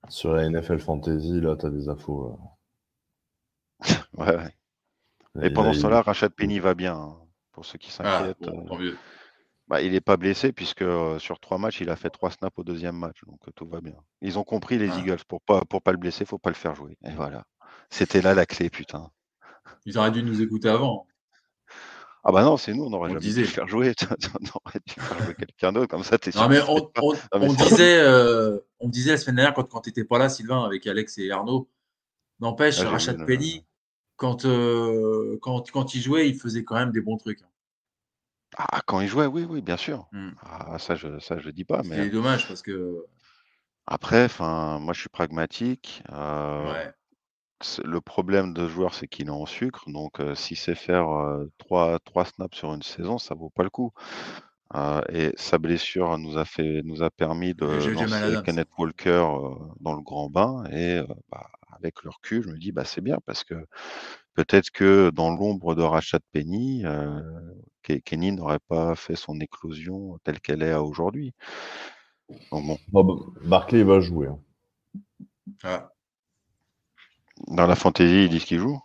sur 0.10 0.34
la 0.34 0.50
NFL 0.50 0.80
Fantasy. 0.80 1.41
Là, 1.41 1.56
tu 1.56 1.65
as 1.65 1.69
des 1.69 1.89
infos. 1.89 2.38
Euh. 3.84 3.93
ouais, 4.17 4.36
ouais. 4.36 5.48
Et, 5.48 5.50
pendant 5.50 5.74
ce 5.74 5.82
temps-là, 5.82 6.02
Rachat 6.02 6.30
Penny 6.30 6.60
va 6.60 6.76
bien. 6.76 6.95
Hein, 6.95 7.17
pour 7.52 7.65
ceux 7.65 7.78
qui 7.78 7.89
ah, 8.00 8.34
s'inquiètent. 8.36 8.50
bah, 9.67 9.82
il 9.82 9.91
n'est 9.93 10.02
pas 10.02 10.17
blessé 10.17 10.52
puisque 10.52 10.86
sur 11.19 11.39
trois 11.39 11.58
matchs, 11.58 11.82
il 11.82 11.89
a 11.89 11.95
fait 11.95 12.10
trois 12.10 12.32
snaps 12.32 12.58
au 12.58 12.63
deuxième 12.63 12.95
match. 12.95 13.21
Donc 13.26 13.39
tout 13.56 13.67
va 13.67 13.82
bien. 13.82 13.95
Ils 14.21 14.38
ont 14.38 14.43
compris 14.43 14.78
les 14.78 14.89
ah. 14.91 15.00
Eagles. 15.00 15.24
Pour 15.28 15.41
pas, 15.41 15.62
pour 15.65 15.82
pas 15.82 15.91
le 15.91 15.98
blesser, 15.98 16.24
il 16.24 16.28
faut 16.28 16.38
pas 16.38 16.52
le 16.52 16.56
faire 16.56 16.76
jouer. 16.76 16.98
Et 17.04 17.12
voilà. 17.12 17.45
C'était 17.89 18.21
là 18.21 18.34
la 18.34 18.45
clé, 18.45 18.69
putain. 18.69 19.10
Ils 19.86 19.98
auraient 19.98 20.12
dû 20.12 20.24
nous 20.24 20.41
écouter 20.41 20.69
avant. 20.69 21.08
Ah 22.27 22.31
bah 22.31 22.43
non, 22.43 22.57
c'est 22.57 22.73
nous, 22.73 22.85
on 22.85 22.93
aurait 22.93 23.11
jamais 23.11 23.19
dû 23.19 23.45
faire 23.45 23.67
jouer. 23.67 23.93
on 24.33 24.59
aurait 24.65 24.79
dû 24.83 24.93
faire 24.93 25.23
jouer 25.23 25.35
quelqu'un 25.35 25.71
d'autre, 25.71 25.88
comme 25.88 26.03
ça, 26.03 26.17
t'es 26.17 26.31
sûr. 26.31 26.41
Non, 26.41 26.49
mais 26.49 26.59
on, 26.67 27.53
disait, 27.53 27.99
euh, 27.99 28.57
on 28.79 28.89
disait 28.89 29.11
la 29.11 29.17
semaine 29.17 29.35
dernière, 29.35 29.53
quand, 29.53 29.69
quand 29.69 29.81
tu 29.81 29.89
n'étais 29.89 30.03
pas 30.03 30.17
là, 30.17 30.27
Sylvain, 30.27 30.63
avec 30.63 30.88
Alex 30.88 31.19
et 31.19 31.29
Arnaud, 31.29 31.69
n'empêche, 32.39 32.79
ah, 32.79 32.89
Rachat 32.89 33.13
Penny, 33.13 33.63
quand, 34.15 34.45
euh, 34.45 35.38
quand, 35.43 35.69
quand 35.69 35.93
il 35.93 36.01
jouait, 36.01 36.27
il 36.27 36.35
faisait 36.35 36.63
quand 36.63 36.75
même 36.75 36.91
des 36.91 37.01
bons 37.01 37.17
trucs. 37.17 37.43
Hein. 37.43 37.49
Ah, 38.57 38.81
quand 38.88 39.01
il 39.01 39.07
jouait, 39.07 39.27
oui, 39.27 39.45
oui, 39.47 39.61
bien 39.61 39.77
sûr. 39.77 40.07
Hmm. 40.11 40.31
Ah, 40.41 40.79
ça, 40.79 40.95
je 40.95 41.19
ça, 41.19 41.38
je 41.38 41.51
dis 41.51 41.63
pas. 41.63 41.83
Mais... 41.85 41.97
C'est 41.97 42.09
dommage 42.09 42.47
parce 42.47 42.63
que. 42.63 43.05
Après, 43.85 44.29
moi, 44.39 44.93
je 44.93 44.99
suis 44.99 45.09
pragmatique. 45.09 46.01
Euh, 46.11 46.73
ouais 46.73 46.93
le 47.83 48.01
problème 48.01 48.53
de 48.53 48.67
joueur, 48.67 48.93
c'est 48.93 49.07
qu'il 49.07 49.27
est 49.27 49.31
en 49.31 49.45
sucre. 49.45 49.89
Donc, 49.89 50.21
si 50.35 50.55
c'est 50.55 50.75
faire 50.75 51.07
trois, 51.57 51.99
snaps 52.25 52.57
sur 52.57 52.73
une 52.73 52.81
saison, 52.81 53.17
ça 53.17 53.35
vaut 53.35 53.49
pas 53.49 53.63
le 53.63 53.69
coup. 53.69 53.91
et 55.09 55.31
sa 55.37 55.57
blessure 55.57 56.17
nous 56.17 56.37
a 56.37 56.45
fait, 56.45 56.81
nous 56.83 57.01
a 57.03 57.09
permis 57.09 57.53
de 57.53 57.65
lancer 57.65 58.41
Kenneth 58.43 58.69
Walker 58.77 59.25
dans 59.79 59.93
le 59.93 60.01
grand 60.01 60.29
bain. 60.29 60.65
Et 60.71 61.01
bah, 61.31 61.47
avec 61.71 62.03
le 62.03 62.09
recul, 62.09 62.43
je 62.43 62.49
me 62.49 62.57
dis, 62.57 62.71
bah, 62.71 62.85
c'est 62.85 63.01
bien 63.01 63.17
parce 63.25 63.43
que 63.43 63.55
peut-être 64.33 64.69
que 64.71 65.09
dans 65.11 65.31
l'ombre 65.31 65.75
de 65.75 65.81
Rachat 65.81 66.19
Penny, 66.33 66.83
Kenny 68.03 68.31
n'aurait 68.31 68.59
pas 68.67 68.95
fait 68.95 69.15
son 69.15 69.39
éclosion 69.39 70.19
telle 70.23 70.39
qu'elle 70.41 70.63
est 70.63 70.75
aujourd'hui. 70.75 71.33
bon. 72.51 72.77
Bah, 72.91 73.01
Barclay 73.43 73.83
va 73.83 73.99
jouer. 73.99 74.27
Hein. 74.27 74.39
Ah. 75.63 75.89
Dans 77.47 77.67
la 77.67 77.75
fantaisie, 77.75 78.25
ils 78.25 78.29
disent 78.29 78.45
qu'il 78.45 78.60
joue 78.60 78.79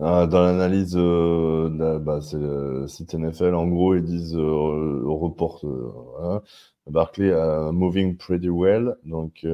ah, 0.00 0.26
Dans 0.26 0.40
l'analyse, 0.42 0.96
euh, 0.96 1.98
bah, 1.98 2.20
c'est 2.20 2.38
le 2.38 2.86
site 2.88 3.14
NFL, 3.14 3.54
en 3.54 3.66
gros, 3.66 3.94
ils 3.94 4.02
disent 4.04 4.36
euh, 4.36 5.02
report. 5.04 5.60
Euh, 5.64 5.92
hein. 6.22 6.42
Barclay 6.86 7.32
a 7.32 7.72
moving 7.72 8.16
pretty 8.16 8.48
well. 8.48 8.96
Donc, 9.04 9.46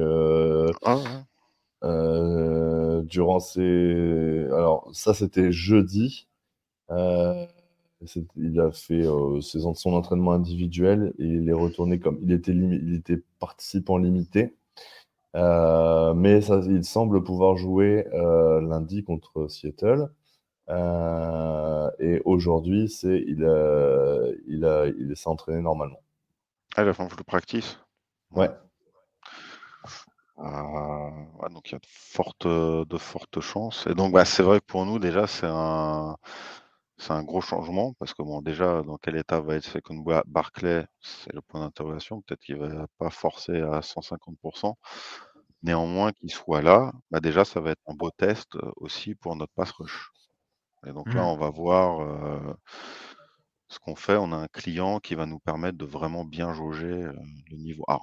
ah, 0.83 0.97
durant 3.03 3.39
ces. 3.39 4.45
Alors, 4.51 4.89
ça, 4.93 5.13
c'était 5.13 5.51
jeudi. 5.51 6.27
il 6.89 8.59
a 8.59 8.71
fait 8.71 9.03
son 9.41 9.93
entraînement 9.93 10.31
individuel 10.33 11.13
et 11.19 11.25
il 11.25 11.49
est 11.49 11.53
retourné 11.53 11.99
comme. 11.99 12.17
Il 12.21 12.31
était, 12.31 12.53
il 12.53 12.95
était 12.95 13.21
participant 13.39 13.97
limité. 13.97 14.53
Euh, 15.35 16.13
mais 16.13 16.41
ça, 16.41 16.61
il 16.65 16.83
semble 16.83 17.23
pouvoir 17.23 17.55
jouer 17.57 18.07
euh, 18.13 18.61
lundi 18.61 19.03
contre 19.03 19.47
Seattle. 19.47 20.09
Euh, 20.69 21.89
et 21.99 22.21
aujourd'hui, 22.25 22.89
c'est 22.89 23.17
il, 23.27 23.43
il, 24.47 24.95
il 24.99 25.17
s'est 25.17 25.29
entraîné 25.29 25.61
normalement. 25.61 26.01
Ah, 26.75 26.83
il 26.83 26.89
a 26.89 26.93
fait 26.93 27.03
un 27.03 27.09
full 27.09 27.23
practice? 27.23 27.79
Ouais. 28.31 28.49
donc 30.37 31.69
il 31.69 31.73
y 31.73 31.75
a 31.75 31.79
de 31.79 31.85
fortes, 31.87 32.47
de 32.47 32.97
fortes 32.97 33.41
chances. 33.41 33.85
Et 33.87 33.93
donc 33.93 34.13
bah, 34.13 34.25
c'est 34.25 34.43
vrai 34.43 34.59
que 34.59 34.65
pour 34.65 34.85
nous 34.85 34.99
déjà 34.99 35.27
c'est 35.27 35.47
un, 35.49 36.17
c'est 37.01 37.13
un 37.13 37.23
gros 37.23 37.41
changement 37.41 37.93
parce 37.93 38.13
que 38.13 38.21
bon 38.21 38.41
déjà 38.41 38.83
dans 38.83 38.97
quel 38.97 39.17
état 39.17 39.41
va 39.41 39.55
être 39.55 39.63
Second 39.65 39.97
Barclay, 40.27 40.85
c'est 41.01 41.33
le 41.33 41.41
point 41.41 41.61
d'interrogation. 41.61 42.21
Peut-être 42.21 42.41
qu'il 42.41 42.57
va 42.57 42.85
pas 42.99 43.09
forcer 43.09 43.59
à 43.59 43.81
150%. 43.81 44.75
Néanmoins 45.63 46.11
qu'il 46.13 46.31
soit 46.31 46.61
là, 46.61 46.91
bah 47.11 47.19
déjà 47.19 47.43
ça 47.45 47.59
va 47.59 47.71
être 47.71 47.81
un 47.87 47.95
beau 47.95 48.11
test 48.11 48.55
aussi 48.77 49.15
pour 49.15 49.35
notre 49.35 49.53
pass 49.53 49.71
rush. 49.71 50.11
Et 50.85 50.91
donc 50.93 51.13
là 51.13 51.23
mmh. 51.23 51.25
on 51.25 51.37
va 51.37 51.49
voir 51.49 52.57
ce 53.67 53.79
qu'on 53.79 53.95
fait, 53.95 54.17
on 54.17 54.31
a 54.31 54.37
un 54.37 54.47
client 54.47 54.99
qui 54.99 55.15
va 55.15 55.25
nous 55.25 55.39
permettre 55.39 55.77
de 55.77 55.85
vraiment 55.85 56.25
bien 56.25 56.53
jauger 56.53 57.07
le 57.49 57.57
niveau. 57.57 57.83
Ah, 57.87 57.99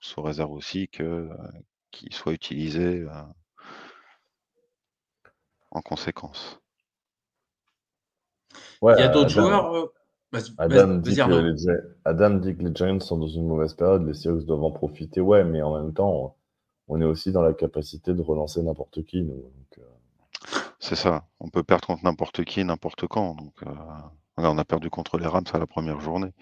sous 0.00 0.22
réserve 0.22 0.52
aussi 0.52 0.88
qu'il 0.88 2.12
soit 2.12 2.32
utilisé 2.32 3.06
en 5.70 5.80
conséquence. 5.82 6.60
Il 8.82 8.98
y 8.98 9.02
a 9.02 9.08
d'autres 9.08 9.30
joueurs. 9.30 9.90
Adam, 10.58 10.98
dit 10.98 12.56
que 12.56 12.62
les, 12.62 12.74
Giants 12.74 13.00
sont 13.00 13.18
dans 13.18 13.28
une 13.28 13.46
mauvaise 13.46 13.74
période, 13.74 14.06
les 14.06 14.14
Seahawks 14.14 14.44
doivent 14.44 14.64
en 14.64 14.70
profiter, 14.70 15.20
ouais, 15.20 15.44
mais 15.44 15.62
en 15.62 15.80
même 15.80 15.92
temps, 15.92 16.36
on 16.88 17.00
est 17.00 17.04
aussi 17.04 17.32
dans 17.32 17.42
la 17.42 17.52
capacité 17.52 18.14
de 18.14 18.22
relancer 18.22 18.62
n'importe 18.62 19.04
qui. 19.04 19.20
Euh. 19.20 19.82
C'est 20.78 20.96
ça, 20.96 21.24
on 21.40 21.48
peut 21.48 21.62
perdre 21.62 21.86
contre 21.86 22.04
n'importe 22.04 22.44
qui, 22.44 22.64
n'importe 22.64 23.06
quand. 23.06 23.34
Donc, 23.34 23.54
euh, 23.66 23.70
on 24.36 24.58
a 24.58 24.64
perdu 24.64 24.90
contre 24.90 25.18
les 25.18 25.26
Rams 25.26 25.44
à 25.52 25.58
la 25.58 25.66
première 25.66 26.00
journée. 26.00 26.32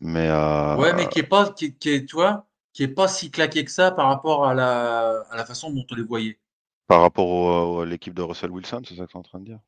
Mais, 0.00 0.28
euh, 0.28 0.76
ouais, 0.76 0.94
mais 0.94 1.08
qui 1.08 1.18
est 1.18 1.24
pas, 1.24 1.50
qui, 1.50 1.74
est, 1.84 2.06
tu 2.06 2.16
vois, 2.16 2.46
qui 2.72 2.84
est 2.84 2.88
pas 2.88 3.08
si 3.08 3.30
claqué 3.30 3.64
que 3.64 3.70
ça 3.70 3.90
par 3.90 4.06
rapport 4.06 4.46
à 4.46 4.54
la, 4.54 5.24
à 5.30 5.36
la 5.36 5.44
façon 5.44 5.70
dont 5.70 5.84
on 5.90 5.94
les 5.96 6.04
voyait. 6.04 6.38
Par 6.86 7.02
rapport 7.02 7.82
à 7.82 7.84
l'équipe 7.84 8.14
de 8.14 8.22
Russell 8.22 8.50
Wilson, 8.50 8.82
c'est 8.88 8.94
ça 8.94 9.04
que 9.04 9.10
tu 9.10 9.16
es 9.16 9.20
en 9.20 9.22
train 9.22 9.40
de 9.40 9.44
dire? 9.44 9.58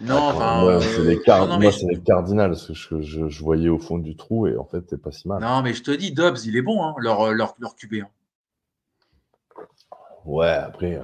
Non, 0.00 0.16
enfin. 0.16 0.62
Moi, 0.62 0.80
c'est 0.80 1.02
les, 1.02 1.16
les, 1.16 2.00
Cardinals 2.02 2.56
que 2.56 2.72
je, 2.74 3.28
je, 3.28 3.42
voyais 3.42 3.68
au 3.68 3.78
fond 3.78 3.98
du 3.98 4.16
trou 4.16 4.46
et 4.46 4.56
en 4.56 4.64
fait, 4.64 4.84
c'est 4.88 5.00
pas 5.00 5.12
si 5.12 5.28
mal. 5.28 5.40
Non, 5.42 5.62
mais 5.62 5.74
je 5.74 5.82
te 5.82 5.90
dis, 5.90 6.12
Dobbs, 6.12 6.38
il 6.46 6.56
est 6.56 6.62
bon, 6.62 6.82
hein, 6.82 6.94
leur, 6.98 7.32
leur, 7.32 7.54
leur 7.58 7.76
QB. 7.76 7.96
Hein. 8.02 8.08
Ouais, 10.24 10.48
après. 10.48 10.96
Euh, 10.96 11.02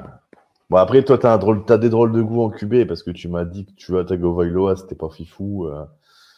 bon, 0.70 0.78
après, 0.78 1.05
toi, 1.05 1.18
tu 1.18 1.26
as, 1.26 1.34
as, 1.34 1.78
des 1.78 1.91
drôles 1.91 2.12
de 2.12 2.22
goût 2.22 2.43
en 2.43 2.51
QB 2.51 2.86
parce 2.86 3.03
que 3.03 3.11
tu 3.11 3.28
m'as 3.28 3.45
dit 3.45 3.66
que 3.66 3.72
tu 3.72 3.99
as 3.99 4.05
Tagovailoa, 4.05 4.76
c'était 4.76 4.95
pas 4.95 5.11
fifou. 5.11 5.66
Euh. 5.66 5.84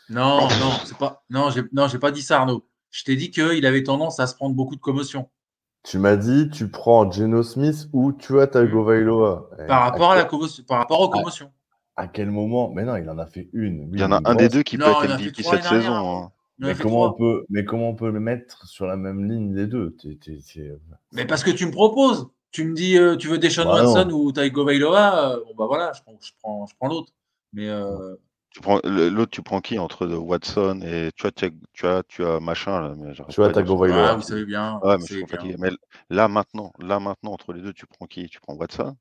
Non, 0.09 0.43
non, 0.43 0.73
c'est 0.85 0.99
pas. 0.99 1.23
Non, 1.31 1.51
j'ai 1.51 1.63
non, 1.73 1.89
pas 2.01 2.11
dit 2.11 2.23
ça, 2.23 2.41
Arnaud. 2.41 2.67
Je 2.91 3.05
t'ai 3.05 3.15
dit 3.15 3.31
qu'il 3.31 3.65
avait 3.65 3.85
tendance 3.85 4.19
à 4.19 4.27
se 4.27 4.35
prendre 4.35 4.57
beaucoup 4.57 4.75
de 4.75 4.81
commotion. 4.81 5.29
Tu 5.85 5.99
m'as 5.99 6.17
dit, 6.17 6.51
tu 6.51 6.69
prends 6.69 7.11
Geno 7.11 7.43
Smith 7.43 7.89
ou 7.93 8.13
tu 8.13 8.41
as 8.41 8.49
Tagovailoa. 8.49 9.49
Par 9.69 9.83
rapport, 9.83 10.11
à 10.11 10.17
la 10.17 10.25
par 10.25 10.79
rapport 10.79 11.01
aux 11.01 11.09
commotions. 11.09 11.53
À 12.01 12.09
quel 12.09 12.31
moment? 12.31 12.71
Mais 12.71 12.85
non, 12.85 12.97
il 12.97 13.09
en 13.11 13.19
a 13.19 13.27
fait 13.27 13.51
une. 13.53 13.91
il 13.93 14.01
y 14.01 14.05
en 14.05 14.13
a 14.13 14.21
un 14.25 14.35
des 14.35 14.49
deux 14.49 14.63
qui 14.63 14.79
peut 14.79 14.85
être 14.85 15.19
MVP 15.19 15.43
cette 15.43 15.65
saison. 15.65 16.25
Hein. 16.25 16.33
Mais 16.59 16.75
comment, 16.75 17.05
on 17.05 17.13
peut, 17.13 17.45
mais 17.49 17.65
comment 17.65 17.91
on 17.91 17.95
peut 17.95 18.11
le 18.11 18.21
mettre 18.21 18.67
sur 18.67 18.87
la 18.87 18.97
même 18.97 19.31
ligne 19.31 19.55
les 19.55 19.67
deux? 19.67 19.97
Mais 21.13 21.27
parce 21.27 21.43
que 21.43 21.51
tu 21.51 21.67
me 21.67 21.71
proposes. 21.71 22.29
Tu 22.53 22.65
me 22.65 22.75
dis, 22.75 22.99
euh, 22.99 23.17
tu 23.17 23.29
veux 23.29 23.39
Deshaun 23.39 23.65
bah 23.65 23.75
Watson 23.75 24.11
ou 24.11 24.33
Taiko 24.33 24.65
Bailoa 24.65 25.35
euh, 25.35 25.41
Bon, 25.47 25.55
bah 25.57 25.67
voilà, 25.67 25.93
je 25.93 26.03
prends, 26.03 26.19
je 26.21 26.33
prends, 26.43 26.67
je 26.67 26.75
prends 26.75 26.89
l'autre. 26.89 27.13
Mais. 27.53 27.69
Euh... 27.69 28.17
Tu 28.51 28.61
prends 28.61 28.81
l'autre, 28.83 29.31
tu 29.31 29.43
prends 29.43 29.61
qui 29.61 29.79
entre 29.79 30.07
Watson 30.09 30.81
et 30.83 31.11
tu 31.15 31.27
as, 31.27 31.31
tu 31.31 31.87
as, 31.87 32.03
tu 32.03 32.25
as 32.25 32.41
machin 32.41 32.81
là. 32.81 32.95
Mais 32.97 33.13
tu 33.29 33.43
as 33.43 33.51
Taiko 33.51 33.77
Bailoa. 33.77 34.11
Ah, 34.11 34.15
vous 34.17 34.23
savez 34.23 34.45
bien. 34.45 34.81
Ouais, 34.83 34.97
mais 34.99 35.07
je 35.07 35.15
suis 35.15 35.27
fatigué. 35.27 35.55
Mais 35.59 35.71
là 36.09 36.27
maintenant, 36.27 36.73
là 36.81 36.99
maintenant 36.99 37.33
entre 37.33 37.53
les 37.53 37.61
deux, 37.61 37.73
tu 37.73 37.87
prends 37.87 38.07
qui? 38.07 38.27
Tu 38.29 38.41
prends 38.41 38.55
Watson? 38.55 38.97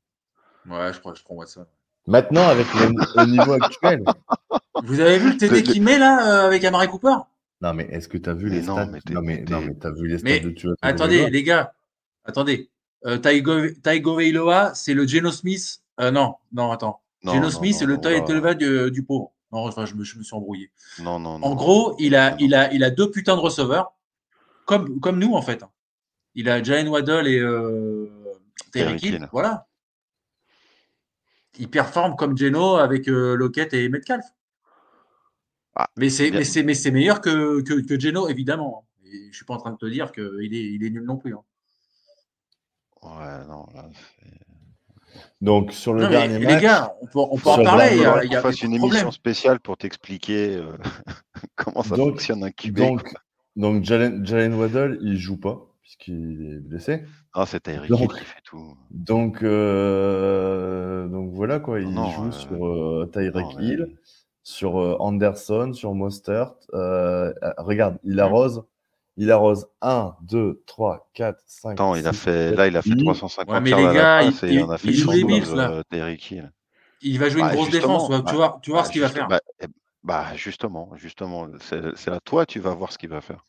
Ouais, 0.69 0.93
je 0.93 0.99
crois 0.99 1.13
que 1.13 1.17
je 1.17 1.23
prends 1.23 1.35
Watson. 1.35 1.65
Maintenant, 2.09 2.47
avec 2.47 2.65
le, 2.73 3.25
niveau 3.27 3.53
actuel. 3.53 4.03
Vous 4.83 4.99
avez 4.99 5.19
vu 5.19 5.29
le 5.33 5.37
TD 5.37 5.61
qu'il 5.61 5.83
met 5.83 5.99
là 5.99 6.43
euh, 6.43 6.47
avec 6.47 6.63
Amari 6.63 6.87
Cooper? 6.87 7.15
Non, 7.61 7.75
mais 7.75 7.83
est-ce 7.91 8.07
que 8.07 8.17
tu 8.17 8.27
as 8.27 8.33
vu 8.33 8.49
les 8.49 8.63
stats 8.63 8.87
Non, 8.87 9.21
mais, 9.21 9.45
non, 9.47 9.61
mais 9.61 9.75
as 9.85 9.91
vu 9.91 10.07
les 10.07 10.17
stats 10.17 10.39
de 10.39 10.49
Tua 10.49 10.73
Attendez, 10.81 11.29
les 11.29 11.43
gars, 11.43 11.73
attendez. 12.25 12.71
Euh, 13.05 13.17
Taigo 13.17 14.15
Veiloa, 14.15 14.73
c'est 14.73 14.95
le 14.95 15.05
Geno 15.05 15.31
Smith. 15.31 15.81
Euh, 16.01 16.09
non, 16.09 16.35
non, 16.51 16.71
attends. 16.71 16.99
Geno 17.23 17.51
Smith, 17.51 17.75
c'est 17.77 17.85
le 17.85 17.99
taille 17.99 18.23
du, 18.57 18.89
du 18.89 19.03
pauvre. 19.03 19.31
Non, 19.51 19.67
enfin, 19.67 19.85
je 19.85 19.93
me, 19.93 20.03
je 20.03 20.17
me, 20.17 20.23
suis 20.23 20.35
embrouillé. 20.35 20.71
Non, 20.99 21.19
non, 21.19 21.37
non. 21.37 21.45
En 21.45 21.55
gros, 21.55 21.95
il 21.99 22.15
a, 22.15 22.35
il 22.39 22.55
a, 22.55 22.73
il 22.73 22.83
a 22.83 22.89
deux 22.89 23.11
putains 23.11 23.35
de 23.35 23.41
receveurs, 23.41 23.93
comme, 24.65 24.99
comme 24.99 25.19
nous 25.19 25.33
en 25.35 25.41
fait. 25.43 25.63
Il 26.33 26.49
a 26.49 26.63
Jalen 26.63 26.87
Waddle 26.87 27.27
et 27.27 27.39
euh, 27.39 28.09
Terry 28.71 28.97
Hill. 28.99 29.27
Voilà 29.31 29.68
il 31.59 31.69
performe 31.69 32.15
comme 32.15 32.37
Geno 32.37 32.77
avec 32.77 33.07
euh, 33.07 33.35
Lockett 33.35 33.73
et 33.73 33.87
Metcalf. 33.89 34.25
Ah, 35.75 35.89
mais 35.97 36.09
c'est 36.09 36.31
mais 36.31 36.73
c'est 36.73 36.91
meilleur 36.91 37.21
que, 37.21 37.61
que, 37.61 37.85
que, 37.85 37.99
Geno 37.99 38.27
évidemment. 38.27 38.87
Et 39.05 39.29
je 39.31 39.35
suis 39.35 39.45
pas 39.45 39.53
en 39.53 39.57
train 39.57 39.71
de 39.71 39.77
te 39.77 39.85
dire 39.85 40.11
qu'il 40.11 40.53
est 40.53 40.73
il 40.73 40.83
est 40.83 40.89
nul 40.89 41.03
non 41.03 41.17
plus. 41.17 41.35
Hein. 41.35 41.43
Ouais 43.03 43.45
non 43.47 43.65
Donc 45.41 45.71
sur 45.71 45.93
le 45.93 46.07
dernier 46.07 46.39
match, 46.39 46.55
les 46.55 46.61
gars, 46.61 46.95
on 47.01 47.05
peut, 47.05 47.19
on 47.19 47.37
peut 47.37 47.49
en 47.49 47.63
parler. 47.63 47.89
Il 47.93 48.01
y 48.01 48.05
a, 48.05 48.23
il 48.23 48.31
y 48.31 48.35
a 48.35 48.51
une 48.63 48.73
émission 48.73 49.11
spéciale 49.11 49.59
pour 49.59 49.77
t'expliquer 49.77 50.55
euh, 50.55 50.75
comment 51.55 51.83
ça 51.83 51.95
fonctionne 51.95 52.43
un 52.43 52.51
QB. 52.51 52.75
Donc, 52.75 53.13
donc 53.55 53.83
Jalen, 53.83 54.25
Jalen 54.25 54.53
Waddle, 54.53 54.99
il 55.01 55.17
joue 55.17 55.37
pas 55.37 55.65
puisqu'il 55.81 56.53
est 56.53 56.59
blessé. 56.59 57.03
Ah, 57.41 57.45
c'est 57.45 57.61
Tyreek 57.61 57.89
qui 57.89 58.25
fait 58.25 58.41
tout. 58.43 58.75
Donc, 58.91 59.43
euh, 59.43 61.07
donc 61.07 61.31
voilà 61.31 61.61
quoi, 61.61 61.79
il 61.79 61.95
joue 61.95 62.33
sur 62.33 62.67
euh, 62.67 63.09
Tyreek 63.13 63.47
Hill, 63.61 63.95
sur 64.43 64.77
euh, 64.77 64.97
Anderson, 64.99 65.71
sur 65.71 65.93
Mostert. 65.93 66.51
Euh, 66.73 67.31
regarde, 67.57 67.97
il 68.03 68.17
mmh. 68.17 68.19
arrose, 68.19 68.63
il 69.15 69.31
arrose 69.31 69.67
1, 69.81 70.15
2, 70.23 70.63
3, 70.65 71.09
4, 71.13 71.41
5. 71.45 71.71
Attends, 71.71 71.95
il 71.95 72.05
a 72.07 72.11
fait, 72.11 72.53
là, 72.55 72.67
il 72.67 72.75
a 72.75 72.81
fait 72.81 72.97
350 72.97 73.53
ouais, 73.53 73.61
mais 73.61 73.69
les 73.69 73.93
gars, 73.93 74.21
il, 74.23 74.33
il, 74.51 74.63
en 74.65 74.71
a 74.71 74.77
fait 74.77 74.89
il 74.89 74.95
joue 74.95 75.11
les 75.11 75.23
Bills 75.23 75.55
là. 75.55 75.81
Hill. 75.93 76.51
Il 77.01 77.19
va 77.19 77.29
jouer 77.29 77.39
une 77.39 77.47
bah, 77.47 77.53
grosse 77.53 77.69
défense, 77.69 78.07
tu 78.27 78.35
vas, 78.35 78.49
bah, 78.49 78.59
tu 78.61 78.71
vois 78.71 78.81
bah, 78.81 78.85
ce 78.85 78.91
qu'il 78.91 78.99
va 78.99 79.07
faire. 79.07 79.29
Bah, 79.29 79.39
eh, 79.61 79.67
bah, 80.03 80.25
justement, 80.35 80.91
justement, 80.95 81.47
c'est 81.61 82.11
à 82.11 82.19
toi, 82.19 82.45
tu 82.45 82.59
vas 82.59 82.73
voir 82.73 82.91
ce 82.91 82.97
qu'il 82.97 83.09
va 83.09 83.21
faire. 83.21 83.45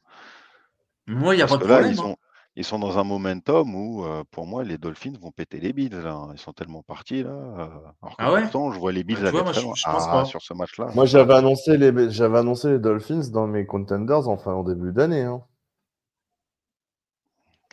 Moi, 1.09 1.34
il 1.34 1.38
n'y 1.38 1.43
a 1.43 1.49
pas 1.49 1.57
de 1.57 1.64
problème. 1.64 1.82
Là, 1.82 1.88
ils 1.91 2.16
sont 2.65 2.79
dans 2.79 2.99
un 2.99 3.05
momentum 3.05 3.75
où, 3.75 4.05
euh, 4.05 4.25
pour 4.31 4.47
moi, 4.47 4.65
les 4.65 4.79
Dolphins 4.79 5.13
vont 5.21 5.31
péter 5.31 5.61
les 5.61 5.73
Bills. 5.73 5.91
Là. 5.91 6.29
Ils 6.33 6.39
sont 6.39 6.53
tellement 6.53 6.83
partis. 6.83 7.23
Là. 7.23 7.31
Euh, 7.31 7.69
alors 8.03 8.17
ah 8.19 8.33
ouais? 8.33 8.43
pourtant, 8.43 8.73
je 8.73 8.79
vois 8.79 8.93
les 8.93 9.05
Bills 9.05 9.19
bah, 9.23 9.31
vois, 9.31 9.45
moi, 9.45 9.53
je, 9.53 9.61
je 9.61 9.83
ah, 9.87 10.25
sur 10.25 10.43
ce 10.43 10.53
match-là. 10.55 10.91
Moi, 10.95 11.07
j'avais 11.07 11.35
annoncé, 11.35 11.77
les, 11.77 12.11
j'avais 12.11 12.39
annoncé 12.39 12.71
les 12.71 12.79
Dolphins 12.79 13.31
dans 13.31 13.47
mes 13.47 13.67
contenders 13.67 14.29
enfin, 14.29 14.53
en 14.53 14.65
début 14.65 14.93
d'année. 14.93 15.23
Hein. 15.23 15.43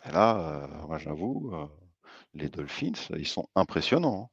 Et 0.08 0.12
là, 0.12 0.38
euh, 0.38 0.86
moi, 0.86 0.98
j'avoue, 0.98 1.52
les 2.34 2.48
Dolphins, 2.48 2.92
ils 3.16 3.26
sont 3.26 3.48
impressionnants. 3.56 4.30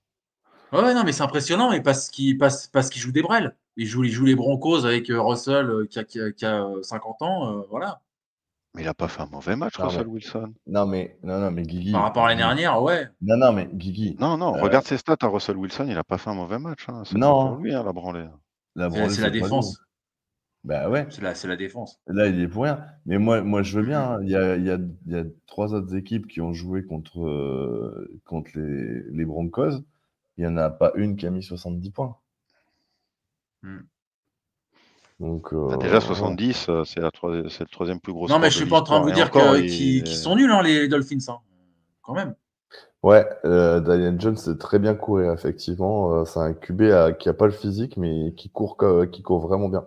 Hein. 0.72 0.84
Ouais, 0.84 0.94
non, 0.94 1.04
mais 1.04 1.12
c'est 1.12 1.24
impressionnant, 1.24 1.72
mais 1.72 1.82
parce 1.82 2.10
qu'ils, 2.10 2.38
parce, 2.38 2.68
parce 2.68 2.90
qu'ils 2.90 3.02
jouent 3.02 3.12
des 3.12 3.22
brels. 3.22 3.56
Ils 3.78 3.88
jouent, 3.88 4.04
ils 4.04 4.12
jouent 4.12 4.26
les 4.26 4.36
Broncos 4.36 4.86
avec 4.86 5.08
Russell 5.10 5.88
qui 5.90 6.00
a, 6.00 6.04
qui, 6.04 6.20
a, 6.20 6.32
qui 6.32 6.46
a 6.46 6.68
50 6.82 7.22
ans. 7.22 7.66
voilà. 7.70 8.02
Mais 8.76 8.82
il 8.82 8.86
n'a 8.86 8.94
pas 8.94 9.08
fait 9.08 9.22
un 9.22 9.28
mauvais 9.28 9.56
match, 9.56 9.78
Russell 9.78 10.08
Wilson. 10.08 10.54
Non, 10.68 10.86
mais, 10.86 11.18
non, 11.24 11.40
non, 11.40 11.50
mais 11.50 11.64
Guigui. 11.64 11.94
Par 11.94 12.04
rapport 12.04 12.26
à 12.26 12.30
l'année 12.30 12.42
dernière, 12.42 12.82
ouais. 12.82 13.08
Non, 13.22 13.38
non, 13.38 13.54
mais 13.54 13.70
Guigui. 13.72 14.18
Non, 14.20 14.38
non, 14.38 14.56
euh, 14.56 14.62
regarde 14.62 14.86
ses 14.86 14.98
stats 14.98 15.16
à 15.22 15.28
Russell 15.28 15.56
Wilson, 15.56 15.86
il 15.88 15.94
n'a 15.94 16.04
pas 16.04 16.18
fait 16.18 16.30
un 16.30 16.36
mauvais 16.36 16.60
match. 16.60 16.86
Hein. 16.90 17.04
Non. 17.14 17.54
Pour 17.54 17.64
lui, 17.64 17.74
hein, 17.74 17.84
la 17.84 17.94
branlée. 17.94 18.28
c'est 19.10 19.22
la 19.22 19.30
défense. 19.30 19.82
Bah 20.66 20.90
ouais. 20.90 21.06
C'est 21.10 21.22
la, 21.22 21.34
la, 21.44 21.56
défense. 21.56 22.02
Là, 22.08 22.28
il 22.28 22.42
est 22.42 22.48
pour 22.48 22.64
rien. 22.64 22.84
Mais 23.06 23.20
moi, 23.20 23.42
moi 23.44 23.62
je 23.62 23.78
veux 23.78 23.86
bien. 23.86 24.02
Hein. 24.02 24.20
Il, 24.24 24.30
y 24.30 24.36
a, 24.36 24.56
il, 24.56 24.66
y 24.66 24.72
a, 24.72 24.80
il, 25.06 25.14
y 25.14 25.16
a, 25.16 25.24
trois 25.46 25.76
autres 25.76 25.96
équipes 25.96 26.28
qui 26.28 26.42
ont 26.42 26.54
joué 26.54 26.84
contre, 26.84 27.24
euh, 27.24 28.20
contre 28.26 28.50
les, 28.56 29.04
les 29.12 29.26
Broncos. 29.26 29.84
Il 30.38 30.44
n'y 30.44 30.48
en 30.48 30.58
a 30.58 30.72
pas 30.72 30.92
une 30.96 31.18
qui 31.18 31.28
a 31.28 31.30
mis 31.30 31.44
70 31.44 31.92
points. 31.92 32.18
Hmm. 33.62 33.82
Donc, 35.20 35.54
bah, 35.54 35.78
déjà 35.78 36.02
70, 36.02 36.68
euh, 36.68 36.84
c'est, 36.84 37.00
la 37.00 37.10
c'est 37.50 37.62
le 37.62 37.70
troisième 37.72 38.02
plus 38.02 38.12
gros. 38.12 38.28
Non, 38.28 38.38
mais 38.38 38.50
je 38.50 38.58
suis 38.58 38.66
pas 38.66 38.80
en 38.80 38.84
train 38.84 39.00
de 39.00 39.06
vous 39.06 39.12
dire 39.12 39.32
qu'ils 39.32 40.08
sont 40.08 40.36
nuls, 40.36 40.52
hein, 40.52 40.62
les 40.62 40.88
Dolphins, 40.88 41.20
hein, 41.30 41.40
quand 42.02 42.14
même. 42.14 42.36
Ouais, 43.02 43.26
euh, 43.46 43.80
Daniel 43.80 44.20
Jones, 44.20 44.36
c'est 44.36 44.58
très 44.58 44.80
bien 44.80 44.94
courir, 44.96 45.32
effectivement. 45.32 46.12
Euh, 46.12 46.26
c'est 46.26 46.40
un 46.40 46.54
QB 46.54 47.18
qui 47.18 47.30
a 47.30 47.34
pas 47.34 47.46
le 47.46 47.52
physique, 47.52 47.98
mais 47.98 48.34
qui 48.36 48.50
court, 48.50 48.78
qui 49.12 49.22
court 49.22 49.40
vraiment 49.40 49.70
bien. 49.70 49.86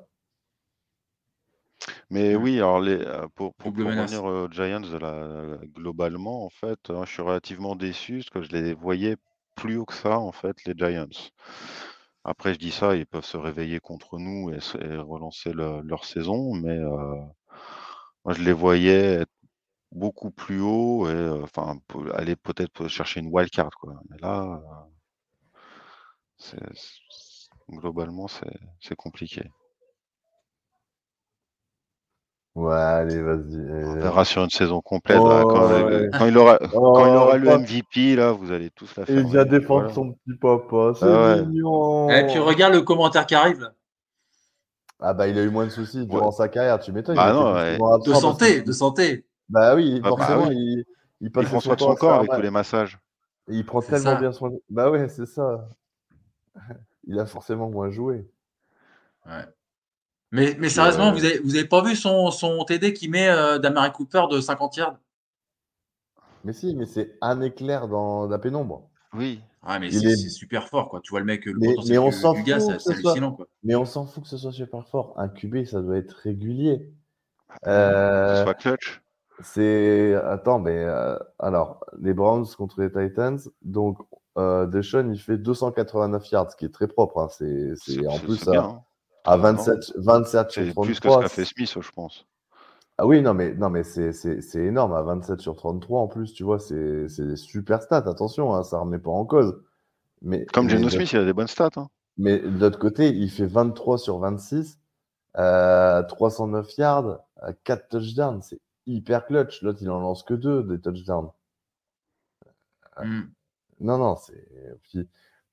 Mais 2.11 2.35
oui, 2.35 2.57
alors 2.57 2.81
les, 2.81 3.05
pour, 3.35 3.53
pour, 3.55 3.73
revenir 3.73 4.25
aux 4.25 4.49
Giants, 4.51 4.81
globalement, 5.75 6.47
en 6.47 6.51
fait, 6.51 6.79
hein, 6.89 7.03
je 7.05 7.13
suis 7.13 7.23
relativement 7.23 7.77
déçu 7.77 8.19
parce 8.19 8.31
que 8.31 8.43
je 8.43 8.63
les 8.63 8.73
voyais 8.73 9.17
plus 9.57 9.77
haut 9.77 9.85
que 9.85 9.95
ça, 9.95 10.19
en 10.19 10.33
fait, 10.33 10.57
les 10.65 10.75
Giants. 10.75 11.07
Après, 12.29 12.53
je 12.53 12.59
dis 12.59 12.71
ça, 12.71 12.95
ils 12.95 13.07
peuvent 13.07 13.25
se 13.25 13.39
réveiller 13.39 13.81
contre 13.81 14.19
nous 14.19 14.51
et, 14.51 14.59
relancer 14.99 15.51
leur 15.55 16.05
saison, 16.05 16.53
mais 16.53 16.77
euh, 16.77 17.15
moi, 18.25 18.35
je 18.35 18.43
les 18.43 18.53
voyais 18.53 19.23
être 19.23 19.33
beaucoup 19.93 20.31
plus 20.31 20.61
haut 20.61 21.09
et 21.09 21.29
enfin 21.43 21.81
aller 22.15 22.37
peut-être 22.37 22.87
chercher 22.89 23.21
une 23.21 23.31
wild 23.33 23.49
card, 23.51 23.71
quoi. 23.81 23.95
Mais 24.11 24.19
là, 24.19 24.63
globalement, 27.71 28.27
c'est 28.29 28.97
compliqué. 28.97 29.51
Ouais, 32.59 32.75
allez, 32.75 33.23
vas-y. 33.23 33.57
On 33.85 33.95
verra 34.01 34.25
sur 34.25 34.43
une 34.43 34.51
saison 34.51 34.81
complète. 34.81 35.19
quand, 35.19 36.27
il 36.27 36.37
aura, 36.37 36.59
quand 36.73 37.07
il 37.07 37.15
aura 37.15 37.37
le 37.37 37.59
MVP, 37.59 38.17
là, 38.17 38.33
vous 38.33 38.51
allez 38.51 38.71
tous 38.71 38.97
la 38.97 39.07
faire. 39.07 39.17
Il 39.17 39.27
vient 39.27 39.45
défendre 39.45 39.93
son 39.93 40.13
petit 40.13 40.37
papa, 40.37 40.93
c'est 40.99 41.07
ah 41.07 41.37
mignon. 41.43 42.11
Et 42.11 42.27
puis 42.27 42.41
regarde 42.41 42.75
le 42.75 42.83
commentaire 42.83 43.27
qui 43.27 43.37
arrive. 43.37 43.71
Ah 44.99 45.15
bah 45.15 45.29
il 45.29 45.39
a 45.39 45.45
eu 45.45 45.51
moins 45.51 45.67
de 45.67 45.71
soucis 45.71 46.05
durant 46.05 46.33
sa 46.33 46.49
carrière, 46.49 46.81
tu 46.81 46.91
m'étonnes. 46.91 47.15
Bah 47.15 47.33
non, 47.33 47.99
de 47.99 48.13
santé, 48.13 48.63
de 48.63 48.73
santé. 48.73 49.25
Bah 49.49 49.77
oui, 49.77 50.01
ah, 50.03 50.11
bah 50.11 50.17
forcément, 50.17 50.51
il, 50.51 50.85
il, 51.21 51.31
passe 51.31 51.45
il 51.45 51.49
prend 51.51 51.61
soin 51.61 51.75
de 51.77 51.81
son 51.81 51.95
corps 51.95 52.15
avec 52.15 52.31
tous 52.33 52.43
les 52.43 52.51
massages. 52.51 52.99
il 53.49 53.65
prend 53.65 53.81
tellement 53.81 54.17
bien 54.17 54.33
soin. 54.33 54.51
Bah 54.69 54.91
ouais, 54.91 55.09
c'est 55.09 55.27
ça. 55.27 55.69
Il 57.11 57.19
a 57.19 57.25
forcément 57.25 57.71
moins 57.71 57.89
joué. 57.89 58.29
Ouais. 59.25 59.47
Mais, 60.31 60.57
mais 60.59 60.69
sérieusement, 60.69 61.13
vous 61.13 61.25
avez, 61.25 61.39
vous 61.39 61.55
avez 61.55 61.67
pas 61.67 61.83
vu 61.83 61.97
son, 61.97 62.31
son 62.31 62.63
TD 62.65 62.93
qui 62.93 63.09
met 63.09 63.29
euh, 63.29 63.59
d'Amari 63.59 63.93
Cooper 63.93 64.25
de 64.31 64.41
50 64.41 64.77
yards? 64.77 64.99
Mais 66.45 66.53
si, 66.53 66.75
mais 66.75 66.87
c'est 66.87 67.17
un 67.21 67.41
éclair 67.41 67.89
dans 67.89 68.27
la 68.27 68.39
pénombre. 68.39 68.89
Oui. 69.15 69.41
Ah, 69.63 69.79
mais 69.79 69.91
c'est 69.91 70.17
super 70.17 70.69
fort, 70.69 70.89
quoi. 70.89 71.01
Tu 71.01 71.11
vois 71.11 71.21
le 71.21 71.27
mec, 71.27 71.45
le 71.45 71.55
mais, 71.59 71.75
mais 71.89 71.99
on 71.99 72.11
s'en 72.11 72.35
fout 72.35 72.45
c'est 72.47 72.91
hallucinant, 72.91 73.33
quoi. 73.33 73.47
Mais 73.65 73.75
on 73.75 73.85
s'en 73.85 74.07
fout 74.07 74.23
que 74.23 74.29
ce 74.29 74.39
soit 74.39 74.53
super 74.53 74.87
fort. 74.87 75.15
Un 75.17 75.29
QB, 75.29 75.65
ça 75.65 75.81
doit 75.81 75.97
être 75.97 76.13
régulier. 76.13 76.91
Euh, 77.67 78.45
soit 78.45 78.55
clutch? 78.55 79.03
C'est. 79.43 80.15
Attends, 80.15 80.59
mais 80.59 80.77
euh, 80.85 81.19
alors, 81.39 81.85
les 82.01 82.15
Browns 82.15 82.47
contre 82.57 82.81
les 82.81 82.91
Titans, 82.91 83.39
donc 83.63 83.99
euh, 84.37 84.67
Deshaun, 84.67 85.13
il 85.13 85.21
fait 85.21 85.39
289 85.39 86.31
yards, 86.31 86.53
ce 86.53 86.57
qui 86.57 86.65
est 86.65 86.73
très 86.73 86.89
propre. 86.89 87.19
Hein. 87.19 87.29
C'est 87.31 88.07
en 88.07 88.19
plus 88.19 88.47
à, 88.49 88.81
à 89.25 89.37
27, 89.37 89.93
27 89.97 90.51
sur 90.51 90.63
33. 90.63 90.85
plus 90.85 91.01
que 91.01 91.09
ce 91.09 91.19
qu'a 91.19 91.29
fait 91.29 91.45
Smith, 91.45 91.79
je 91.81 91.91
pense. 91.91 92.27
Ah 93.01 93.07
oui, 93.07 93.23
non, 93.23 93.33
mais, 93.33 93.55
non, 93.55 93.71
mais 93.71 93.85
c'est 93.85 94.13
énorme. 94.57 94.93
À 94.93 95.03
27 95.03 95.41
sur 95.41 95.55
33, 95.55 96.01
en 96.01 96.09
plus, 96.09 96.33
tu 96.33 96.43
vois, 96.43 96.59
c'est 96.59 97.07
des 97.07 97.37
super 97.37 97.81
stats. 97.81 98.09
Attention, 98.09 98.55
hein, 98.55 98.65
ça 98.65 98.77
ne 98.77 98.83
remet 98.83 98.99
pas 98.99 99.11
en 99.11 99.25
cause. 99.25 99.63
Mais, 100.21 100.47
Comme 100.47 100.69
Geno 100.69 100.89
Smith, 100.89 101.13
il 101.13 101.19
a 101.21 101.25
des 101.25 101.33
bonnes 101.33 101.47
stats. 101.47 101.71
Hein. 101.77 101.89
Mais 102.17 102.41
de 102.41 102.59
l'autre 102.59 102.81
côté, 102.81 103.11
il 103.11 103.31
fait 103.31 103.47
23 103.47 103.99
sur 103.99 104.19
26, 104.19 104.81
euh, 105.39 106.03
309 106.03 106.77
yards, 106.77 107.21
4 107.63 107.89
touchdowns. 107.89 108.43
C'est 108.43 108.61
hyper 108.87 109.27
clutch. 109.27 109.63
L'autre, 109.63 109.79
il 109.81 109.91
en 109.91 110.01
lance 110.01 110.25
que 110.25 110.35
2 110.35 110.65
des 110.65 110.81
touchdowns. 110.81 111.31
Hmm. 113.01 113.23
Non, 113.81 113.99
non, 113.99 114.17
c'est. 114.17 115.07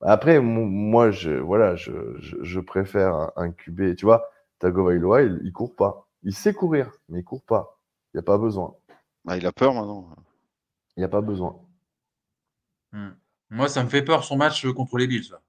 Après, 0.08 0.40
moi, 0.40 1.10
je, 1.10 1.32
voilà, 1.32 1.74
je, 1.74 1.92
je, 2.20 2.60
préfère 2.60 3.32
un, 3.34 3.50
QB. 3.50 3.96
Tu 3.96 4.04
vois, 4.04 4.30
Tagovailoa, 4.60 5.22
il, 5.22 5.40
il 5.42 5.52
court 5.52 5.74
pas. 5.74 6.06
Il 6.22 6.32
sait 6.32 6.54
courir, 6.54 6.92
mais 7.08 7.20
il 7.20 7.24
court 7.24 7.42
pas. 7.42 7.80
Il 8.14 8.18
n'y 8.18 8.20
a 8.20 8.22
pas 8.22 8.38
besoin. 8.38 8.76
Ah, 9.26 9.36
il 9.36 9.44
a 9.44 9.50
peur 9.52 9.74
maintenant. 9.74 10.08
Il 10.96 11.00
n'y 11.00 11.04
a 11.04 11.08
pas 11.08 11.22
besoin. 11.22 11.60
Hmm. 12.92 13.10
Moi, 13.50 13.68
ça 13.68 13.82
me 13.82 13.88
fait 13.88 14.02
peur 14.02 14.22
son 14.22 14.36
match 14.36 14.64
contre 14.72 14.96
les 14.96 15.08
Bills. 15.08 15.32
Ah 15.32 15.40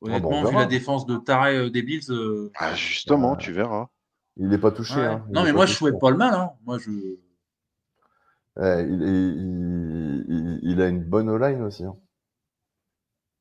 Honnêtement, 0.00 0.44
vu 0.44 0.56
la 0.56 0.66
défense 0.66 1.06
de 1.06 1.16
Taré 1.16 1.56
euh, 1.56 1.70
des 1.70 1.82
Bills. 1.82 2.10
Euh, 2.10 2.50
ah, 2.56 2.74
justement, 2.74 3.36
tu 3.36 3.52
verras. 3.52 3.88
Il 4.36 4.48
n'est 4.48 4.58
pas 4.58 4.72
touché. 4.72 4.98
Hein. 4.98 5.24
Non, 5.30 5.44
mais 5.44 5.52
moi, 5.52 5.66
je 5.66 5.72
ne 5.72 5.76
souhaite 5.76 6.00
pas 6.00 6.10
le 6.10 6.16
mal. 6.16 6.34
Hein. 6.34 6.50
Moi, 6.64 6.78
je. 6.78 6.90
il, 10.62 10.80
a 10.80 10.88
une 10.88 11.04
bonne 11.04 11.32
line 11.40 11.62
aussi. 11.62 11.84
Hein. 11.84 11.96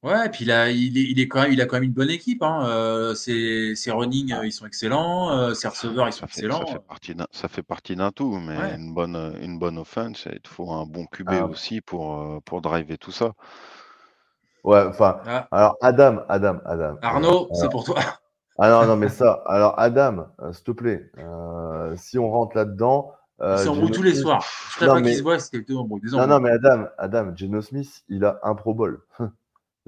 Ouais, 0.02 0.28
et 0.28 0.30
puis 0.30 0.45
il 0.45 0.52
a, 0.52 0.70
il, 0.70 0.97
est, 0.97 1.02
il, 1.02 1.20
est 1.20 1.28
quand 1.28 1.41
même, 1.41 1.52
il 1.52 1.60
a 1.60 1.66
quand 1.66 1.76
même 1.76 1.84
une 1.84 1.91
bonne 1.91 2.10
équipe. 2.10 2.41
Hein. 2.41 2.66
Euh, 2.68 3.14
ses, 3.16 3.76
ses 3.76 3.91
running, 3.91 4.34
ils 4.43 4.52
sont 4.52 4.66
excellents. 4.66 5.32
Euh, 5.32 5.54
ses 5.54 5.68
receveurs, 5.68 6.08
ils 6.08 6.14
sont 6.14 6.26
excellents. 6.26 6.66
Ça 6.66 6.74
fait 6.74 6.80
partie 6.80 7.16
d'un, 7.16 7.28
ça 7.32 7.47
fait 7.50 7.64
partie 7.64 7.95
d'un 7.97 8.12
tout, 8.12 8.39
mais 8.39 8.76
une 8.78 8.93
bonne, 8.93 9.36
une 9.41 9.60
bonne 9.60 9.78
offense, 9.78 10.26
il 10.32 10.47
faut 10.47 10.72
un 10.72 10.86
bon 10.86 11.06
QB 11.06 11.30
ah. 11.32 11.45
aussi 11.47 11.82
pour, 11.82 12.22
euh, 12.22 12.39
pour 12.45 12.62
driver 12.62 12.97
tout 12.97 13.12
ça. 13.12 13.34
Ouais, 14.64 14.84
enfin, 14.88 15.20
ah. 15.26 15.47
alors 15.52 15.76
Adam, 15.82 16.22
Adam, 16.30 16.60
Adam. 16.66 16.95
Arnaud, 17.02 17.50
c'est 17.54 17.70
pour 17.70 17.84
toi. 17.84 18.00
Ah 18.58 18.70
non, 18.70 18.86
non, 18.86 18.95
mais 18.95 19.10
ça, 19.10 19.41
alors 19.47 19.74
Adam, 19.80 20.28
s'il 20.52 20.64
te 20.64 20.72
plaît, 20.72 21.12
si 21.95 22.18
on 22.18 22.30
rentre 22.30 22.56
là-dedans. 22.56 23.14
Euh, 23.41 23.56
ils 23.58 23.66
sont 23.66 23.88
tous 23.88 24.04
les 24.04 24.16
soirs. 24.16 24.45
Je 24.78 24.84
ne 24.84 24.89
pas 24.89 25.02
qu'ils 25.02 25.16
se 25.16 25.24
voient, 25.24 25.39
c'est 25.39 25.52
quelqu'un 25.52 25.76
Non, 25.76 26.28
non, 26.28 26.39
mais 26.41 26.52
Adam, 26.52 26.88
Adam, 26.97 27.32
Geno 27.36 27.62
Smith, 27.62 28.04
il 28.10 28.26
a 28.26 28.38
un 28.43 28.56
Pro 28.56 28.74
Bowl. 28.74 29.02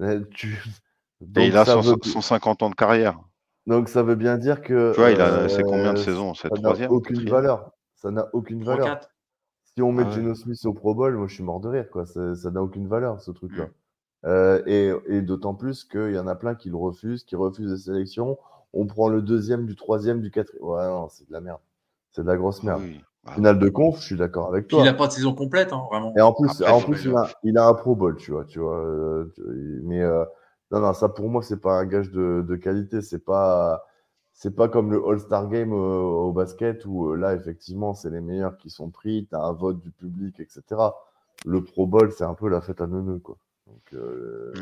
Et 0.02 1.47
il 1.47 1.58
a 1.58 1.66
son, 1.66 2.22
50 2.22 2.64
ans 2.64 2.70
de 2.70 2.76
carrière. 2.76 3.20
Donc 3.68 3.89
ça 3.89 4.04
veut 4.04 4.16
bien 4.16 4.38
dire 4.38 4.62
que. 4.62 4.93
Tu 4.93 4.99
vois, 4.99 5.12
il 5.12 5.22
a 5.22 5.47
c'est 5.47 5.64
combien 5.64 5.93
de 5.93 5.99
euh, 5.99 6.04
saisons 6.04 6.34
C'est 6.34 6.49
troisième 6.49 6.91
aucune 6.91 7.30
valeur. 7.30 7.72
Ça 7.95 8.12
n'a 8.12 8.28
aucune 8.34 8.64
valeur. 8.64 8.99
Si 9.64 9.82
on 9.82 9.91
met 9.91 10.04
ah 10.06 10.12
Geno 10.12 10.36
Smith 10.36 10.66
au 10.66 10.74
Pro 10.74 10.95
Bowl, 10.95 11.16
moi 11.16 11.28
je 11.28 11.36
suis 11.36 11.43
mort 11.43 11.62
de 11.62 11.70
rire. 11.70 11.89
Quoi. 11.89 12.06
Ça 12.06 12.52
n'a 12.52 12.62
aucune 12.62 12.88
valeur, 12.88 13.22
ce 13.22 13.32
truc-là. 13.32 13.66
Mm. 13.66 13.72
Euh, 14.26 14.62
et, 14.66 14.91
et 15.08 15.22
d'autant 15.22 15.56
plus 15.56 15.84
qu'il 15.84 16.12
y 16.12 16.20
en 16.20 16.28
a 16.28 16.36
plein 16.36 16.56
qui 16.56 16.70
le 16.70 16.76
refusent, 16.76 17.24
qui 17.24 17.36
refusent 17.36 17.72
les 17.72 17.78
sélections. 17.78 18.38
On 18.74 18.86
prend 18.86 19.10
le 19.10 19.22
deuxième, 19.22 19.66
du 19.66 19.76
troisième, 19.76 20.22
du 20.22 20.32
quatrième. 20.32 20.64
Ouais, 20.64 20.86
non, 20.88 21.10
c'est 21.10 21.28
de 21.28 21.34
la 21.34 21.41
merde. 21.41 21.60
C'est 22.12 22.24
de 22.24 22.28
la 22.28 22.38
grosse 22.38 22.64
merde. 22.64 22.84
Ah 23.26 23.34
Finale 23.36 23.59
de 23.59 23.69
conf, 23.69 23.99
je 23.99 24.05
suis 24.05 24.15
d'accord 24.17 24.47
avec 24.47 24.67
toi. 24.67 24.80
il 24.80 24.86
n'a 24.86 24.93
pas 24.93 25.05
de 25.05 25.11
saison 25.11 25.36
complète, 25.36 25.74
hein, 25.74 25.84
vraiment. 25.91 26.11
Et 26.17 26.22
en 26.22 26.34
plus, 26.34 26.63
en 26.63 26.82
plus 26.82 27.05
il, 27.05 27.15
a, 27.15 27.30
il, 27.43 27.57
a, 27.57 27.67
un 27.67 27.74
Pro 27.76 27.95
Bowl, 27.95 28.15
tu 28.17 28.32
vois. 28.32 28.45
Tu 28.45 28.59
vois 28.59 28.78
euh, 28.78 29.32
mais 29.84 30.01
euh, 30.01 30.26
non, 30.72 30.80
non, 30.80 30.93
ça 30.93 31.07
pour 31.07 31.30
moi, 31.30 31.43
c'est 31.43 31.61
pas 31.61 31.74
un 31.74 31.86
gage 31.86 32.09
de, 32.09 32.43
de 32.47 32.55
qualité. 32.55 33.01
C'est 33.01 33.24
pas, 33.24 33.86
c'est 34.34 34.55
pas 34.55 34.69
comme 34.69 34.91
le 34.91 35.07
All-Star 35.07 35.49
Game 35.49 35.72
au, 35.72 36.32
basket 36.32 36.84
où 36.88 37.11
euh, 37.11 37.15
là, 37.15 37.36
effectivement, 37.36 37.93
c'est 37.93 38.09
les 38.09 38.22
meilleurs 38.22 38.57
qui 38.57 38.72
sont 38.72 38.89
pris. 38.89 39.28
Tu 39.30 39.36
as 39.36 39.41
un 39.41 39.53
vote 39.53 39.80
du 39.80 39.91
public, 39.91 40.39
etc. 40.39 40.63
Le 41.45 41.63
Pro 41.63 41.86
Bowl, 41.86 42.11
c'est 42.11 42.24
un 42.24 42.34
peu 42.34 42.49
la 42.49 42.59
fête 42.59 42.82
à 42.82 42.88
neuneux, 42.88 43.19
quoi. 43.19 43.38
Euh, 43.93 44.53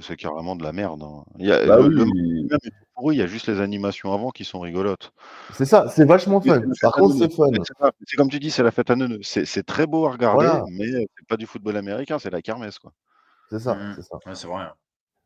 c'est 0.00 0.16
carrément 0.16 0.56
de 0.56 0.62
la 0.62 0.72
merde. 0.72 1.02
Hein. 1.02 1.24
Il 1.38 1.46
y 1.46 1.52
a, 1.52 1.66
bah 1.66 1.78
pour 2.94 3.10
eux, 3.10 3.14
il 3.14 3.18
y 3.18 3.22
a 3.22 3.26
juste 3.26 3.46
les 3.46 3.60
animations 3.60 4.12
avant 4.12 4.30
qui 4.30 4.44
sont 4.44 4.60
rigolotes. 4.60 5.12
C'est 5.52 5.64
ça, 5.64 5.88
c'est 5.88 6.04
vachement 6.04 6.40
fun. 6.40 6.62
Par 6.80 6.92
contre, 6.92 7.16
c'est 7.16 7.32
fun. 7.32 7.50
C'est 8.06 8.16
comme 8.16 8.30
tu 8.30 8.38
dis, 8.38 8.50
c'est 8.50 8.62
la 8.62 8.70
fête 8.70 8.90
à 8.90 8.96
neuneux. 8.96 9.20
C'est 9.22 9.66
très 9.66 9.86
beau 9.86 10.06
à 10.06 10.12
regarder, 10.12 10.50
mais 10.70 10.90
c'est 10.90 11.26
pas 11.28 11.36
du 11.36 11.46
football 11.46 11.76
américain, 11.76 12.18
c'est 12.18 12.30
la 12.30 12.42
kermesse. 12.42 12.78
quoi. 12.78 12.92
C'est 13.50 13.60
ça, 13.60 13.74
mmh. 13.74 13.92
c'est 13.96 14.02
ça. 14.02 14.34
c'est 14.34 14.46
vrai. 14.46 14.64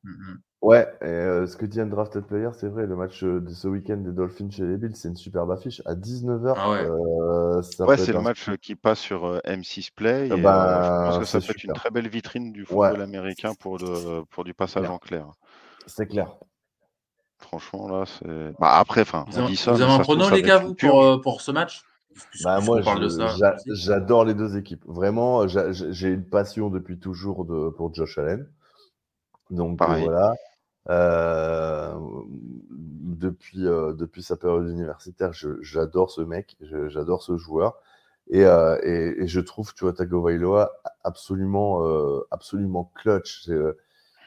Mmh, 0.07 0.11
mmh. 0.11 0.39
Ouais, 0.63 0.89
et 1.03 1.05
euh, 1.05 1.47
ce 1.47 1.57
que 1.57 1.67
dit 1.67 1.81
un 1.81 1.87
drafted 1.87 2.25
player, 2.25 2.49
c'est 2.55 2.69
vrai, 2.69 2.87
le 2.87 2.97
match 2.97 3.23
euh, 3.23 3.41
de 3.41 3.51
ce 3.51 3.69
week-end 3.69 3.99
des 3.99 4.13
Dolphins 4.13 4.51
chez 4.51 4.65
les 4.65 4.77
Bills, 4.77 4.97
c'est 4.97 5.09
une 5.09 5.17
superbe 5.17 5.51
affiche. 5.51 5.83
À 5.85 5.95
19h, 5.95 6.55
ah 6.57 6.71
ouais, 6.71 6.79
euh, 6.79 7.63
c'est 7.63 8.13
le 8.13 8.21
match 8.21 8.51
qui 8.63 8.75
passe 8.75 8.99
sur 8.99 9.39
M6 9.45 9.91
Play. 9.95 10.29
Et, 10.29 10.41
bah, 10.41 10.83
je 10.83 11.09
pense 11.09 11.19
que 11.19 11.25
ça 11.25 11.41
peut 11.41 11.53
être 11.57 11.65
une 11.65 11.73
très 11.73 11.91
belle 11.91 12.09
vitrine 12.09 12.53
du 12.53 12.65
football 12.65 13.03
américain 13.03 13.53
pour, 13.59 13.79
pour 14.31 14.45
du 14.45 14.55
passage 14.55 14.89
en 14.89 14.99
clair. 14.99 15.27
C'est 15.87 16.07
clair. 16.07 16.37
Franchement, 17.39 17.89
là, 17.89 18.05
c'est. 18.07 18.59
Bah, 18.59 18.79
après, 18.79 19.03
enfin, 19.03 19.27
on 19.37 19.47
dit 19.47 19.57
ça. 19.57 19.73
Vous 19.73 19.83
avez 19.83 19.93
un 19.93 19.99
pronom, 19.99 20.31
les 20.31 20.43
gars, 20.43 20.59
vous, 20.59 20.75
pour, 20.75 21.21
pour 21.21 21.43
ce 21.43 21.51
match? 21.51 21.83
Bah, 22.43 22.61
moi, 22.61 22.81
j'adore 23.67 24.25
les 24.25 24.35
deux 24.35 24.57
équipes. 24.57 24.83
Vraiment, 24.87 25.47
j'ai 25.47 26.09
une 26.09 26.25
passion 26.25 26.71
depuis 26.71 26.99
toujours 26.99 27.45
de, 27.45 27.69
pour 27.69 27.93
Josh 27.95 28.17
Allen. 28.19 28.49
Donc 29.51 29.79
voilà. 29.79 30.35
Euh, 30.89 31.95
depuis, 32.31 33.67
euh, 33.67 33.93
depuis 33.93 34.23
sa 34.23 34.37
période 34.37 34.69
universitaire, 34.69 35.33
j'adore 35.61 36.11
ce 36.11 36.21
mec, 36.21 36.57
j'adore 36.61 37.23
ce 37.23 37.37
joueur. 37.37 37.79
Et, 38.29 38.45
euh, 38.45 38.79
et, 38.83 39.23
et, 39.23 39.27
je 39.29 39.41
trouve, 39.41 39.73
tu 39.75 39.85
vois, 39.85 39.93
Tagovailoa 39.93 40.73
absolument, 41.05 41.83
absolument 42.31 42.93
clutch. 42.95 43.49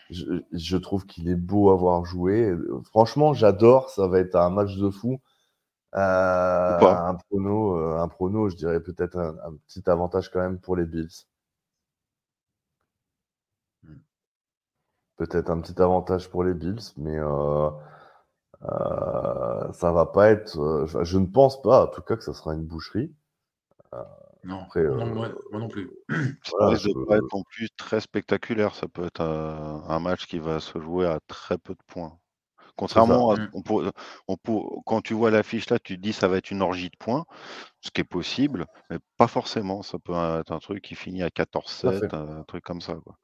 Je, 0.10 0.42
je, 0.52 0.78
trouve 0.78 1.06
qu'il 1.06 1.30
est 1.30 1.36
beau 1.36 1.70
à 1.70 1.76
voir 1.76 2.06
jouer. 2.06 2.54
Franchement, 2.86 3.34
j'adore. 3.34 3.90
Ça 3.90 4.08
va 4.08 4.20
être 4.20 4.36
un 4.36 4.50
match 4.50 4.76
de 4.78 4.90
fou. 4.90 5.20
un 5.94 7.18
prono, 7.30 7.76
un 7.76 8.08
prono, 8.08 8.50
je 8.50 8.56
dirais 8.56 8.80
peut-être 8.82 9.18
un, 9.18 9.36
un, 9.46 9.54
petit 9.68 9.90
avantage 9.90 10.32
quand 10.32 10.42
même 10.42 10.60
pour 10.60 10.76
les 10.76 10.86
Bills. 10.86 11.26
Peut-être 15.20 15.50
un 15.50 15.60
petit 15.60 15.80
avantage 15.82 16.30
pour 16.30 16.46
les 16.46 16.54
Bills, 16.54 16.94
mais 16.96 17.20
euh, 17.20 17.70
euh, 18.64 19.72
ça 19.74 19.92
va 19.92 20.06
pas 20.06 20.30
être. 20.30 20.58
Euh, 20.58 21.04
je 21.04 21.18
ne 21.18 21.26
pense 21.26 21.62
pas, 21.62 21.84
en 21.84 21.88
tout 21.88 22.02
cas, 22.02 22.16
que 22.16 22.24
ça 22.24 22.34
sera 22.34 22.54
une 22.54 22.66
boucherie. 22.66 23.14
non, 24.46 24.62
après, 24.62 24.88
moi 24.88 25.30
non 25.52 25.68
plus. 25.68 25.92
Ça 26.44 26.68
risque 26.68 26.88
de 26.88 27.06
pas 27.06 27.18
être 27.18 27.34
non 27.34 27.44
plus 27.44 27.70
très 27.76 28.00
spectaculaire. 28.00 28.74
Ça 28.76 28.88
peut 28.88 29.06
être 29.06 29.22
un, 29.22 30.00
match 30.00 30.26
qui 30.26 30.40
va 30.40 30.62
se 30.62 30.80
jouer 30.80 31.06
à 31.06 31.20
très 31.28 31.58
peu 31.58 31.74
de 31.74 31.84
points. 31.86 32.18
Contrairement 32.78 33.32
à. 33.32 33.36
Mm. 33.36 33.92
On 34.30 34.38
quand 34.86 35.02
tu 35.02 35.14
vois 35.14 35.32
l'affiche 35.32 35.70
là, 35.70 35.80
tu 35.80 35.98
te 35.98 36.02
dis 36.02 36.14
ça 36.14 36.30
va 36.30 36.38
être 36.38 36.50
une 36.50 36.62
orgie 36.62 36.90
de 36.90 36.98
points, 36.98 37.26
ce 37.82 37.92
qui 37.92 38.00
est 38.00 38.06
possible, 38.06 38.68
mais 38.90 39.00
pas 39.18 39.28
forcément. 39.28 39.82
Ça 39.82 40.00
peut 40.00 40.14
être 40.14 40.54
un 40.54 40.60
truc 40.60 40.82
qui 40.82 40.96
finit 40.96 41.24
à 41.24 41.28
14-7, 41.28 42.16
un 42.16 42.44
truc 42.44 42.64
comme 42.64 42.80
ça. 42.80 42.96
Quoi. 42.96 43.18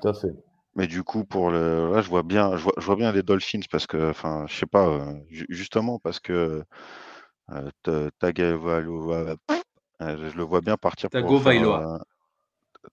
Tout 0.00 0.08
à 0.08 0.14
fait. 0.14 0.34
Mais 0.76 0.86
du 0.86 1.04
coup, 1.04 1.24
pour 1.24 1.50
le, 1.50 1.92
là, 1.92 2.02
je 2.02 2.08
vois 2.08 2.22
bien, 2.22 2.56
je 2.56 2.64
vois, 2.64 2.72
je 2.78 2.84
vois 2.84 2.96
bien 2.96 3.12
les 3.12 3.22
Dolphins 3.22 3.60
parce 3.70 3.86
que, 3.86 4.10
enfin, 4.10 4.46
je 4.48 4.56
sais 4.56 4.66
pas, 4.66 4.88
euh, 4.88 5.14
justement 5.48 6.00
parce 6.00 6.18
que 6.18 6.64
euh, 7.50 8.10
Tagovailoa, 8.18 9.36
euh, 10.02 10.30
je 10.30 10.36
le 10.36 10.42
vois 10.42 10.60
bien 10.60 10.76
partir 10.76 11.10
pour 11.10 11.42
faire, 11.42 11.98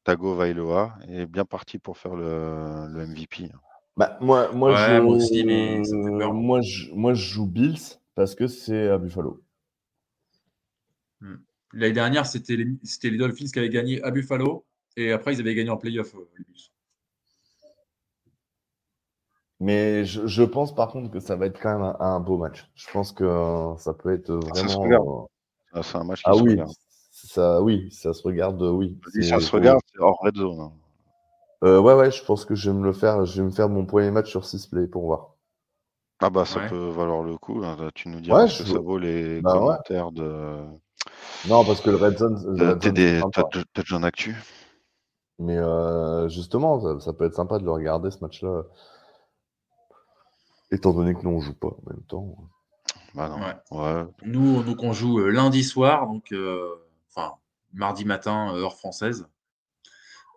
Tagovailoa 0.04 0.96
est 1.08 1.26
bien 1.26 1.46
parti 1.46 1.78
pour 1.80 1.98
faire 1.98 2.16
le, 2.16 2.88
le 2.88 3.08
MVP. 3.08 3.50
Bah, 3.98 4.18
moi, 4.22 4.52
moi, 4.54 4.76
je, 4.76 5.02
moi 5.02 5.16
aussi, 5.16 5.44
mais 5.44 5.84
ça 5.84 5.96
fait 6.02 6.18
peur. 6.18 6.34
Moi, 6.34 6.62
je, 6.62 6.92
moi, 6.92 7.14
je 7.14 7.34
joue 7.34 7.46
Bills 7.46 8.00
parce 8.16 8.36
que 8.36 8.48
c'est 8.48 8.88
à 8.88 8.98
Buffalo. 8.98 9.42
Hmm. 11.20 11.36
L'année 11.74 11.94
dernière, 11.94 12.26
c'était 12.26 12.56
les, 12.56 12.66
les, 13.04 13.18
Dolphins 13.18 13.46
qui 13.46 13.60
avaient 13.60 13.70
gagné 13.70 14.02
à 14.04 14.12
Buffalo 14.12 14.66
et 14.98 15.12
après, 15.12 15.34
ils 15.34 15.40
avaient 15.40 15.56
gagné 15.56 15.70
en 15.70 15.78
playoff, 15.78 16.16
euh, 16.16 16.30
les 16.38 16.46
Bills. 16.46 16.71
Mais 19.62 20.06
je, 20.06 20.44
pense 20.44 20.74
par 20.74 20.90
contre 20.90 21.12
que 21.12 21.20
ça 21.20 21.36
va 21.36 21.46
être 21.46 21.60
quand 21.62 21.78
même 21.78 21.96
un, 22.00 22.20
beau 22.20 22.36
match. 22.36 22.68
Je 22.74 22.92
pense 22.92 23.12
que 23.12 23.24
euh, 23.24 23.78
ça 23.78 23.94
peut 23.94 24.12
être 24.12 24.34
vraiment. 24.34 25.30
Ah, 25.72 25.84
c'est 25.84 25.98
un 25.98 26.04
match 26.04 26.24
qui 26.24 26.30
ah, 26.32 26.36
oui, 26.36 26.60
Ça, 27.12 27.62
oui, 27.62 27.92
ça 27.92 28.12
se 28.14 28.24
regarde, 28.24 28.60
oui. 28.60 29.00
ça 29.22 29.40
se 29.40 29.52
regarde, 29.52 29.80
c'est 29.86 30.02
hors 30.02 30.20
red 30.24 30.36
zone. 30.36 30.60
Hein. 30.60 30.72
Euh, 31.64 31.80
ouais, 31.80 31.94
ouais, 31.94 32.10
je 32.10 32.26
pense 32.26 32.44
que 32.44 32.56
je 32.56 32.72
vais 32.72 32.78
me 32.78 32.84
le 32.84 32.92
faire. 32.92 33.24
Je 33.28 33.40
vais 33.40 33.46
me 33.46 33.52
faire 33.52 33.70
mon 33.70 33.86
premier 33.86 34.10
match 34.10 34.32
sur 34.32 34.46
6 34.46 34.66
play 34.66 34.88
pour 34.88 35.06
voir. 35.06 35.36
Ah 36.22 36.32
bah 36.32 36.46
ça 36.46 36.62
peut 36.62 36.90
valoir 36.90 37.22
le 37.22 37.38
coup. 37.38 37.62
Hein. 37.64 37.78
Tu 37.94 38.10
nous 38.10 38.20
diras 38.20 38.48
ce 38.48 38.64
que 38.64 38.70
ça 38.70 38.80
vaut 38.80 38.98
les 38.98 39.42
bah, 39.42 39.54
commentaires 39.54 40.12
de. 40.12 40.58
Non, 41.48 41.64
parce 41.64 41.82
que 41.82 41.92
le 41.92 41.98
Red 41.98 42.18
Zone. 42.18 42.58
T'as 42.58 43.82
déjà 43.84 43.96
en 43.96 44.02
actu. 44.02 44.36
Mais 45.38 45.58
euh, 45.58 46.30
justement, 46.30 47.00
ça, 47.00 47.14
peut 47.14 47.26
être 47.26 47.36
sympa 47.36 47.60
de 47.60 47.64
le 47.64 47.72
regarder 47.72 48.10
ce 48.10 48.20
match-là. 48.22 48.64
Étant 50.72 50.94
donné 50.94 51.14
que 51.14 51.22
nous, 51.22 51.32
on 51.32 51.42
joue 51.42 51.54
pas 51.54 51.68
en 51.68 51.90
même 51.90 52.04
temps. 52.04 52.38
Bah 53.14 53.30
non. 53.30 53.78
Ouais. 53.78 54.06
Nous, 54.24 54.64
donc, 54.64 54.82
on 54.84 54.94
joue 54.94 55.20
euh, 55.20 55.30
lundi 55.30 55.64
soir, 55.64 56.08
donc 56.08 56.32
euh, 56.32 56.76
enfin 57.10 57.36
mardi 57.74 58.06
matin, 58.06 58.54
heure 58.56 58.78
française. 58.78 59.28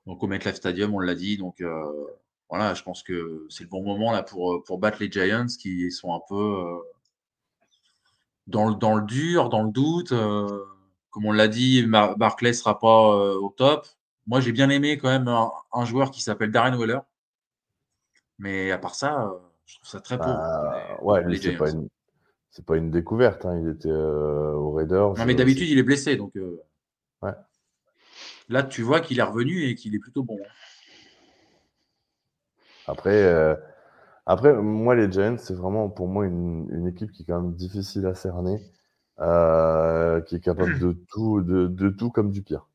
Donc 0.07 0.23
au 0.23 0.27
MetLife 0.27 0.57
Stadium, 0.57 0.93
on 0.93 0.99
l'a 0.99 1.15
dit. 1.15 1.37
Donc 1.37 1.63
voilà, 2.51 2.75
je 2.75 2.83
pense 2.83 3.03
que 3.03 3.47
c'est 3.49 3.65
le 3.65 3.71
bon 3.71 3.83
moment 3.83 4.13
là 4.13 4.23
pour, 4.23 4.63
pour 4.65 4.79
battre 4.79 4.99
les 5.01 5.11
Giants 5.11 5.47
qui 5.59 5.91
sont 5.91 6.15
un 6.15 6.21
peu 6.29 6.63
dans, 8.47 8.69
le, 8.69 8.75
dans 8.75 8.95
le 8.95 9.03
dur, 9.07 9.49
dans 9.49 9.63
le 9.63 9.71
doute. 9.71 10.11
comme 11.11 11.27
on 11.27 11.33
l'a 11.33 11.49
dit, 11.49 11.87
Barclay 11.87 12.51
ne 12.51 12.55
sera 12.55 12.79
pas 12.79 13.17
au 13.37 13.49
top. 13.51 13.87
Moi, 14.27 14.41
j'ai 14.41 14.53
bien 14.53 14.69
aimé 14.71 14.99
quand 14.99 15.09
même 15.09 15.29
un, 15.29 15.85
joueur 15.85 16.11
qui 16.11 16.23
s'appelle 16.23 16.51
Darren 16.51 16.77
Weller. 16.77 17.01
Mais 18.39 18.71
à 18.71 18.79
part 18.79 18.95
ça, 18.95 19.33
je 19.67 19.77
trouve 19.77 19.89
ça 19.89 20.01
très 20.01 20.19
pauvre. 20.19 20.35
Bah, 20.35 20.99
ouais, 21.03 21.37
c'est 21.37 21.57
pas, 21.57 21.71
une, 21.71 21.89
pas 22.67 22.77
une 22.77 22.91
découverte. 22.91 23.45
Hein. 23.47 23.61
Il 23.63 23.71
était 23.71 23.91
au 23.91 24.73
Raiders. 24.73 25.15
Non, 25.15 25.25
mais 25.27 25.35
d'habitude, 25.35 25.69
il 25.69 25.79
est 25.79 25.83
blessé. 25.83 26.17
Donc, 26.17 26.33
ouais. 27.23 27.33
Là, 28.49 28.63
tu 28.63 28.83
vois 28.83 29.01
qu'il 29.01 29.19
est 29.19 29.23
revenu 29.23 29.65
et 29.65 29.75
qu'il 29.75 29.95
est 29.95 29.99
plutôt 29.99 30.23
bon. 30.23 30.39
Après, 32.87 33.23
euh, 33.23 33.55
après, 34.27 34.53
moi, 34.55 34.95
les 34.95 35.11
Giants, 35.11 35.37
c'est 35.39 35.55
vraiment 35.55 35.89
pour 35.89 36.09
moi 36.09 36.27
une, 36.27 36.87
équipe 36.87 37.13
qui 37.13 37.23
est 37.23 37.27
quand 37.27 37.41
même 37.41 37.55
difficile 37.55 38.07
à 38.07 38.15
cerner, 38.15 38.61
euh, 39.21 40.21
qui 40.23 40.37
est 40.37 40.41
capable 40.41 40.79
de 40.79 40.93
tout, 41.11 41.41
de, 41.41 41.89
tout 41.89 42.11
comme 42.11 42.31
du 42.31 42.43
pire. 42.43 42.69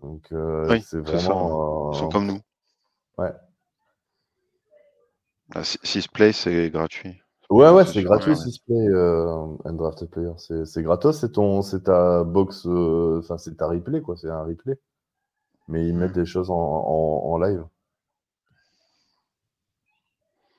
Donc, 0.00 0.30
euh, 0.32 0.78
c'est 0.84 0.98
vraiment. 0.98 1.92
Ils 1.92 1.98
sont 1.98 2.08
comme 2.10 2.26
nous. 2.26 2.40
Ouais. 3.16 3.32
6 5.62 6.08
play, 6.08 6.32
c'est 6.32 6.70
gratuit. 6.70 7.20
Ouais, 7.50 7.70
ouais, 7.70 7.84
c'est 7.84 8.02
gratuit, 8.02 8.36
6 8.36 8.58
play, 8.60 8.88
Undrafted 9.64 10.08
Player. 10.10 10.32
C'est 10.38 10.82
gratos, 10.82 11.20
c'est 11.20 11.32
ton, 11.32 11.62
c'est 11.62 11.84
ta 11.84 12.24
box, 12.24 12.66
enfin, 12.66 13.38
c'est 13.38 13.56
ta 13.56 13.66
replay, 13.66 14.00
quoi, 14.00 14.16
c'est 14.16 14.30
un 14.30 14.44
replay. 14.44 14.78
Mais 15.68 15.86
ils 15.86 15.94
mettent 15.94 16.10
mmh. 16.16 16.20
des 16.20 16.26
choses 16.26 16.50
en, 16.50 16.54
en 16.54 17.38
live 17.38 17.64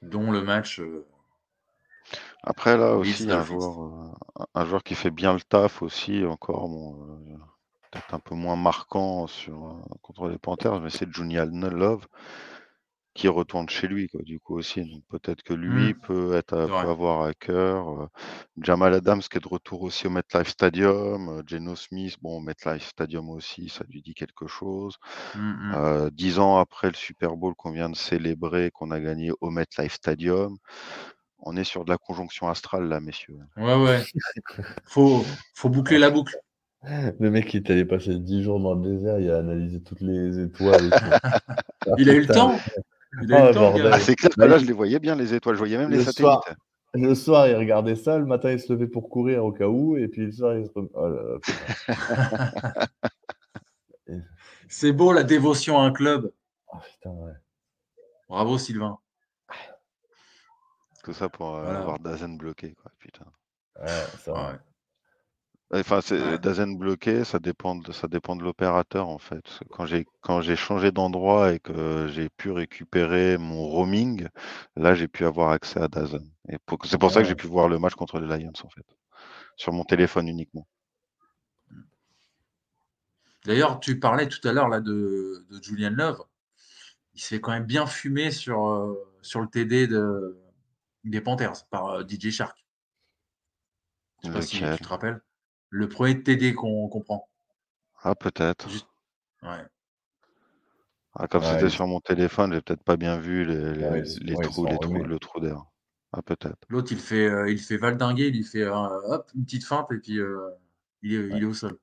dont 0.09 0.31
le 0.31 0.41
match. 0.41 0.79
Euh, 0.79 1.05
Après, 2.43 2.77
là 2.77 2.95
aussi, 2.95 3.29
un 3.31 3.43
joueur, 3.43 3.81
euh, 3.81 4.45
un 4.53 4.65
joueur 4.65 4.83
qui 4.83 4.95
fait 4.95 5.11
bien 5.11 5.33
le 5.33 5.41
taf 5.41 5.81
aussi, 5.81 6.23
encore, 6.25 6.65
euh, 6.65 7.37
peut-être 7.91 8.13
un 8.13 8.19
peu 8.19 8.35
moins 8.35 8.55
marquant 8.55 9.27
sur, 9.27 9.79
contre 10.01 10.27
les 10.29 10.37
Panthers, 10.37 10.79
mais 10.81 10.89
c'est 10.89 11.11
Junior 11.11 11.45
Love 11.47 12.07
qui 13.15 13.29
retourne 13.29 13.69
chez 13.69 13.87
lui, 13.87 14.09
quoi, 14.09 14.21
du 14.23 14.41
coup 14.41 14.57
aussi. 14.57 15.01
peut-être 15.09 15.41
que 15.41 15.53
lui 15.53 15.93
mmh. 15.93 15.99
peut, 16.01 16.35
être, 16.35 16.53
avoir 16.53 17.25
à 17.25 17.33
cœur. 17.33 18.09
Jamal 18.61 18.93
Adams 18.93 19.21
qui 19.21 19.37
est 19.37 19.41
de 19.41 19.47
retour 19.47 19.81
aussi 19.83 20.05
au 20.05 20.09
MetLife 20.09 20.49
Stadium. 20.49 21.41
Geno 21.47 21.77
Smith, 21.77 22.17
bon, 22.21 22.41
MetLife 22.41 22.85
Stadium 22.85 23.29
aussi, 23.29 23.69
ça 23.69 23.85
lui 23.89 24.01
dit 24.01 24.13
quelque 24.13 24.47
chose. 24.47 24.97
Mmh, 25.35 25.39
mmh. 25.39 26.09
dix 26.11 26.39
ans 26.39 26.57
après 26.57 26.89
le 26.89 26.95
Super 26.95 27.37
Bowl 27.37 27.55
qu'on 27.55 27.71
vient 27.71 27.89
de 27.89 27.95
célébrer, 27.95 28.69
qu'on 28.71 28.91
a 28.91 28.99
gagné 28.99 29.31
au 29.39 29.49
MetLife 29.49 29.93
Stadium. 29.93 30.57
On 31.39 31.55
est 31.55 31.63
sur 31.63 31.85
de 31.85 31.91
la 31.91 31.97
conjonction 31.97 32.49
astrale 32.49 32.89
là, 32.89 32.99
messieurs. 32.99 33.39
Ouais, 33.55 33.81
ouais. 33.81 34.03
faut, 34.83 35.23
faut 35.53 35.69
boucler 35.69 35.99
la 35.99 36.09
boucle. 36.09 36.37
Le 37.19 37.31
mec, 37.31 37.53
il 37.53 37.57
est 37.57 37.71
allé 37.71 37.85
passer 37.85 38.19
10 38.19 38.43
jours 38.43 38.59
dans 38.59 38.73
le 38.75 38.81
désert, 38.81 39.19
il 39.19 39.31
a 39.31 39.37
analysé 39.37 39.81
toutes 39.81 40.01
les 40.01 40.39
étoiles. 40.39 40.89
il 41.97 42.09
a 42.09 42.13
eu 42.13 42.21
le 42.21 42.27
temps. 42.27 42.55
Ah, 43.31 43.99
c'est 43.99 44.15
clair 44.15 44.31
que 44.31 44.41
là, 44.41 44.57
je 44.57 44.65
les 44.65 44.73
voyais 44.73 44.99
bien, 44.99 45.15
les 45.15 45.33
étoiles. 45.33 45.55
Je 45.55 45.59
voyais 45.59 45.77
même 45.77 45.89
les 45.89 46.03
satellites. 46.03 46.39
le 46.93 47.15
soir, 47.15 47.47
il 47.47 47.55
regardait 47.55 47.95
ça. 47.95 48.17
Le 48.17 48.25
matin, 48.25 48.51
il 48.51 48.59
se 48.59 48.71
levait 48.71 48.87
pour 48.87 49.09
courir 49.09 49.45
au 49.45 49.51
cas 49.51 49.67
où. 49.67 49.97
Et 49.97 50.07
puis 50.07 50.25
le 50.25 50.31
soir, 50.31 50.57
il 50.57 50.65
se. 50.65 50.71
Oh 50.75 51.39
c'est 54.67 54.91
beau 54.91 55.13
la 55.13 55.23
dévotion 55.23 55.79
à 55.79 55.83
un 55.83 55.91
club. 55.91 56.31
Oh, 56.73 56.77
putain, 56.93 57.11
ouais. 57.11 57.33
Bravo, 58.27 58.57
Sylvain. 58.57 58.97
Tout 61.03 61.13
ça 61.13 61.29
pour 61.29 61.55
euh, 61.55 61.75
avoir 61.75 61.99
Dazen 61.99 62.37
bloqué, 62.37 62.73
quoi. 62.73 62.91
Putain. 62.97 63.25
Ouais, 63.79 63.87
ça. 64.23 64.33
Ouais. 64.33 64.57
Enfin, 65.73 65.99
c'est 66.01 66.37
Dazen 66.39 66.77
bloqué, 66.77 67.23
ça 67.23 67.39
dépend 67.39 67.75
de, 67.75 67.91
ça 67.91 68.07
dépend 68.07 68.35
de 68.35 68.43
l'opérateur 68.43 69.09
en 69.09 69.17
fait. 69.17 69.59
Quand 69.71 69.87
j'ai 69.87 70.05
quand 70.21 70.41
j'ai 70.41 70.55
changé 70.55 70.91
d'endroit 70.91 71.53
et 71.53 71.59
que 71.59 72.07
j'ai 72.07 72.29
pu 72.29 72.51
récupérer 72.51 73.37
mon 73.39 73.67
roaming, 73.67 74.27
là 74.75 74.93
j'ai 74.93 75.07
pu 75.07 75.25
avoir 75.25 75.49
accès 75.49 75.81
à 75.81 75.87
Dazen. 75.87 76.31
Et 76.49 76.57
c'est 76.83 76.99
pour 76.99 77.11
ça 77.11 77.21
que 77.21 77.27
j'ai 77.27 77.35
pu 77.35 77.47
voir 77.47 77.67
le 77.67 77.79
match 77.79 77.95
contre 77.95 78.19
les 78.19 78.27
Lions 78.27 78.53
en 78.63 78.69
fait, 78.69 78.85
sur 79.57 79.73
mon 79.73 79.83
téléphone 79.83 80.27
uniquement. 80.27 80.67
D'ailleurs, 83.45 83.79
tu 83.79 83.99
parlais 83.99 84.27
tout 84.27 84.45
à 84.47 84.53
l'heure 84.53 84.69
là 84.69 84.81
de, 84.81 85.45
Julian 85.61 85.91
Love. 85.91 86.23
Il 87.13 87.21
s'est 87.21 87.39
quand 87.39 87.51
même 87.51 87.65
bien 87.65 87.85
fumé 87.85 88.29
sur, 88.31 88.67
euh, 88.67 88.95
sur 89.21 89.39
le 89.39 89.47
TD 89.47 89.87
de, 89.87 90.37
des 91.03 91.21
Panthers 91.21 91.65
par 91.69 91.87
euh, 91.87 92.03
DJ 92.07 92.29
Shark. 92.29 92.65
Je 94.21 94.27
sais 94.27 94.33
pas 94.33 94.41
si 94.41 94.57
tu 94.57 94.83
te 94.83 94.87
rappelles. 94.87 95.21
Le 95.75 95.89
premier 95.89 96.23
TD 96.23 96.53
qu'on 96.53 96.87
prend. 96.87 97.27
Ah, 98.01 98.15
peut-être. 98.15 98.69
Ouais. 99.43 99.65
Ah, 101.13 101.27
comme 101.27 101.43
c'était 101.43 101.69
sur 101.69 101.85
mon 101.85 101.99
téléphone, 101.99 102.53
j'ai 102.53 102.61
peut-être 102.61 102.83
pas 102.83 102.95
bien 102.95 103.17
vu 103.17 103.43
les, 103.43 103.73
les, 103.73 104.35
trous, 104.35 104.65
les 104.67 104.77
trous, 104.77 105.03
le 105.03 105.19
trou 105.19 105.41
d'air. 105.41 105.65
Ah, 106.13 106.21
peut-être. 106.21 106.55
L'autre, 106.69 106.93
il 106.93 106.97
fait, 106.97 107.27
euh, 107.27 107.51
il 107.51 107.59
fait 107.59 107.75
valdinguer, 107.75 108.31
il 108.33 108.45
fait 108.45 108.65
hop, 108.65 109.29
une 109.35 109.43
petite 109.43 109.65
feinte 109.65 109.91
et 109.91 109.97
puis 109.97 110.17
euh, 110.17 110.49
il, 111.01 111.13
est, 111.13 111.27
il, 111.35 111.43
est, 111.43 111.45
au 111.45 111.53
sol. 111.53 111.77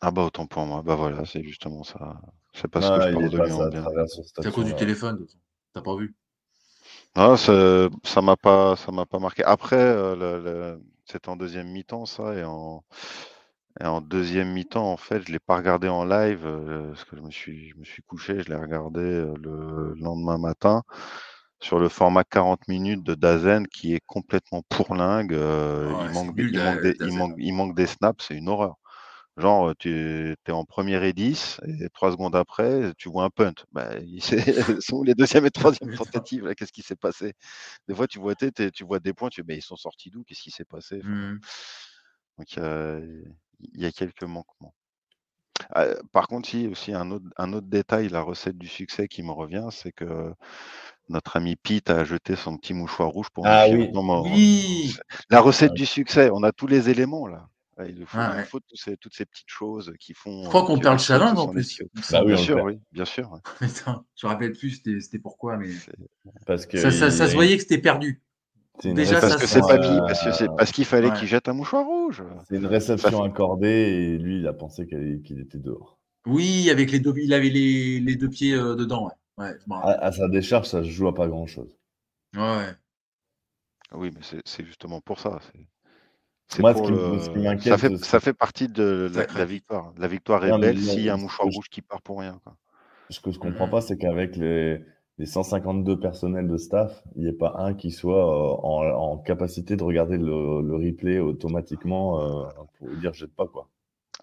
Ah 0.00 0.10
bah 0.10 0.22
autant 0.22 0.46
pour 0.46 0.64
moi. 0.64 0.80
Bah 0.80 0.94
voilà, 0.94 1.26
c'est 1.26 1.42
justement 1.42 1.84
ça. 1.84 2.22
C'est 2.54 2.68
pas 2.68 2.80
ce 2.80 2.88
que 2.88 3.06
je 3.06 3.12
pense 3.12 3.30
de 3.30 3.38
lui 3.38 3.52
en 3.52 3.68
bien. 3.68 3.84
C'est 4.06 4.46
à 4.46 4.50
cause 4.50 4.64
du 4.64 4.74
téléphone, 4.76 5.26
t'as 5.74 5.82
pas 5.82 5.94
vu. 5.94 6.14
Ah, 7.14 7.36
ça 7.36 8.22
m'a 8.22 8.36
pas, 8.36 8.76
ça 8.76 8.92
m'a 8.92 9.04
pas 9.04 9.18
marqué. 9.18 9.44
Après, 9.44 9.76
euh, 9.76 10.16
le, 10.16 10.82
c'était 11.04 11.28
en 11.28 11.36
deuxième 11.36 11.68
mi-temps, 11.68 12.06
ça, 12.06 12.34
et 12.34 12.44
en, 12.44 12.84
en 13.80 14.00
deuxième 14.00 14.52
mi-temps, 14.52 14.90
en 14.92 14.96
fait, 14.96 15.20
je 15.22 15.28
ne 15.28 15.32
l'ai 15.32 15.38
pas 15.38 15.56
regardé 15.56 15.88
en 15.88 16.04
live, 16.04 16.42
euh, 16.44 16.88
parce 16.88 17.04
que 17.04 17.16
je 17.16 17.22
me 17.22 17.30
suis, 17.30 17.70
je 17.70 17.76
me 17.76 17.84
suis 17.84 18.02
couché, 18.02 18.40
je 18.42 18.48
l'ai 18.48 18.56
regardé 18.56 19.00
euh, 19.00 19.34
le 19.40 19.94
lendemain 20.00 20.38
matin 20.38 20.82
sur 21.62 21.78
le 21.78 21.88
format 21.88 22.24
40 22.24 22.66
minutes 22.68 23.04
de 23.04 23.14
Dazen 23.14 23.66
qui 23.68 23.94
est 23.94 24.02
complètement 24.04 24.62
pourlingue. 24.68 25.32
Euh, 25.32 25.90
il, 26.08 26.12
manque 26.12 26.34
des, 26.34 26.44
il, 27.00 27.16
manque 27.16 27.34
il, 27.38 27.54
manque, 27.54 27.76
des 27.76 27.86
snaps, 27.86 28.26
c'est 28.26 28.34
une 28.34 28.48
horreur. 28.48 28.76
Genre, 29.38 29.74
tu 29.76 30.36
es 30.46 30.50
en 30.50 30.64
première 30.64 31.04
et 31.04 31.14
10, 31.14 31.60
et 31.80 31.88
trois 31.88 32.12
secondes 32.12 32.36
après, 32.36 32.92
tu 32.98 33.08
vois 33.08 33.24
un 33.24 33.30
punt. 33.30 33.54
Bah, 33.72 33.90
sont 34.80 35.02
les 35.02 35.14
deuxième 35.14 35.46
et 35.46 35.50
troisième 35.50 35.94
tentatives 35.94 36.54
Qu'est-ce 36.54 36.72
qui 36.72 36.82
s'est 36.82 36.96
passé? 36.96 37.32
Des 37.88 37.94
fois, 37.94 38.06
tu 38.06 38.18
vois, 38.18 38.34
tu 38.34 38.84
vois 38.84 38.98
des 38.98 39.14
points, 39.14 39.30
tu 39.30 39.42
dis, 39.42 39.54
ils 39.54 39.62
sont 39.62 39.76
sortis 39.76 40.10
d'où? 40.10 40.22
Qu'est-ce 40.24 40.42
qui 40.42 40.50
s'est 40.50 40.66
passé? 40.66 41.02
Mmh. 41.02 41.38
Donc, 42.38 42.56
il 42.56 43.80
y 43.80 43.86
a 43.86 43.92
quelques 43.92 44.24
manquements. 44.24 44.74
Ah, 45.70 45.86
par 46.12 46.28
contre, 46.28 46.48
si 46.48 46.66
aussi 46.66 46.92
un 46.92 47.10
autre, 47.10 47.26
un 47.36 47.52
autre 47.52 47.66
détail, 47.66 48.08
la 48.08 48.20
recette 48.20 48.58
du 48.58 48.66
succès 48.66 49.08
qui 49.08 49.22
me 49.22 49.32
revient, 49.32 49.68
c'est 49.70 49.92
que 49.92 50.34
notre 51.08 51.36
ami 51.36 51.56
Pete 51.56 51.90
a 51.90 52.04
jeté 52.04 52.36
son 52.36 52.56
petit 52.56 52.74
mouchoir 52.74 53.08
rouge 53.08 53.28
pour 53.30 53.46
ah, 53.46 53.66
oui. 53.70 53.90
oui. 54.24 54.96
La 55.30 55.40
recette 55.40 55.74
du 55.74 55.86
succès, 55.86 56.30
on 56.32 56.42
a 56.42 56.52
tous 56.52 56.66
les 56.66 56.90
éléments 56.90 57.26
là. 57.26 57.48
Il 57.78 58.00
nous 58.00 58.06
faut, 58.06 58.60
toutes, 58.60 58.78
ces, 58.78 58.96
petites 58.96 59.48
choses 59.48 59.94
qui 59.98 60.12
font. 60.12 60.44
Je 60.44 60.48
crois 60.48 60.64
qu'on 60.64 60.78
perd 60.78 60.94
le 60.94 61.02
challenge 61.02 61.38
en 61.38 61.48
plus? 61.48 61.82
Bah 62.10 62.22
bien, 62.24 62.36
sûr, 62.36 62.62
oui, 62.62 62.78
bien 62.92 63.04
sûr. 63.04 63.40
je 63.60 64.26
me 64.26 64.28
rappelle 64.28 64.52
plus 64.52 64.82
c'était 64.84 65.18
pourquoi, 65.18 65.56
mais. 65.56 65.70
Parce 66.46 66.66
que 66.66 66.78
ça, 66.78 67.10
se 67.10 67.34
voyait 67.34 67.56
que 67.56 67.62
c'était 67.62 67.78
perdu. 67.78 68.22
Déjà, 68.84 69.20
parce, 69.20 69.36
que 69.36 69.46
c'est 69.46 69.60
papy, 69.60 69.98
parce 70.06 70.24
que 70.24 70.32
c'est 70.32 70.48
parce 70.56 70.72
qu'il 70.72 70.84
fallait 70.84 71.12
qu'il 71.12 71.28
jette 71.28 71.48
un 71.48 71.52
mouchoir 71.52 71.84
rouge. 71.84 72.22
C'est 72.48 72.56
une 72.56 72.66
réception 72.66 73.22
accordée 73.22 73.68
et 73.68 74.18
lui, 74.18 74.38
il 74.38 74.46
a 74.46 74.52
pensé 74.52 74.86
qu'il 74.86 75.40
était 75.40 75.58
dehors. 75.58 75.98
Oui, 76.26 76.70
avec 76.70 76.90
les 76.90 77.00
deux, 77.00 77.14
il 77.16 77.34
avait 77.34 77.50
les, 77.50 78.00
les 78.00 78.16
deux 78.16 78.28
pieds 78.28 78.54
euh, 78.54 78.76
dedans. 78.76 79.10
Ouais. 79.38 79.54
à, 79.82 80.12
sa 80.12 80.28
décharge, 80.28 80.68
ça 80.68 80.82
se 80.82 80.88
joue 80.88 81.08
à 81.08 81.14
pas 81.14 81.26
grand 81.26 81.46
chose. 81.46 81.76
Ouais. 82.34 82.74
Oui, 83.92 84.10
mais 84.14 84.40
c'est 84.44 84.64
justement 84.64 85.00
pour 85.00 85.20
ça. 85.20 85.40
Moi, 86.58 86.74
ce 86.74 86.82
qui, 86.82 86.90
le... 86.90 87.42
m'inquiète. 87.42 87.72
Ça 87.72 87.78
fait, 87.78 87.96
ça 87.98 88.20
fait 88.20 88.32
partie 88.32 88.68
de 88.68 89.10
la, 89.36 89.44
victoire. 89.44 89.92
La 89.98 90.08
victoire 90.08 90.44
est 90.44 90.58
belle 90.58 90.78
s'il 90.78 91.04
y 91.04 91.08
a 91.08 91.14
un 91.14 91.18
mouchoir 91.18 91.48
rouge 91.48 91.68
qui 91.70 91.82
part 91.82 92.02
pour 92.02 92.20
rien. 92.20 92.40
Quoi. 92.44 92.56
Ce 93.10 93.20
que 93.20 93.30
je 93.30 93.38
comprends 93.38 93.68
pas, 93.68 93.80
c'est 93.80 93.98
qu'avec 93.98 94.36
les, 94.36 94.80
les 95.18 95.26
152 95.26 96.00
personnels 96.00 96.48
de 96.48 96.56
staff, 96.56 97.02
il 97.14 97.22
n'y 97.22 97.28
ait 97.28 97.32
pas 97.32 97.54
un 97.58 97.74
qui 97.74 97.90
soit 97.90 98.24
euh, 98.26 98.56
en, 98.62 99.18
capacité 99.18 99.76
de 99.76 99.84
regarder 99.84 100.16
le, 100.16 100.74
replay 100.74 101.18
automatiquement 101.18 102.20
euh, 102.20 102.44
pour 102.78 102.88
dire 102.96 103.12
jette 103.12 103.34
pas 103.34 103.46
quoi. 103.46 103.68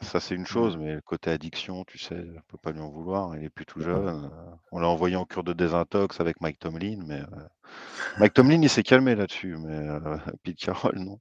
Ça 0.01 0.19
c'est 0.19 0.35
une 0.35 0.45
chose, 0.45 0.77
mais 0.77 0.95
le 0.95 1.01
côté 1.01 1.29
addiction, 1.29 1.83
tu 1.83 1.97
sais, 1.97 2.15
on 2.15 2.41
peut 2.47 2.57
pas 2.61 2.71
lui 2.71 2.79
en 2.79 2.89
vouloir. 2.89 3.35
Il 3.37 3.43
est 3.43 3.49
plus 3.49 3.65
tout 3.65 3.81
jeune. 3.81 4.07
Euh, 4.07 4.27
on 4.71 4.79
l'a 4.79 4.87
envoyé 4.87 5.15
en 5.15 5.25
cure 5.25 5.43
de 5.43 5.53
désintox 5.53 6.19
avec 6.21 6.41
Mike 6.41 6.59
Tomlin, 6.59 6.99
mais 7.05 7.21
Mike 8.17 8.33
Tomlin 8.33 8.61
il 8.61 8.69
s'est 8.69 8.83
calmé 8.83 9.15
là-dessus, 9.15 9.57
mais 9.57 9.87
Pete 10.43 10.57
Carroll 10.57 10.99
non. 10.99 11.19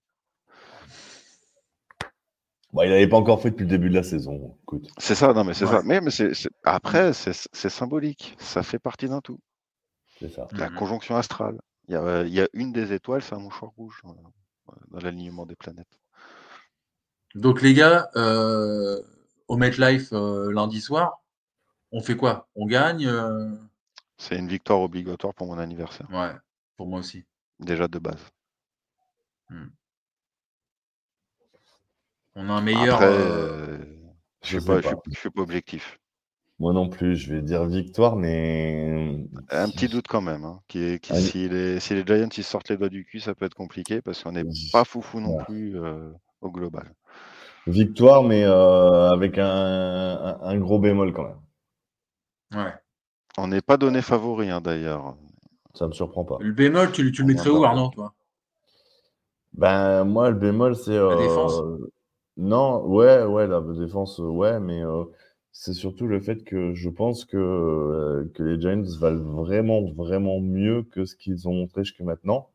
Bah, 2.73 2.85
il 2.85 2.91
n'avait 2.91 3.09
pas 3.09 3.17
encore 3.17 3.41
fait 3.41 3.51
depuis 3.51 3.65
le 3.65 3.71
début 3.71 3.89
de 3.89 3.95
la 3.95 4.03
saison. 4.03 4.57
C'est 4.99 5.15
ça, 5.15 5.33
non 5.33 5.45
mais 5.45 5.55
c'est 5.55 5.67
ça. 5.67 5.83
Mais, 5.85 6.01
mais 6.01 6.11
c'est, 6.11 6.33
après, 6.65 7.13
c'est, 7.13 7.33
symbolique. 7.53 8.37
Ça 8.39 8.63
fait 8.63 8.79
partie 8.79 9.09
d'un 9.09 9.21
tout. 9.21 9.39
La 10.53 10.69
conjonction 10.71 11.17
astrale. 11.17 11.59
Il 11.89 11.95
y, 11.95 12.41
a, 12.41 12.49
une 12.53 12.73
des 12.73 12.93
étoiles, 12.93 13.23
c'est 13.23 13.35
un 13.35 13.39
mouchoir 13.39 13.73
rouge 13.73 14.03
dans, 14.05 15.01
l'alignement 15.01 15.47
des 15.47 15.57
planètes. 15.57 15.99
Donc 17.35 17.63
les 17.63 17.73
gars, 17.73 18.11
euh, 18.17 19.01
au 19.49 19.57
MetLife 19.57 20.13
euh, 20.13 20.53
lundi 20.53 20.81
soir, 20.81 21.23
on 21.93 22.03
fait 22.03 22.17
quoi? 22.17 22.49
On 22.55 22.67
gagne 22.67 23.07
euh? 23.07 23.51
C'est 24.19 24.37
une 24.37 24.49
victoire 24.49 24.81
obligatoire 24.81 25.33
pour 25.33 25.47
mon 25.47 25.59
anniversaire. 25.59 26.09
Ouais, 26.11 26.33
pour 26.77 26.87
moi 26.87 27.01
aussi. 27.01 27.25
Déjà 27.61 27.89
de 27.89 27.99
base. 27.99 28.23
Hmm. 29.49 29.69
On 32.41 32.49
a 32.51 32.53
un 32.53 32.61
meilleur. 32.61 33.01
je 34.43 34.57
ne 34.57 34.61
suis 35.13 35.31
pas 35.31 35.43
objectif. 35.43 35.99
Moi 36.61 36.73
non 36.73 36.89
plus, 36.89 37.17
je 37.17 37.35
vais 37.35 37.43
dire 37.43 37.65
victoire, 37.65 38.15
mais. 38.15 39.27
Un 39.51 39.69
petit 39.69 39.89
doute 39.89 40.07
quand 40.09 40.21
même. 40.21 40.45
Hein, 40.45 40.61
qui 40.69 41.01
si, 41.03 41.49
les, 41.49 41.81
Giants 41.81 42.29
ils 42.37 42.45
sortent 42.45 42.69
les 42.69 42.77
doigts 42.77 42.89
du 42.89 43.05
cul, 43.05 43.19
ça 43.19 43.35
peut 43.35 43.45
être 43.45 43.57
compliqué 43.57 44.01
parce 44.03 44.23
qu'on 44.23 44.33
n'est 44.33 44.45
pas 44.73 44.85
foufou 44.85 45.21
non 45.21 45.39
plus 45.45 45.81
euh, 45.81 46.13
au 46.41 46.51
global. 46.53 46.95
Victoire, 47.67 48.23
mais 48.23 48.45
euh, 48.45 49.11
avec 49.11 49.37
un, 49.37 50.59
gros 50.59 50.79
bémol 50.79 51.13
quand 51.13 51.25
même. 51.25 52.65
Ouais. 52.65 52.73
On 53.37 53.49
n'est 53.49 53.63
pas 53.63 53.77
donné 53.77 54.01
favori 54.01 54.49
hein, 54.49 54.61
d'ailleurs. 54.61 55.17
Ça 55.75 55.89
me 55.89 55.93
surprend 55.93 56.25
pas. 56.25 56.39
Le 56.39 56.53
bémol, 56.53 56.93
tu, 56.93 57.11
tu 57.11 57.23
le 57.23 57.29
mettrais 57.29 57.51
où, 57.51 57.65
Arnaud, 57.65 57.91
toi? 57.91 58.15
Ben, 59.55 60.05
moi, 60.05 60.31
le 60.31 60.37
bémol, 60.37 60.77
c'est. 60.77 60.97
La 60.97 61.17
défense 61.17 61.59
euh, 61.59 61.93
Non, 62.39 62.87
ouais, 62.87 63.25
ouais, 63.25 63.47
la 63.47 63.61
défense, 63.61 64.19
ouais, 64.19 64.61
mais 64.61 64.83
c'est 65.61 65.75
surtout 65.75 66.07
le 66.07 66.21
fait 66.21 66.45
que 66.45 66.73
je 66.75 66.89
pense 66.89 67.25
que, 67.25 67.37
euh, 67.37 68.31
que 68.35 68.45
les 68.45 68.61
Giants 68.61 68.85
valent 69.01 69.25
vraiment, 69.25 69.83
vraiment 69.91 70.41
mieux 70.41 70.85
que 70.85 71.05
ce 71.05 71.17
qu'ils 71.17 71.49
ont 71.49 71.53
montré 71.53 71.83
jusqu'à 71.83 72.05
maintenant. 72.05 72.51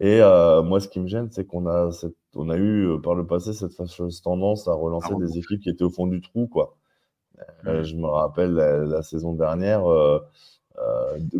Et 0.00 0.22
euh, 0.22 0.62
moi, 0.62 0.78
ce 0.78 0.86
qui 0.86 1.00
me 1.00 1.08
gêne, 1.08 1.28
c'est 1.32 1.44
qu'on 1.44 1.66
a, 1.66 1.90
on 2.36 2.48
a 2.48 2.56
eu 2.56 2.86
euh, 2.86 2.98
par 2.98 3.16
le 3.16 3.26
passé 3.26 3.52
cette 3.52 3.72
fâcheuse 3.72 4.22
tendance 4.22 4.68
à 4.68 4.72
relancer 4.72 5.16
des 5.16 5.36
équipes 5.36 5.60
qui 5.60 5.68
étaient 5.68 5.82
au 5.82 5.90
fond 5.90 6.06
du 6.06 6.20
trou. 6.20 6.46
Quoi. 6.46 6.76
Mmh. 7.64 7.82
je 7.82 7.96
me 7.96 8.06
rappelle 8.06 8.54
la, 8.54 9.02
saison 9.02 9.32
dernière, 9.32 9.82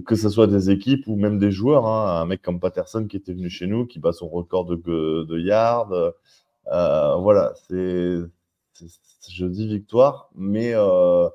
que 0.04 0.16
ce 0.16 0.28
soit 0.28 0.48
des 0.48 0.70
équipes 0.70 1.06
ou 1.06 1.14
même 1.14 1.38
des 1.38 1.52
joueurs. 1.52 1.86
Hein, 1.86 2.22
un 2.22 2.26
mec 2.26 2.42
comme 2.42 2.58
Patterson 2.58 3.06
qui 3.06 3.16
était 3.16 3.34
venu 3.34 3.50
chez 3.50 3.68
nous, 3.68 3.86
qui 3.86 4.00
bat 4.00 4.12
son 4.12 4.28
record 4.28 4.64
de, 4.64 4.74
de 4.74 5.38
yards. 5.38 5.92
Voilà, 6.70 7.52
c'est 7.68 8.20
je 9.28 9.46
dis 9.46 9.66
victoire, 9.66 10.30
mais 10.34 10.72
euh, 10.74 11.28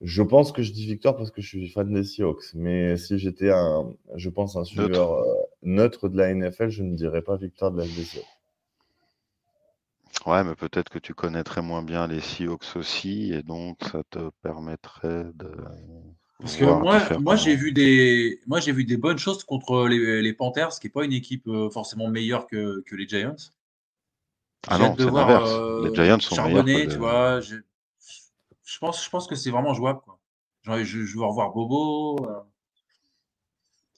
je 0.00 0.22
pense 0.22 0.52
que 0.52 0.62
je 0.62 0.72
dis 0.72 0.86
victoire 0.86 1.16
parce 1.16 1.30
que 1.30 1.40
je 1.40 1.48
suis 1.48 1.68
fan 1.68 1.92
des 1.92 2.04
Seahawks. 2.04 2.54
Mais 2.54 2.96
si 2.96 3.18
j'étais 3.18 3.50
un, 3.50 3.92
je 4.14 4.28
pense, 4.28 4.56
un 4.56 4.64
suiveur 4.64 5.14
euh, 5.14 5.24
neutre. 5.62 6.08
de 6.08 6.18
la 6.18 6.34
NFL, 6.34 6.68
je 6.68 6.82
ne 6.82 6.94
dirais 6.94 7.22
pas 7.22 7.36
victoire 7.36 7.70
de 7.70 7.78
la 7.78 7.86
Seahawks. 7.86 8.26
Ouais, 10.26 10.42
mais 10.42 10.54
peut-être 10.54 10.88
que 10.88 10.98
tu 10.98 11.12
connaîtrais 11.12 11.60
moins 11.60 11.82
bien 11.82 12.06
les 12.06 12.20
Seahawks 12.20 12.76
aussi, 12.76 13.32
et 13.32 13.42
donc 13.42 13.78
ça 13.82 14.02
te 14.10 14.30
permettrait 14.42 15.24
de. 15.34 15.50
Parce 16.40 16.56
que 16.56 16.64
moi, 16.64 17.00
moi 17.20 17.36
j'ai 17.36 17.54
vu 17.54 17.72
des, 17.72 18.40
moi 18.46 18.58
j'ai 18.60 18.72
vu 18.72 18.84
des 18.84 18.96
bonnes 18.96 19.18
choses 19.18 19.44
contre 19.44 19.86
les, 19.86 20.32
Panthers, 20.32 20.72
ce 20.72 20.80
qui 20.80 20.86
n'est 20.86 20.92
pas 20.92 21.04
une 21.04 21.12
équipe 21.12 21.46
euh, 21.46 21.70
forcément 21.70 22.08
meilleure 22.08 22.46
que, 22.46 22.82
que 22.86 22.96
les 22.96 23.06
Giants. 23.06 23.36
Ah 24.68 24.78
non, 24.78 24.94
c'est 24.98 25.04
l'inverse. 25.04 25.50
les 25.50 25.90
euh, 25.90 25.94
Giants 25.94 26.20
sont 26.20 26.42
meilleurs. 26.48 26.88
tu 26.90 26.96
vois. 26.96 27.40
Je, 27.40 27.56
je, 28.64 28.78
pense, 28.78 29.04
je 29.04 29.10
pense 29.10 29.26
que 29.26 29.34
c'est 29.34 29.50
vraiment 29.50 29.74
jouable. 29.74 30.00
Quoi. 30.00 30.18
Genre, 30.62 30.78
je, 30.78 31.04
je 31.04 31.16
veux 31.16 31.24
revoir 31.24 31.52
Bobo. 31.52 32.16
Euh. 32.26 32.40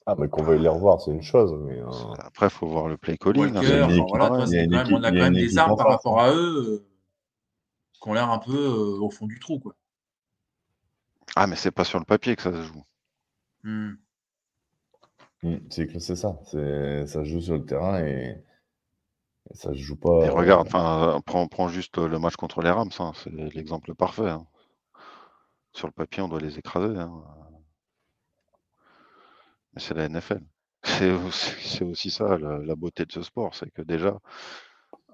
Ah, 0.05 0.15
mais 0.17 0.29
qu'on 0.29 0.43
veuille 0.43 0.61
les 0.61 0.69
revoir, 0.69 1.01
c'est 1.01 1.11
une 1.11 1.21
chose. 1.21 1.53
Mais, 1.65 1.79
euh... 1.79 1.89
Après, 2.19 2.47
il 2.47 2.51
faut 2.51 2.67
voir 2.67 2.87
le 2.87 2.97
play 2.97 3.17
calling. 3.17 3.53
Walker, 3.53 3.81
hein, 3.81 4.05
voilà, 4.07 4.27
toi, 4.27 4.45
même, 4.47 4.87
on 4.93 5.03
a 5.03 5.11
quand 5.11 5.17
même 5.17 5.33
des 5.33 5.57
armes 5.57 5.75
par 5.75 5.87
rapport 5.87 6.19
à 6.19 6.31
eux 6.31 6.63
euh, 6.65 6.85
qui 8.01 8.09
ont 8.09 8.13
l'air 8.13 8.29
un 8.29 8.39
peu 8.39 8.67
au 8.67 9.09
fond 9.09 9.27
du 9.27 9.39
trou. 9.39 9.59
Quoi. 9.59 9.75
Ah, 11.35 11.45
mais 11.47 11.55
c'est 11.57 11.71
pas 11.71 11.83
sur 11.83 11.99
le 11.99 12.05
papier 12.05 12.35
que 12.35 12.41
ça 12.41 12.51
se 12.51 12.61
joue. 12.61 12.83
Hmm. 13.63 13.91
Hmm, 15.43 15.57
c'est 15.69 15.87
que 15.87 15.99
c'est 15.99 16.15
ça. 16.15 16.39
Ça 16.45 17.23
joue 17.23 17.41
sur 17.41 17.55
le 17.55 17.65
terrain 17.65 17.99
et 17.99 18.41
ça 19.53 19.71
se 19.73 19.77
joue 19.77 19.95
pas. 19.95 20.25
Et 20.25 20.29
regarde, 20.29 20.67
enfin, 20.67 21.21
prends, 21.25 21.67
juste 21.67 21.97
le 21.97 22.19
match 22.19 22.35
contre 22.35 22.61
les 22.61 22.69
Rams, 22.69 22.89
hein, 22.99 23.13
c'est 23.15 23.31
l'exemple 23.31 23.95
parfait. 23.95 24.29
Hein. 24.29 24.45
Sur 25.73 25.87
le 25.87 25.93
papier, 25.93 26.23
on 26.23 26.27
doit 26.27 26.39
les 26.39 26.57
écraser. 26.57 26.97
Hein. 26.97 27.23
Mais 29.73 29.81
c'est 29.81 29.93
la 29.93 30.09
NFL. 30.09 30.41
C'est 30.83 31.83
aussi, 31.83 32.11
ça 32.11 32.37
la, 32.37 32.75
beauté 32.75 33.05
de 33.05 33.11
ce 33.11 33.21
sport, 33.21 33.55
c'est 33.55 33.69
que 33.71 33.81
déjà, 33.81 34.19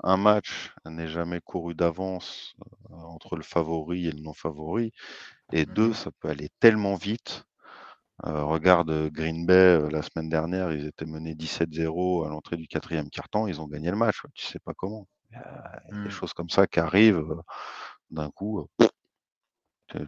un 0.04 0.18
match 0.18 0.74
n'est 0.86 1.08
jamais 1.08 1.40
couru 1.42 1.74
d'avance 1.74 2.54
euh, 2.92 2.96
entre 2.96 3.36
le 3.36 3.44
favori 3.44 4.08
et 4.08 4.12
le 4.12 4.22
non 4.22 4.34
favori. 4.34 4.92
Et 5.52 5.66
deux, 5.66 5.90
mmh 5.90 5.94
ça 5.94 6.12
peut 6.12 6.30
aller 6.30 6.50
tellement 6.60 6.96
vite 6.96 7.46
euh, 8.26 8.44
regarde 8.44 9.10
Green 9.10 9.46
Bay 9.46 9.54
euh, 9.54 9.90
la 9.90 10.02
semaine 10.02 10.30
dernière, 10.30 10.72
ils 10.72 10.86
étaient 10.86 11.06
menés 11.06 11.34
17-0 11.34 12.26
à 12.26 12.30
l'entrée 12.30 12.58
du 12.58 12.68
quatrième 12.68 13.10
quart-temps, 13.10 13.48
ils 13.48 13.60
ont 13.60 13.68
gagné 13.68 13.90
le 13.90 13.98
match. 13.98 14.22
Tu 14.34 14.46
sais 14.46 14.60
pas 14.60 14.74
comment. 14.74 15.08
Il 15.32 15.38
y 15.38 15.40
a, 15.40 15.82
des 15.92 16.10
mmh. 16.10 16.10
choses 16.10 16.34
comme 16.34 16.50
ça 16.50 16.68
qui 16.68 16.80
arrivent 16.80 17.18
euh, 17.18 17.42
d'un 18.12 18.30
coup. 18.30 18.68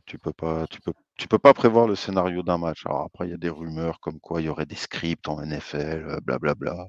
tu, 0.05 0.19
peux 0.19 0.33
pas, 0.33 0.67
tu 0.67 0.81
peux, 0.81 0.93
tu 1.17 1.27
peux 1.27 1.39
pas 1.39 1.53
prévoir 1.53 1.87
le 1.87 1.95
scénario 1.95 2.43
d'un 2.43 2.59
match. 2.59 2.85
Alors 2.85 3.01
après, 3.01 3.27
il 3.27 3.31
y 3.31 3.33
a 3.33 3.37
des 3.37 3.49
rumeurs 3.49 3.99
comme 3.99 4.19
quoi 4.19 4.41
il 4.41 4.45
y 4.45 4.49
aurait 4.49 4.67
des 4.67 4.75
scripts 4.75 5.27
en 5.27 5.43
NFL, 5.43 6.19
blablabla. 6.21 6.87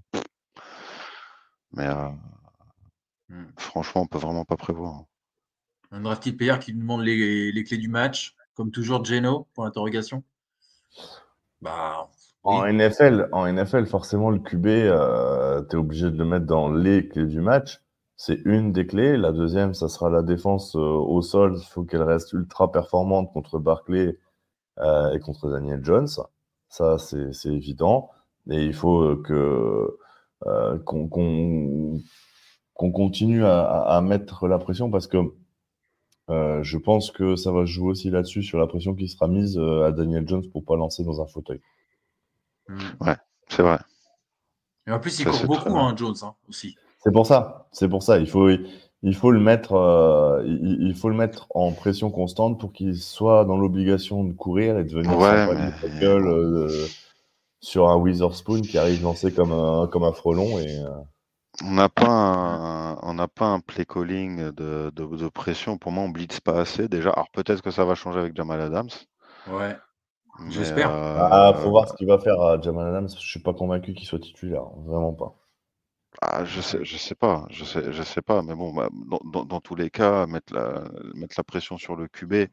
Mais 1.73 1.89
mmh. 3.31 3.45
franchement, 3.57 4.03
on 4.03 4.07
peut 4.07 4.19
vraiment 4.19 4.45
pas 4.45 4.57
prévoir. 4.57 5.05
Un 5.93 6.03
drafty 6.03 6.33
player 6.33 6.59
qui 6.61 6.75
nous 6.75 6.81
demande 6.81 7.03
les, 7.03 7.53
les, 7.53 7.65
clés 7.65 7.79
du 7.79 7.89
match, 7.89 8.35
comme 8.55 8.71
toujours 8.71 9.05
Geno, 9.05 9.49
pour 9.55 9.65
l'interrogation. 9.65 10.23
Bah, 11.61 12.09
en, 12.43 12.73
NFL, 12.73 13.29
en 13.33 13.53
NFL, 13.53 13.87
forcément, 13.87 14.31
le 14.31 14.39
QB, 14.39 14.67
euh, 14.67 15.63
tu 15.69 15.77
es 15.77 15.79
obligé 15.79 16.11
de 16.11 16.17
le 16.17 16.25
mettre 16.25 16.47
dans 16.47 16.71
les 16.71 17.09
clés 17.09 17.27
du 17.27 17.41
match. 17.41 17.83
C'est 18.17 18.41
une 18.45 18.73
des 18.73 18.87
clés. 18.87 19.17
La 19.17 19.33
deuxième, 19.33 19.75
ça 19.75 19.89
sera 19.89 20.11
la 20.11 20.23
défense 20.23 20.77
euh, 20.77 20.79
au 20.79 21.23
sol. 21.23 21.57
Il 21.59 21.67
faut 21.67 21.85
qu'elle 21.85 22.03
reste 22.03 22.33
ultra 22.33 22.71
performante 22.71 23.33
contre 23.33 23.59
Barclay 23.59 24.19
euh, 24.79 25.13
et 25.13 25.21
contre 25.21 25.51
Daniel 25.51 25.85
Jones. 25.85 26.09
Ça, 26.69 26.99
c'est 26.99 27.31
évident. 27.47 28.11
Et 28.51 28.65
il 28.65 28.75
faut 28.75 29.17
que 29.17 29.99
qu'on 30.85 31.09
continue 32.93 33.45
à, 33.45 34.01
mettre 34.03 34.47
la 34.47 34.59
pression 34.59 34.91
parce 34.91 35.07
que 35.07 35.17
euh, 36.29 36.63
je 36.63 36.77
pense 36.79 37.11
que 37.11 37.37
ça 37.37 37.53
va 37.53 37.65
jouer 37.65 37.91
aussi 37.91 38.11
là-dessus, 38.11 38.43
sur 38.43 38.59
la 38.59 38.67
pression 38.67 38.95
qui 38.95 39.09
sera 39.09 39.29
mise 39.29 39.57
euh, 39.59 39.87
à 39.87 39.93
Daniel 39.93 40.27
Jones 40.27 40.49
pour 40.51 40.65
pas 40.65 40.77
lancer 40.77 41.05
dans 41.05 41.21
un 41.23 41.27
fauteuil. 41.27 41.61
Mmh. 42.69 42.79
Ouais, 43.01 43.17
c'est 43.49 43.63
vrai. 43.63 43.79
Et 44.89 44.93
en 44.93 44.99
plus, 44.99 45.19
il 45.21 45.27
court 45.27 45.47
beaucoup, 45.47 45.77
hein, 45.77 45.95
Jones, 45.97 46.17
hein, 46.23 46.35
aussi. 46.49 46.77
C'est 46.99 47.13
pour 47.13 47.27
ça. 47.27 47.69
C'est 47.73 47.89
pour 47.89 48.03
ça. 48.03 48.19
Il 48.19 48.29
faut, 48.29 48.49
il 49.03 49.15
faut 49.15 49.31
le 49.31 49.39
mettre, 49.39 49.75
euh, 49.75 50.43
il, 50.45 50.95
faut 50.97 51.09
le 51.09 51.15
mettre 51.15 51.47
en 51.55 51.71
pression 51.73 52.11
constante 52.11 52.59
pour 52.59 52.73
qu'il 52.73 52.97
soit 52.97 53.45
dans 53.45 53.57
l'obligation 53.57 54.25
de 54.25 54.33
courir 54.33 54.79
et 54.79 54.85
de 54.85 54.93
venir 54.93 55.17
ouais, 55.17 55.73
gueule 56.01 56.27
euh, 56.27 56.87
sur 57.61 57.89
un 57.89 57.97
Witherspoon 57.97 58.63
qui 58.63 58.79
arrive 58.79 59.03
lancé 59.03 59.33
comme 59.33 59.53
un, 59.53 59.87
comme 59.87 60.03
un 60.03 60.13
frelon 60.13 60.59
et. 60.59 60.83
Euh, 61.63 61.67
on 61.67 61.73
n'a 61.73 61.89
pas 61.89 62.09
un, 62.09 62.99
on 63.03 63.15
n'a 63.15 63.29
pas 63.29 63.47
un 63.47 63.61
play 63.61 63.85
calling 63.85 64.51
de, 64.51 64.91
de, 64.91 65.29
pression. 65.29 65.79
Pour 65.79 65.93
moi, 65.93 66.05
on 66.05 66.09
blitz 66.09 66.41
pas 66.41 66.61
assez 66.61 66.89
déjà. 66.89 67.11
Alors 67.11 67.31
peut-être 67.31 67.63
que 67.63 67.71
ça 67.71 67.85
va 67.85 67.95
changer 67.95 68.21
avec 68.21 68.37
Jamal 68.37 68.61
Adams. 68.61 68.91
Ouais. 69.49 69.77
J'espère. 70.49 70.91
Ah, 70.91 71.53
faut 71.55 71.71
voir 71.71 71.89
ce 71.89 71.95
qu'il 71.95 72.07
va 72.07 72.19
faire 72.19 72.41
à 72.41 72.61
Jamal 72.61 72.89
Adams. 72.89 73.09
Je 73.09 73.27
suis 73.27 73.41
pas 73.41 73.55
convaincu 73.55 73.95
qu'il 73.95 74.07
soit 74.07 74.19
titulaire, 74.19 74.65
vraiment 74.87 75.15
pas. 75.15 75.35
Ah, 76.23 76.45
je 76.45 76.61
sais, 76.61 76.83
je 76.83 76.97
sais 76.97 77.15
pas, 77.15 77.47
je 77.51 77.65
sais, 77.65 77.93
je 77.93 78.03
sais 78.03 78.23
pas, 78.23 78.41
mais 78.41 78.55
bon, 78.55 78.73
bah, 78.73 78.89
dans, 79.25 79.45
dans, 79.45 79.61
tous 79.61 79.75
les 79.75 79.91
cas, 79.91 80.27
mettre 80.27 80.55
la, 80.55 80.85
mettre 81.15 81.35
la 81.37 81.45
pression 81.45 81.77
sur 81.77 81.95
le 81.95 82.09
QB, 82.09 82.33
il 82.33 82.49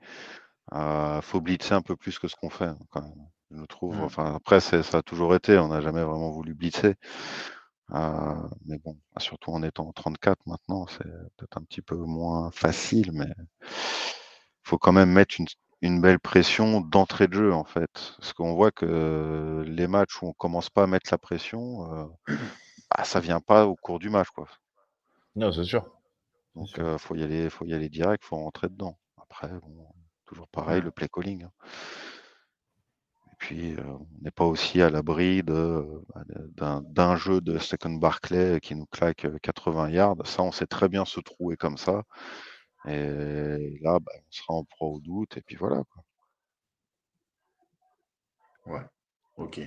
euh, 0.74 1.22
faut 1.22 1.40
blitzer 1.40 1.74
un 1.74 1.82
peu 1.82 1.96
plus 1.96 2.20
que 2.20 2.28
ce 2.28 2.36
qu'on 2.36 2.50
fait, 2.50 2.66
hein, 2.66 2.78
quand 2.90 3.02
même. 3.02 3.28
Je 3.52 3.62
le 3.62 3.68
trouve. 3.68 3.98
Mmh. 3.98 4.04
Enfin, 4.04 4.36
après, 4.36 4.60
ça 4.60 4.80
a 4.98 5.02
toujours 5.02 5.34
été, 5.36 5.58
on 5.60 5.70
n'a 5.70 5.80
jamais 5.80 6.04
vraiment 6.04 6.32
voulu 6.32 6.54
blitzer. 6.54 6.96
Euh, 7.92 8.50
mais 8.66 8.80
bon, 8.80 8.98
bah, 9.14 9.20
surtout 9.22 9.52
en 9.52 9.62
étant 9.64 9.92
34 9.94 10.40
maintenant, 10.48 10.88
c'est 10.88 11.04
peut-être 11.38 11.58
un 11.58 11.64
petit 11.64 11.82
peu 11.82 11.96
moins 11.96 12.50
facile, 12.52 13.12
mais 13.12 13.28
il 13.62 13.66
faut 14.64 14.78
quand 14.78 14.94
même 14.94 15.12
mettre 15.12 15.36
une, 15.40 15.48
une 15.82 16.02
belle 16.02 16.20
pression 16.20 16.82
d'entrée 16.82 17.28
de 17.28 17.34
jeu, 17.34 17.54
en 17.54 17.66
fait. 17.66 18.16
Parce 18.18 18.34
qu'on 18.34 18.54
voit 18.56 18.72
que 18.72 19.64
les 19.68 19.88
matchs 19.88 20.22
où 20.22 20.28
on 20.28 20.34
commence 20.34 20.70
pas 20.70 20.84
à 20.84 20.88
mettre 20.88 21.10
la 21.12 21.18
pression, 21.18 21.92
euh, 21.94 22.06
bah, 22.96 23.04
ça 23.04 23.20
vient 23.20 23.42
pas 23.42 23.68
au 23.68 23.76
cours 23.76 24.00
du 24.00 24.10
match, 24.10 24.30
quoi. 24.30 24.48
Non, 25.36 25.52
c'est 25.52 25.64
sûr. 25.64 25.86
Donc, 26.56 26.70
il 26.78 26.98
faut 27.00 27.16
y 27.16 27.24
aller, 27.24 27.50
faut 27.50 27.66
y 27.66 27.74
aller 27.74 27.90
direct, 27.90 28.24
faut 28.24 28.38
rentrer 28.38 28.70
dedans. 28.70 28.98
Après, 29.18 29.50
toujours 30.26 30.48
pareil, 30.48 30.82
le 30.82 30.92
play 30.92 31.10
calling. 31.10 31.44
Hein. 31.44 31.52
Et 33.44 33.46
puis, 33.46 33.76
on 33.86 34.08
n'est 34.22 34.32
pas 34.32 34.46
aussi 34.46 34.82
à 34.82 34.90
l'abri 34.90 35.42
bah, 35.44 35.84
d'un 36.86 37.16
jeu 37.18 37.42
de 37.42 37.58
Second 37.58 37.90
Barclay 37.96 38.62
qui 38.62 38.74
nous 38.74 38.86
claque 38.86 39.28
80 39.42 39.90
yards. 39.90 40.16
Ça, 40.26 40.44
on 40.44 40.54
sait 40.54 40.66
très 40.66 40.88
bien 40.88 41.04
se 41.04 41.20
trouver 41.20 41.58
comme 41.58 41.78
ça. 41.78 42.04
Et 42.88 43.80
là, 43.82 44.00
bah, 44.00 44.14
on 44.16 44.32
sera 44.32 44.54
en 44.54 44.64
proie 44.64 44.88
au 44.88 45.00
doute. 45.02 45.36
Et 45.36 45.42
puis 45.42 45.58
voilà. 45.58 45.84
Quoi. 48.64 48.76
Ouais. 48.76 48.86
Ok. 49.36 49.60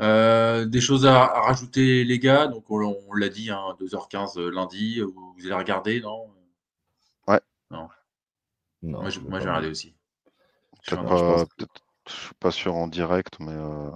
Euh, 0.00 0.64
des 0.64 0.80
choses 0.80 1.06
à, 1.06 1.26
rajouter, 1.26 2.02
les 2.02 2.18
gars? 2.18 2.48
Donc, 2.48 2.68
on, 2.70 3.12
l'a 3.14 3.28
dit, 3.28 3.50
2h15 3.50 4.16
hein, 4.16 4.26
euh, 4.36 4.50
lundi. 4.50 5.00
Vous, 5.00 5.36
allez 5.44 5.54
regarder, 5.54 6.00
non? 6.00 6.28
Ouais. 7.28 7.40
Non. 7.70 7.88
moi, 8.82 9.10
je, 9.10 9.20
moi, 9.20 9.38
vais 9.38 9.44
regarder 9.44 9.68
aussi. 9.68 9.94
Je 12.10 12.16
ne 12.16 12.20
suis 12.26 12.34
pas 12.34 12.50
sûr 12.50 12.74
en 12.74 12.88
direct, 12.88 13.38
mais. 13.40 13.52
Euh, 13.52 13.90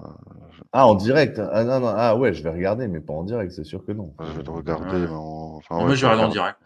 ah, 0.72 0.86
en 0.86 0.94
direct 0.94 1.38
ah, 1.38 1.64
non, 1.64 1.80
non. 1.80 1.92
ah, 1.96 2.16
ouais, 2.16 2.32
je 2.32 2.42
vais 2.42 2.50
regarder, 2.50 2.88
mais 2.88 3.00
pas 3.00 3.12
en 3.12 3.24
direct, 3.24 3.52
c'est 3.52 3.64
sûr 3.64 3.84
que 3.84 3.92
non. 3.92 4.14
Je 4.20 4.30
vais 4.32 4.42
le 4.42 4.50
regarder. 4.50 5.06
Enfin, 5.08 5.76
moi, 5.76 5.94
je 5.94 6.06
vais 6.06 6.12
regarder 6.12 6.30
en 6.30 6.32
direct. 6.32 6.58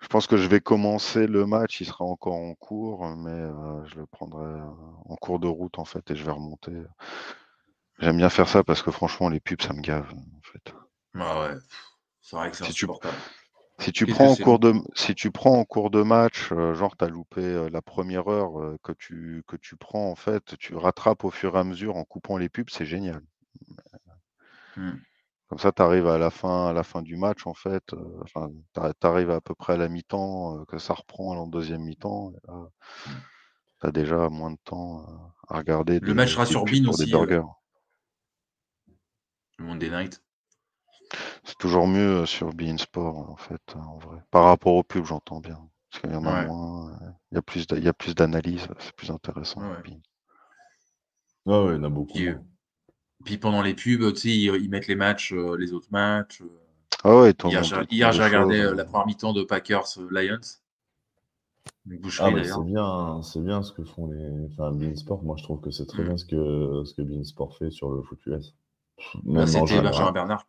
Je 0.00 0.08
pense 0.08 0.26
que 0.26 0.36
je 0.36 0.48
vais 0.48 0.60
commencer 0.60 1.28
le 1.28 1.46
match, 1.46 1.80
il 1.80 1.86
sera 1.86 2.04
encore 2.04 2.34
en 2.34 2.54
cours, 2.54 3.06
mais 3.16 3.48
je 3.86 3.94
le 3.96 4.06
prendrai 4.06 4.60
en 5.04 5.14
cours 5.16 5.38
de 5.38 5.46
route 5.46 5.78
en 5.78 5.84
fait 5.84 6.10
et 6.10 6.16
je 6.16 6.24
vais 6.24 6.32
remonter. 6.32 6.72
J'aime 8.00 8.16
bien 8.16 8.30
faire 8.30 8.48
ça 8.48 8.64
parce 8.64 8.82
que 8.82 8.90
franchement, 8.90 9.28
les 9.28 9.38
pubs, 9.38 9.62
ça 9.62 9.72
me 9.72 9.80
gave, 9.80 10.12
en 10.12 10.40
fait. 10.42 10.74
Ah 11.14 11.40
ouais, 11.42 11.54
c'est 12.20 12.34
vrai 12.34 12.50
que 12.50 12.56
c'est 12.56 12.64
si 12.64 12.72
tu, 12.72 12.86
si 13.78 13.92
tu 13.92 14.06
prends 14.06 14.30
en 14.30 14.36
cours 14.36 14.58
de 14.58 14.74
si 14.94 15.14
tu 15.14 15.30
prends 15.30 15.58
en 15.58 15.64
cours 15.64 15.90
de 15.90 16.02
match, 16.02 16.52
euh, 16.52 16.74
genre 16.74 16.96
tu 16.96 17.04
as 17.04 17.08
loupé 17.08 17.40
euh, 17.40 17.70
la 17.70 17.82
première 17.82 18.28
heure 18.28 18.60
euh, 18.60 18.78
que 18.82 18.92
tu 18.92 19.42
que 19.46 19.56
tu 19.56 19.76
prends 19.76 20.10
en 20.10 20.14
fait, 20.14 20.56
tu 20.58 20.74
rattrapes 20.74 21.24
au 21.24 21.30
fur 21.30 21.56
et 21.56 21.58
à 21.58 21.64
mesure 21.64 21.96
en 21.96 22.04
coupant 22.04 22.36
les 22.36 22.48
pubs, 22.48 22.70
c'est 22.70 22.86
génial. 22.86 23.22
Mmh. 24.76 24.92
Comme 25.48 25.58
ça, 25.58 25.72
tu 25.72 25.82
arrives 25.82 26.06
à 26.06 26.16
la 26.16 26.30
fin 26.30 26.68
à 26.68 26.72
la 26.72 26.82
fin 26.82 27.02
du 27.02 27.16
match 27.16 27.46
en 27.46 27.54
fait, 27.54 27.94
enfin 28.22 28.50
tu 28.74 29.06
arrives 29.06 29.30
à 29.30 29.40
peu 29.40 29.54
près 29.54 29.74
à 29.74 29.76
la 29.76 29.88
mi-temps 29.88 30.64
que 30.66 30.78
ça 30.78 30.94
reprend 30.94 31.36
en 31.36 31.46
deuxième 31.46 31.82
mi-temps 31.82 32.32
mmh. 32.48 33.10
tu 33.80 33.86
as 33.86 33.90
déjà 33.90 34.28
moins 34.28 34.52
de 34.52 34.58
temps 34.64 35.06
à 35.48 35.58
regarder 35.58 35.98
Le 36.00 36.14
match 36.14 36.32
sera 36.32 36.46
sur 36.46 36.64
BIN 36.64 36.88
aussi. 36.88 37.10
burgers. 37.10 37.42
Monday 39.58 39.90
Night. 39.90 40.22
C'est 41.44 41.58
toujours 41.58 41.86
mieux 41.86 42.22
euh, 42.22 42.26
sur 42.26 42.52
Bein 42.52 42.76
Sport, 42.78 43.30
en 43.30 43.36
fait, 43.36 43.60
hein, 43.74 43.84
en 43.86 43.98
vrai. 43.98 44.18
Par 44.30 44.44
rapport 44.44 44.74
au 44.74 44.82
pub, 44.82 45.04
j'entends 45.04 45.40
bien. 45.40 45.58
Parce 45.90 46.02
qu'il 46.02 46.12
y 46.12 46.16
en 46.16 46.24
a 46.24 46.44
moins, 46.46 46.90
euh, 46.90 47.10
il 47.30 47.34
y 47.34 47.38
a 47.38 47.42
plus, 47.42 47.66
il 47.70 47.84
y 47.84 47.88
a 47.88 47.92
plus 47.92 48.14
d'analyse, 48.14 48.66
c'est 48.78 48.94
plus 48.94 49.10
intéressant. 49.10 49.60
Ouais. 49.60 49.76
ouais, 51.46 51.74
il 51.74 51.76
y 51.76 51.78
en 51.78 51.84
a 51.84 51.88
beaucoup. 51.88 52.18
Puis, 53.24 53.38
pendant 53.38 53.62
les 53.62 53.74
pubs, 53.74 54.12
tu 54.14 54.20
sais, 54.20 54.28
ils, 54.30 54.70
mettent 54.70 54.88
les 54.88 54.96
matchs, 54.96 55.32
euh, 55.32 55.56
les 55.56 55.72
autres 55.72 55.88
matchs. 55.90 56.42
Ah 57.04 57.16
ouais, 57.16 57.34
hier, 57.90 58.12
j'ai 58.12 58.24
regardé 58.24 58.62
la 58.62 58.84
première 58.84 59.06
mi-temps 59.06 59.32
de 59.32 59.42
Packers 59.42 59.98
Lions. 60.10 60.40
Ah 62.20 62.30
c'est 62.44 62.64
bien, 62.64 63.22
c'est 63.22 63.40
bien 63.40 63.62
ce 63.62 63.72
que 63.72 63.84
font 63.84 64.06
les, 64.06 64.46
enfin, 64.46 64.70
Beansport. 64.72 65.22
Moi, 65.24 65.36
je 65.36 65.42
trouve 65.42 65.60
que 65.60 65.70
c'est 65.70 65.86
très 65.86 66.02
mm. 66.02 66.06
bien 66.06 66.16
ce 66.16 66.24
que 66.24 66.82
ce 66.84 66.94
que 66.94 67.02
Beansport 67.02 67.56
fait 67.56 67.70
sur 67.70 67.90
le 67.90 68.02
foot 68.02 68.20
US. 68.26 68.54
Bah, 69.24 69.46
c'était 69.46 69.80
Benjamin 69.80 70.12
Bernard 70.12 70.46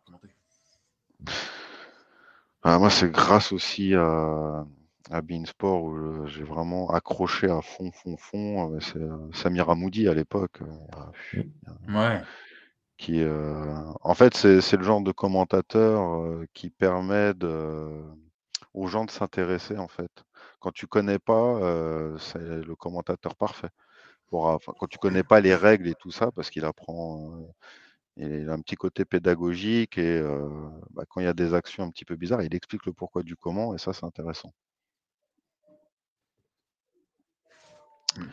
ah, 2.62 2.78
moi, 2.78 2.88
c'est 2.88 3.10
grâce 3.10 3.52
aussi 3.52 3.94
à, 3.94 4.64
à 5.10 5.20
Beansport 5.20 5.82
où 5.82 6.26
j'ai 6.26 6.42
vraiment 6.42 6.90
accroché 6.90 7.50
à 7.50 7.60
fond, 7.60 7.90
fond, 7.92 8.16
fond. 8.16 8.74
Euh, 8.74 8.80
c'est 8.80 8.98
euh, 8.98 10.10
à 10.10 10.14
l'époque. 10.14 10.62
Euh, 10.62 11.42
ouais. 11.88 12.22
Qui, 12.96 13.22
en 13.24 14.14
fait, 14.14 14.34
c'est 14.34 14.76
le 14.76 14.84
genre 14.84 15.02
de 15.02 15.12
commentateur 15.12 16.46
qui 16.54 16.70
permet 16.70 17.34
de, 17.34 17.90
aux 18.72 18.86
gens 18.86 19.04
de 19.04 19.10
s'intéresser, 19.10 19.76
en 19.78 19.88
fait. 19.88 20.24
Quand 20.60 20.72
tu 20.72 20.86
connais 20.86 21.18
pas, 21.18 21.58
c'est 22.18 22.38
le 22.38 22.74
commentateur 22.76 23.34
parfait. 23.34 23.70
Pour, 24.28 24.60
quand 24.78 24.86
tu 24.86 24.98
connais 24.98 25.24
pas 25.24 25.40
les 25.40 25.56
règles 25.56 25.88
et 25.88 25.94
tout 25.96 26.12
ça, 26.12 26.30
parce 26.30 26.50
qu'il 26.50 26.64
apprend 26.64 27.32
il 28.16 28.48
a 28.48 28.52
un 28.52 28.60
petit 28.60 28.76
côté 28.76 29.04
pédagogique 29.04 29.98
et 29.98 30.22
bah, 30.90 31.04
quand 31.08 31.20
il 31.20 31.24
y 31.24 31.28
a 31.28 31.34
des 31.34 31.54
actions 31.54 31.84
un 31.84 31.90
petit 31.90 32.04
peu 32.04 32.16
bizarres, 32.16 32.42
il 32.42 32.54
explique 32.54 32.86
le 32.86 32.92
pourquoi 32.92 33.22
du 33.22 33.36
comment 33.36 33.74
et 33.74 33.78
ça, 33.78 33.92
c'est 33.92 34.04
intéressant. 34.04 34.52
Mmh. 38.16 38.24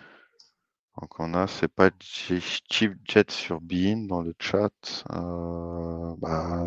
Donc 1.00 1.20
on 1.20 1.34
a, 1.34 1.48
c'est 1.48 1.70
pas 1.70 1.90
Chief 2.00 2.92
Jet 3.06 3.32
sur 3.32 3.62
Bean 3.62 4.08
dans 4.08 4.22
le 4.22 4.34
chat. 4.38 4.70
Bah, 5.10 6.66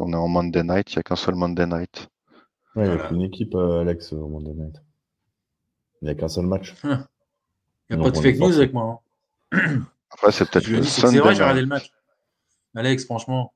on 0.00 0.12
est 0.12 0.16
en 0.16 0.28
Monday 0.28 0.62
Night, 0.64 0.92
il 0.92 0.96
n'y 0.96 1.00
a 1.00 1.02
qu'un 1.02 1.16
seul 1.16 1.36
Monday 1.36 1.66
Night. 1.66 2.08
il 2.76 2.82
n'y 2.82 2.88
a 2.88 3.08
qu'une 3.08 3.22
équipe, 3.22 3.54
Alex, 3.54 4.12
au 4.12 4.28
Monday 4.28 4.52
Night. 4.54 4.76
Il 6.02 6.06
n'y 6.06 6.10
a 6.10 6.14
qu'un 6.14 6.28
seul 6.28 6.46
match. 6.46 6.74
Il 7.88 7.96
n'y 7.96 8.02
a 8.02 8.04
pas 8.04 8.10
de 8.12 8.22
fake 8.22 8.38
news 8.38 8.56
avec 8.56 8.72
moi. 8.72 9.02
Hein. 9.52 9.80
Après, 10.10 10.30
c'est 10.30 10.48
peut-être 10.48 10.68
le 10.68 10.82
Sunday 10.84 11.16
C'est 11.16 11.18
vrai, 11.18 11.34
j'ai 11.34 11.42
regardé 11.42 11.60
le 11.62 11.66
match. 11.66 11.90
Alex, 12.74 13.04
franchement. 13.04 13.52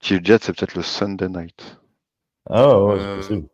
Chief 0.00 0.20
Jet, 0.24 0.42
c'est 0.42 0.52
peut-être 0.52 0.74
le 0.74 0.82
Sunday 0.82 1.28
night. 1.28 1.80
Ah 2.48 2.82
ouais, 2.82 2.98
c'est 2.98 3.04
euh, 3.04 3.16
possible. 3.16 3.48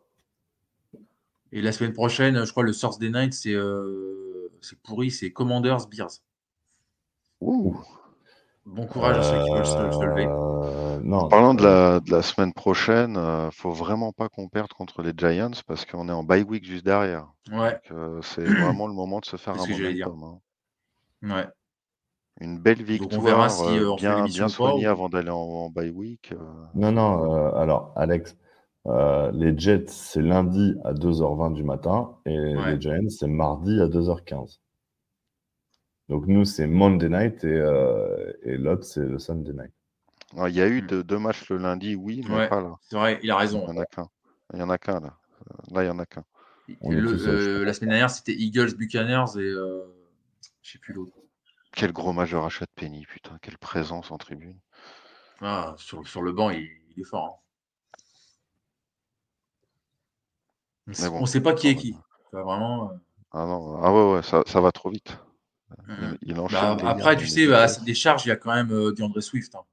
Et 1.51 1.61
la 1.61 1.71
semaine 1.71 1.93
prochaine, 1.93 2.45
je 2.45 2.51
crois 2.51 2.63
le 2.63 2.73
Thursday 2.73 3.09
night, 3.09 3.33
c'est 3.33 3.53
euh, 3.53 4.49
pourri, 4.83 5.11
c'est 5.11 5.31
Commanders 5.31 5.87
Bears. 5.87 6.11
Ouh. 7.41 7.77
Bon 8.65 8.85
courage 8.85 9.17
à 9.17 9.23
ceux 9.23 9.43
qui 9.43 9.51
veulent 9.51 9.65
se, 9.65 10.05
lever. 10.05 10.27
Euh, 10.27 10.99
non. 11.01 11.29
Parlant 11.29 11.53
de 11.53 11.63
la, 11.63 11.99
de 12.01 12.11
la 12.11 12.21
semaine 12.21 12.51
prochaine, 12.51 13.13
ne 13.13 13.49
faut 13.51 13.71
vraiment 13.71 14.11
pas 14.11 14.27
qu'on 14.27 14.49
perde 14.49 14.73
contre 14.73 15.01
les 15.01 15.13
Giants 15.15 15.51
parce 15.65 15.85
qu'on 15.85 16.09
est 16.09 16.13
en 16.13 16.23
bye 16.23 16.43
week 16.43 16.65
juste 16.65 16.83
derrière. 16.83 17.31
Ouais. 17.51 17.79
c'est 18.23 18.43
vraiment 18.43 18.87
le 18.87 18.93
moment 18.93 19.19
de 19.19 19.25
se 19.25 19.37
faire 19.37 19.53
un 19.53 19.65
momentum. 19.65 20.23
Hein. 20.23 21.35
Ouais. 21.35 21.47
Une 22.39 22.59
belle 22.59 22.83
victoire, 22.83 23.19
on 23.19 23.23
verra 23.23 23.49
si, 23.49 23.63
euh, 23.63 23.95
bien, 23.95 24.25
bien 24.25 24.47
soignée 24.47 24.85
avant 24.85 25.09
d'aller 25.09 25.31
en, 25.31 25.69
bye 25.69 25.89
week. 25.89 26.33
Euh. 26.33 26.37
Non, 26.75 26.91
non, 26.91 27.33
euh, 27.33 27.55
alors 27.55 27.93
Alex, 27.95 28.37
les 28.85 29.57
Jets, 29.57 29.87
c'est 29.87 30.21
lundi 30.21 30.75
à 30.85 30.93
2h20 30.93 31.53
du 31.53 31.63
matin 31.63 32.15
et 32.25 32.37
les 32.37 32.79
Giants, 32.79 33.09
c'est 33.09 33.27
mardi 33.27 33.81
à 33.81 33.87
2h15. 33.87 34.59
Donc 36.09 36.25
nous, 36.27 36.45
c'est 36.45 36.67
Monday 36.67 37.09
night 37.09 37.43
et, 37.43 37.61
et 38.43 38.57
l'autre, 38.57 38.85
c'est 38.85 39.03
le 39.03 39.19
Sunday 39.19 39.53
night. 39.53 39.73
Il 40.47 40.55
y 40.55 40.61
a 40.61 40.67
eu 40.67 40.81
hmm. 40.81 41.03
deux, 41.03 41.19
matchs 41.19 41.49
le 41.49 41.57
lundi, 41.57 41.95
oui, 41.95 42.23
mais 42.29 42.47
pas 42.47 42.61
là. 42.61 42.75
C'est 42.81 42.97
vrai, 42.97 43.19
il 43.23 43.31
a 43.31 43.37
raison. 43.37 43.65
Il 43.67 43.73
n'y 43.73 43.79
en 43.79 43.81
a 43.81 43.85
qu'un. 43.85 44.07
Il 44.53 44.59
y 44.59 44.63
en 44.63 44.69
a 44.69 44.77
qu'un 44.77 44.99
là. 44.99 45.17
Là, 45.71 45.83
il 45.83 45.85
n'y 45.85 45.89
en 45.89 45.99
a 45.99 46.05
qu'un. 46.05 46.23
la 46.69 47.73
semaine 47.73 47.89
dernière, 47.89 48.09
c'était 48.09 48.33
Eagles 48.33 48.75
Buccaneers 48.75 49.37
et 49.37 49.49
je 49.49 49.59
ne 49.59 49.83
sais 50.61 50.79
plus 50.79 50.93
l'autre. 50.93 51.13
Quel 51.77 51.93
gros 51.93 52.11
match 52.11 52.31
de 52.31 52.37
Rachat 52.37 52.65
Penny, 52.73 53.05
putain, 53.05 53.37
quelle 53.39 53.59
présence 53.59 54.09
en 54.09 54.17
tribune. 54.17 54.57
Ah, 55.41 55.75
sur, 55.77 56.07
sur 56.07 56.23
le 56.23 56.31
banc, 56.31 56.49
il, 56.49 56.67
est 56.97 57.03
fort. 57.03 57.43
on 60.87 61.21
ne 61.21 61.25
sait 61.27 61.39
pas 61.39 61.53
qui 61.53 61.67
est 61.67 61.75
qui. 61.75 61.95
vraiment. 62.31 62.93
Ah 63.31 63.45
non, 63.45 63.79
ah 63.83 63.93
ouais, 63.93 64.13
ouais, 64.15 64.23
ça, 64.23 64.41
ça 64.47 64.59
va 64.59 64.71
trop 64.71 64.89
vite. 64.89 65.19
Il, 66.23 66.33
bah, 66.33 66.77
après, 66.83 67.15
tu 67.15 67.27
sais, 67.27 67.45
bah, 67.45 67.67
des 67.85 67.93
charges, 67.93 68.25
il 68.25 68.29
y 68.29 68.31
a 68.31 68.37
quand 68.37 68.55
même 68.55 68.71
euh, 68.71 68.91
DeAndre 68.91 69.21
Swift, 69.21 69.53
hein, 69.53 69.63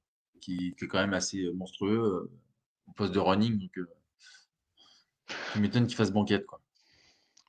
qui, 0.41 0.75
est 0.79 0.87
quand 0.87 0.99
même 0.99 1.15
assez 1.15 1.51
monstrueux 1.53 2.29
au 2.87 2.91
poste 2.91 3.15
de 3.15 3.19
running. 3.19 3.57
Donc, 3.57 3.79
il 5.55 5.61
m'étonne 5.61 5.87
qu'il 5.87 5.95
fasse 5.95 6.11
banquette. 6.11 6.45
Quoi. 6.45 6.61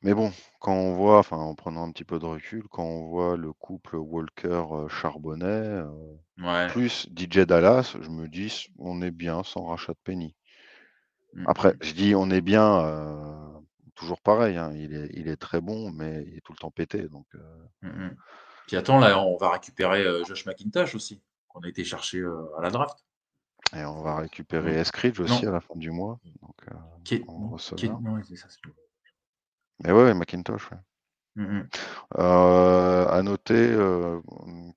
Mais 0.02 0.14
bon, 0.14 0.30
quand 0.60 0.74
on 0.74 0.94
voit, 0.94 1.18
enfin 1.18 1.38
en 1.38 1.54
prenant 1.54 1.84
un 1.84 1.90
petit 1.90 2.04
peu 2.04 2.18
de 2.18 2.26
recul, 2.26 2.64
quand 2.70 2.84
on 2.84 3.08
voit 3.08 3.36
le 3.36 3.52
couple 3.52 3.96
Walker-Charbonnet, 3.96 5.82
plus 6.68 7.08
DJ 7.16 7.40
Dallas, 7.40 7.96
je 8.00 8.08
me 8.08 8.28
dis, 8.28 8.66
on 8.78 9.00
est 9.02 9.10
bien 9.10 9.42
sans 9.42 9.64
rachat 9.64 9.92
de 9.92 9.98
Penny. 10.04 10.34
Mmh, 11.32 11.44
Après, 11.48 11.72
mmh. 11.72 11.78
je 11.80 11.92
dis 11.94 12.14
on 12.14 12.30
est 12.30 12.40
bien, 12.40 13.62
toujours 13.94 14.20
pareil, 14.20 14.56
hein, 14.56 14.72
il, 14.74 14.94
est, 14.94 15.08
il 15.14 15.28
est 15.28 15.36
très 15.36 15.60
bon, 15.60 15.90
mais 15.90 16.24
il 16.26 16.36
est 16.36 16.40
tout 16.42 16.52
le 16.52 16.58
temps 16.58 16.70
pété. 16.70 17.08
Donc, 17.08 17.26
mmh, 17.82 18.10
Puis 18.66 18.76
attends, 18.76 18.98
là, 18.98 19.18
on 19.18 19.36
va 19.38 19.50
récupérer 19.50 20.04
Josh 20.26 20.44
McIntosh 20.46 20.94
aussi, 20.94 21.22
qu'on 21.48 21.60
a 21.60 21.68
été 21.68 21.84
chercher 21.84 22.22
à 22.58 22.62
la 22.62 22.70
draft. 22.70 22.98
Et 23.74 23.84
on 23.84 24.02
va 24.02 24.16
récupérer 24.18 24.78
Eskridge 24.78 25.18
aussi 25.18 25.46
à 25.46 25.50
la 25.50 25.60
fin 25.60 25.74
du 25.74 25.90
mois. 25.90 26.20
Donc, 26.42 26.54
mais 29.82 29.92
ouais, 29.92 30.14
Macintosh. 30.14 30.70
Ouais. 30.70 30.78
Mmh 31.36 31.64
euh, 32.18 33.06
à 33.08 33.22
noter, 33.22 33.54
euh, 33.54 34.20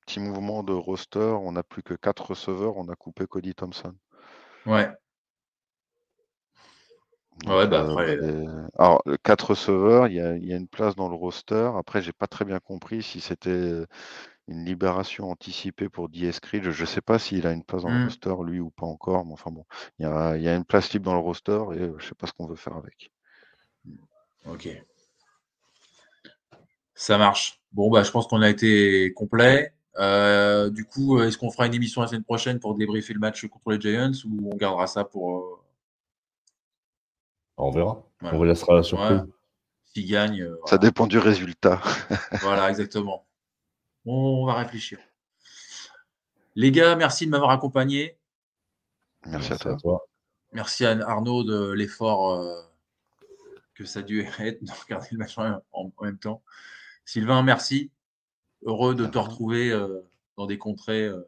petit 0.06 0.20
mouvement 0.20 0.62
de 0.62 0.74
roster, 0.74 1.20
on 1.20 1.54
n'a 1.54 1.64
plus 1.64 1.84
que 1.84 1.94
4 1.94 2.32
receveurs, 2.32 2.76
on 2.76 2.90
a 2.90 2.96
coupé 2.96 3.26
Cody 3.28 3.56
Thompson. 3.56 3.96
Ouais. 4.66 4.90
ouais, 7.48 7.68
bah 7.68 7.84
euh, 7.84 7.92
après. 7.92 8.20
Alors, 8.78 9.02
4 9.24 9.52
receveurs, 9.52 10.08
il 10.08 10.16
y 10.16 10.20
a, 10.20 10.36
y 10.36 10.52
a, 10.52 10.58
une 10.58 10.68
place 10.68 10.98
dans 10.98 11.08
le 11.08 11.16
roster. 11.16 11.72
Après, 11.78 12.02
j'ai 12.02 12.12
pas 12.12 12.28
très 12.28 12.44
bien 12.44 12.60
compris 12.60 13.04
si 13.04 13.22
c'était 13.22 13.86
une 14.50 14.66
libération 14.66 15.32
anticipée 15.32 15.88
pour 15.88 16.10
DS 16.10 16.42
Creed. 16.42 16.72
Je 16.72 16.86
sais 16.86 17.02
pas 17.02 17.20
s'il 17.20 17.48
a 17.48 17.54
une 17.54 17.64
place 17.64 17.84
dans 17.84 17.90
le 17.90 18.00
mmh. 18.00 18.04
roster, 18.06 18.36
lui, 18.46 18.60
ou 18.60 18.70
pas 18.70 18.86
encore. 18.86 19.26
Mais 19.26 19.34
enfin 19.34 19.52
bon, 19.52 19.66
il 19.98 20.04
y 20.04 20.06
a, 20.06 20.36
y 20.36 20.50
a, 20.50 20.56
une 20.56 20.66
place 20.66 20.92
libre 20.92 21.06
dans 21.06 21.14
le 21.14 21.22
roster 21.22 21.62
et 21.74 21.90
je 22.00 22.06
sais 22.06 22.16
pas 22.16 22.28
ce 22.28 22.34
qu'on 22.34 22.48
veut 22.48 22.58
faire 22.58 22.76
avec. 22.76 23.12
Ok. 24.46 24.70
Ça 26.96 27.18
marche. 27.18 27.62
Bon, 27.72 27.90
bah, 27.90 28.04
je 28.04 28.12
pense 28.12 28.28
qu'on 28.28 28.42
a 28.42 28.50
été 28.50 29.14
complet. 29.14 29.74
Euh, 29.98 30.70
du 30.70 30.86
coup, 30.86 31.22
est-ce 31.22 31.38
qu'on 31.38 31.52
fera 31.52 31.68
une 31.68 31.74
émission 31.74 32.02
la 32.02 32.08
semaine 32.08 32.24
prochaine 32.24 32.60
pour 32.60 32.76
débriefer 32.76 33.14
le 33.14 33.20
match 33.20 33.46
contre 33.48 33.72
les 33.72 33.80
Giants 33.80 34.12
ou 34.26 34.50
on 34.52 34.56
gardera 34.56 34.88
ça 34.88 35.04
pour. 35.04 35.38
Euh, 35.38 35.60
on 37.58 37.72
verra. 37.72 38.04
On 38.22 38.44
laissera 38.44 38.76
la 38.76 38.84
surprise. 38.84 39.22
S'il 39.86 40.10
gagne. 40.10 40.42
Euh, 40.42 40.58
ça 40.66 40.78
dépend 40.78 41.08
du 41.08 41.18
résultat. 41.18 41.82
voilà, 42.42 42.70
exactement. 42.70 43.26
On 44.06 44.46
va 44.46 44.56
réfléchir. 44.56 45.00
Les 46.56 46.72
gars, 46.72 46.96
merci 46.96 47.26
de 47.26 47.32
m'avoir 47.32 47.52
accompagné. 47.52 48.18
Merci, 49.26 49.54
à, 49.54 49.76
toi. 49.76 50.06
Merci 50.54 50.86
à 50.86 50.92
Arnaud 51.08 51.44
de 51.44 51.72
l'effort 51.72 52.69
que 53.80 53.86
ça 53.86 54.00
a 54.00 54.04
dû 54.04 54.22
être 54.40 54.64
de 54.64 54.72
regarder 54.72 55.08
le 55.12 55.18
match 55.18 55.38
en 55.38 55.94
même 56.02 56.20
temps. 56.20 56.44
Sylvain, 57.06 57.42
merci. 57.42 57.92
Heureux 58.64 58.94
de 58.94 59.06
te 59.06 59.18
retrouver 59.18 59.72
euh, 59.72 60.02
dans 60.38 60.46
des 60.46 60.58
contrées. 60.58 61.06
Euh, 61.06 61.28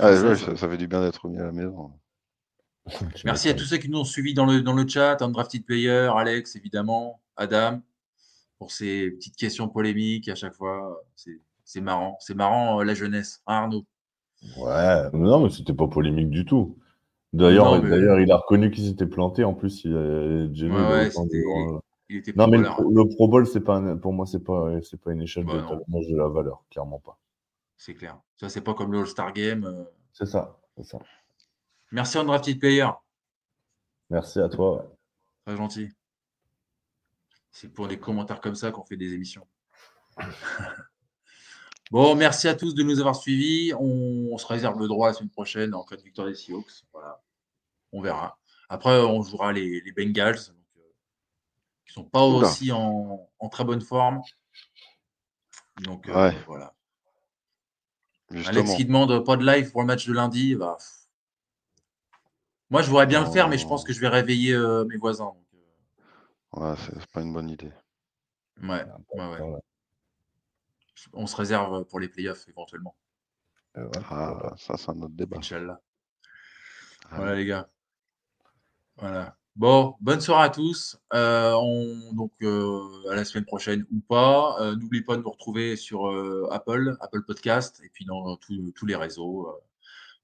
ah, 0.00 0.14
ça, 0.34 0.68
fait 0.68 0.76
du 0.76 0.88
bien 0.88 1.00
d'être 1.00 1.28
venu 1.28 1.40
à 1.40 1.44
la 1.44 1.52
maison. 1.52 1.92
merci 3.24 3.48
à 3.48 3.54
tous 3.54 3.64
ceux 3.64 3.76
qui 3.76 3.88
nous 3.88 4.00
ont 4.00 4.04
suivis 4.04 4.34
dans 4.34 4.46
le, 4.46 4.62
dans 4.62 4.72
le 4.72 4.86
chat, 4.88 5.22
Undrafted 5.22 5.64
Player, 5.64 6.10
Alex, 6.14 6.56
évidemment, 6.56 7.20
Adam, 7.36 7.80
pour 8.58 8.72
ces 8.72 9.10
petites 9.12 9.36
questions 9.36 9.68
polémiques 9.68 10.28
à 10.28 10.34
chaque 10.34 10.54
fois. 10.54 11.04
C'est 11.64 11.80
marrant. 11.80 12.16
C'est 12.20 12.34
marrant, 12.34 12.80
euh, 12.80 12.84
la 12.84 12.94
jeunesse. 12.94 13.42
Hein, 13.46 13.54
Arnaud? 13.54 13.86
Ouais, 14.56 15.10
non, 15.12 15.44
mais 15.44 15.50
c'était 15.50 15.74
pas 15.74 15.86
polémique 15.86 16.30
du 16.30 16.44
tout. 16.44 16.78
D'ailleurs, 17.32 17.80
d'ailleurs, 17.80 18.20
il 18.20 18.30
a 18.32 18.36
reconnu 18.36 18.70
qu'il 18.70 18.84
s'était 18.84 19.06
planté. 19.06 19.44
En 19.44 19.54
plus, 19.54 19.84
il 19.84 19.94
a, 19.94 20.00
ouais, 20.00 21.10
non, 22.34 22.48
mais 22.48 22.58
le, 22.58 23.14
Pro 23.14 23.28
Bowl, 23.28 23.46
c'est 23.46 23.60
pas 23.60 23.80
pour 23.96 24.12
moi, 24.12 24.26
c'est 24.26 24.42
pas, 24.42 24.80
c'est 24.82 25.00
pas 25.00 25.12
une 25.12 25.22
échelle 25.22 25.44
bah 25.44 25.52
de, 25.52 26.12
de 26.12 26.16
la 26.16 26.28
valeur, 26.28 26.64
clairement 26.70 26.98
pas. 26.98 27.18
C'est 27.76 27.94
clair. 27.94 28.20
Ça, 28.36 28.48
c'est 28.48 28.60
pas 28.60 28.74
comme 28.74 28.92
le 28.92 28.98
All-Star 28.98 29.32
Game. 29.32 29.64
Euh. 29.64 29.84
C'est 30.12 30.26
ça, 30.26 30.58
c'est 30.76 30.84
ça. 30.84 30.98
Merci 31.92 32.18
Petit 32.18 32.56
Player. 32.56 32.88
Merci 34.10 34.40
à 34.40 34.48
toi. 34.48 34.92
Très 35.46 35.56
gentil. 35.56 35.88
C'est 37.52 37.72
pour 37.72 37.86
les 37.86 37.98
commentaires 37.98 38.40
comme 38.40 38.54
ça 38.54 38.70
qu'on 38.72 38.84
fait 38.84 38.96
des 38.96 39.14
émissions. 39.14 39.46
bon, 41.90 42.14
merci 42.14 42.48
à 42.48 42.54
tous 42.54 42.74
de 42.74 42.82
nous 42.82 43.00
avoir 43.00 43.16
suivis. 43.16 43.72
On, 43.78 44.36
se 44.38 44.46
réserve 44.46 44.78
le 44.78 44.88
droit 44.88 45.08
la 45.08 45.14
semaine 45.14 45.30
prochaine 45.30 45.74
en 45.74 45.84
cas 45.84 45.96
de 45.96 46.02
victoire 46.02 46.26
des 46.26 46.34
Seahawks. 46.34 46.84
Voilà. 46.92 47.20
On 47.92 48.00
verra. 48.00 48.38
Après, 48.68 49.00
on 49.00 49.22
jouera 49.22 49.52
les, 49.52 49.80
les 49.80 49.92
Bengals 49.92 50.38
qui 51.90 51.94
sont 51.94 52.04
pas 52.04 52.22
aussi 52.22 52.70
en, 52.72 53.28
très 53.50 53.64
bonne 53.64 53.80
forme. 53.80 54.22
Donc 55.82 56.08
euh, 56.08 56.30
voilà. 56.46 56.74
Alex 58.46 58.76
qui 58.76 58.84
demande 58.84 59.24
pas 59.24 59.36
de 59.36 59.44
live 59.44 59.72
pour 59.72 59.80
le 59.80 59.86
match 59.86 60.06
de 60.06 60.12
lundi. 60.12 60.54
Bah, 60.54 60.76
moi, 62.70 62.82
je 62.82 62.88
voudrais 62.88 63.06
bien 63.06 63.24
le 63.24 63.30
faire, 63.30 63.48
mais 63.48 63.58
je 63.58 63.66
pense 63.66 63.82
que 63.82 63.92
je 63.92 64.00
vais 64.00 64.08
réveiller 64.08 64.52
euh, 64.52 64.84
mes 64.84 64.96
voisins. 64.96 65.32
Euh. 66.54 66.72
Ouais, 66.72 66.76
c'est 66.78 67.10
pas 67.10 67.22
une 67.22 67.32
bonne 67.32 67.50
idée. 67.50 67.72
Ouais, 68.62 68.84
On 71.12 71.26
se 71.26 71.36
réserve 71.36 71.84
pour 71.84 72.00
les 72.00 72.08
playoffs 72.08 72.48
éventuellement. 72.48 72.96
Ah, 73.74 74.54
ça, 74.56 74.76
c'est 74.76 74.90
un 74.90 75.00
autre 75.02 75.14
débat. 75.14 75.38
Inch'Allah. 75.38 75.80
Voilà, 77.10 77.34
les 77.34 77.46
gars. 77.46 77.68
Voilà. 78.96 79.36
Bon, 79.56 79.94
bonne 80.00 80.20
soirée 80.20 80.46
à 80.46 80.48
tous. 80.50 80.98
Euh, 81.12 81.52
on, 81.54 82.12
donc, 82.14 82.32
euh, 82.42 83.10
à 83.10 83.14
la 83.16 83.24
semaine 83.24 83.44
prochaine 83.44 83.84
ou 83.92 84.00
pas. 84.00 84.56
Euh, 84.60 84.76
n'oubliez 84.76 85.02
pas 85.02 85.16
de 85.16 85.22
nous 85.22 85.30
retrouver 85.30 85.76
sur 85.76 86.06
Apple, 86.52 86.96
Apple 87.00 87.22
Podcast, 87.24 87.80
et 87.84 87.88
puis 87.88 88.04
dans 88.04 88.36
tous 88.36 88.86
les 88.86 88.96
réseaux, 88.96 89.48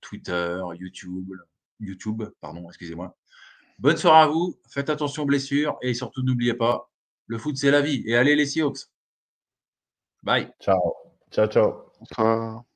Twitter, 0.01 0.61
YouTube, 0.79 1.33
YouTube, 1.81 2.25
pardon, 2.41 2.67
excusez-moi. 2.69 3.17
Bonne 3.79 3.97
soirée 3.97 4.23
à 4.23 4.27
vous. 4.27 4.57
Faites 4.69 4.89
attention 4.89 5.25
aux 5.25 5.27
blessures 5.27 5.77
et 5.83 5.93
surtout 5.93 6.23
n'oubliez 6.23 6.55
pas, 6.55 6.91
le 7.27 7.37
foot 7.37 7.57
c'est 7.57 7.71
la 7.71 7.83
vie. 7.83 8.03
Et 8.07 8.17
allez 8.17 8.37
les 8.37 8.47
Seahawks. 8.47 8.89
Bye. 10.27 10.53
Ciao. 10.59 10.97
Ciao, 11.31 11.47
ciao. 11.47 12.67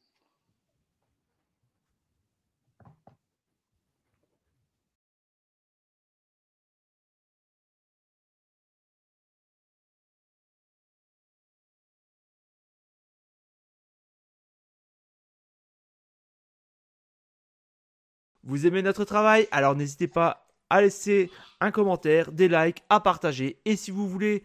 Vous 18.44 18.66
aimez 18.66 18.82
notre 18.82 19.04
travail? 19.04 19.48
Alors 19.50 19.74
n'hésitez 19.74 20.06
pas 20.06 20.46
à 20.70 20.80
laisser 20.82 21.30
un 21.60 21.72
commentaire, 21.72 22.30
des 22.30 22.48
likes, 22.48 22.84
à 22.88 23.00
partager. 23.00 23.60
Et 23.64 23.74
si 23.74 23.90
vous 23.90 24.08
voulez 24.08 24.44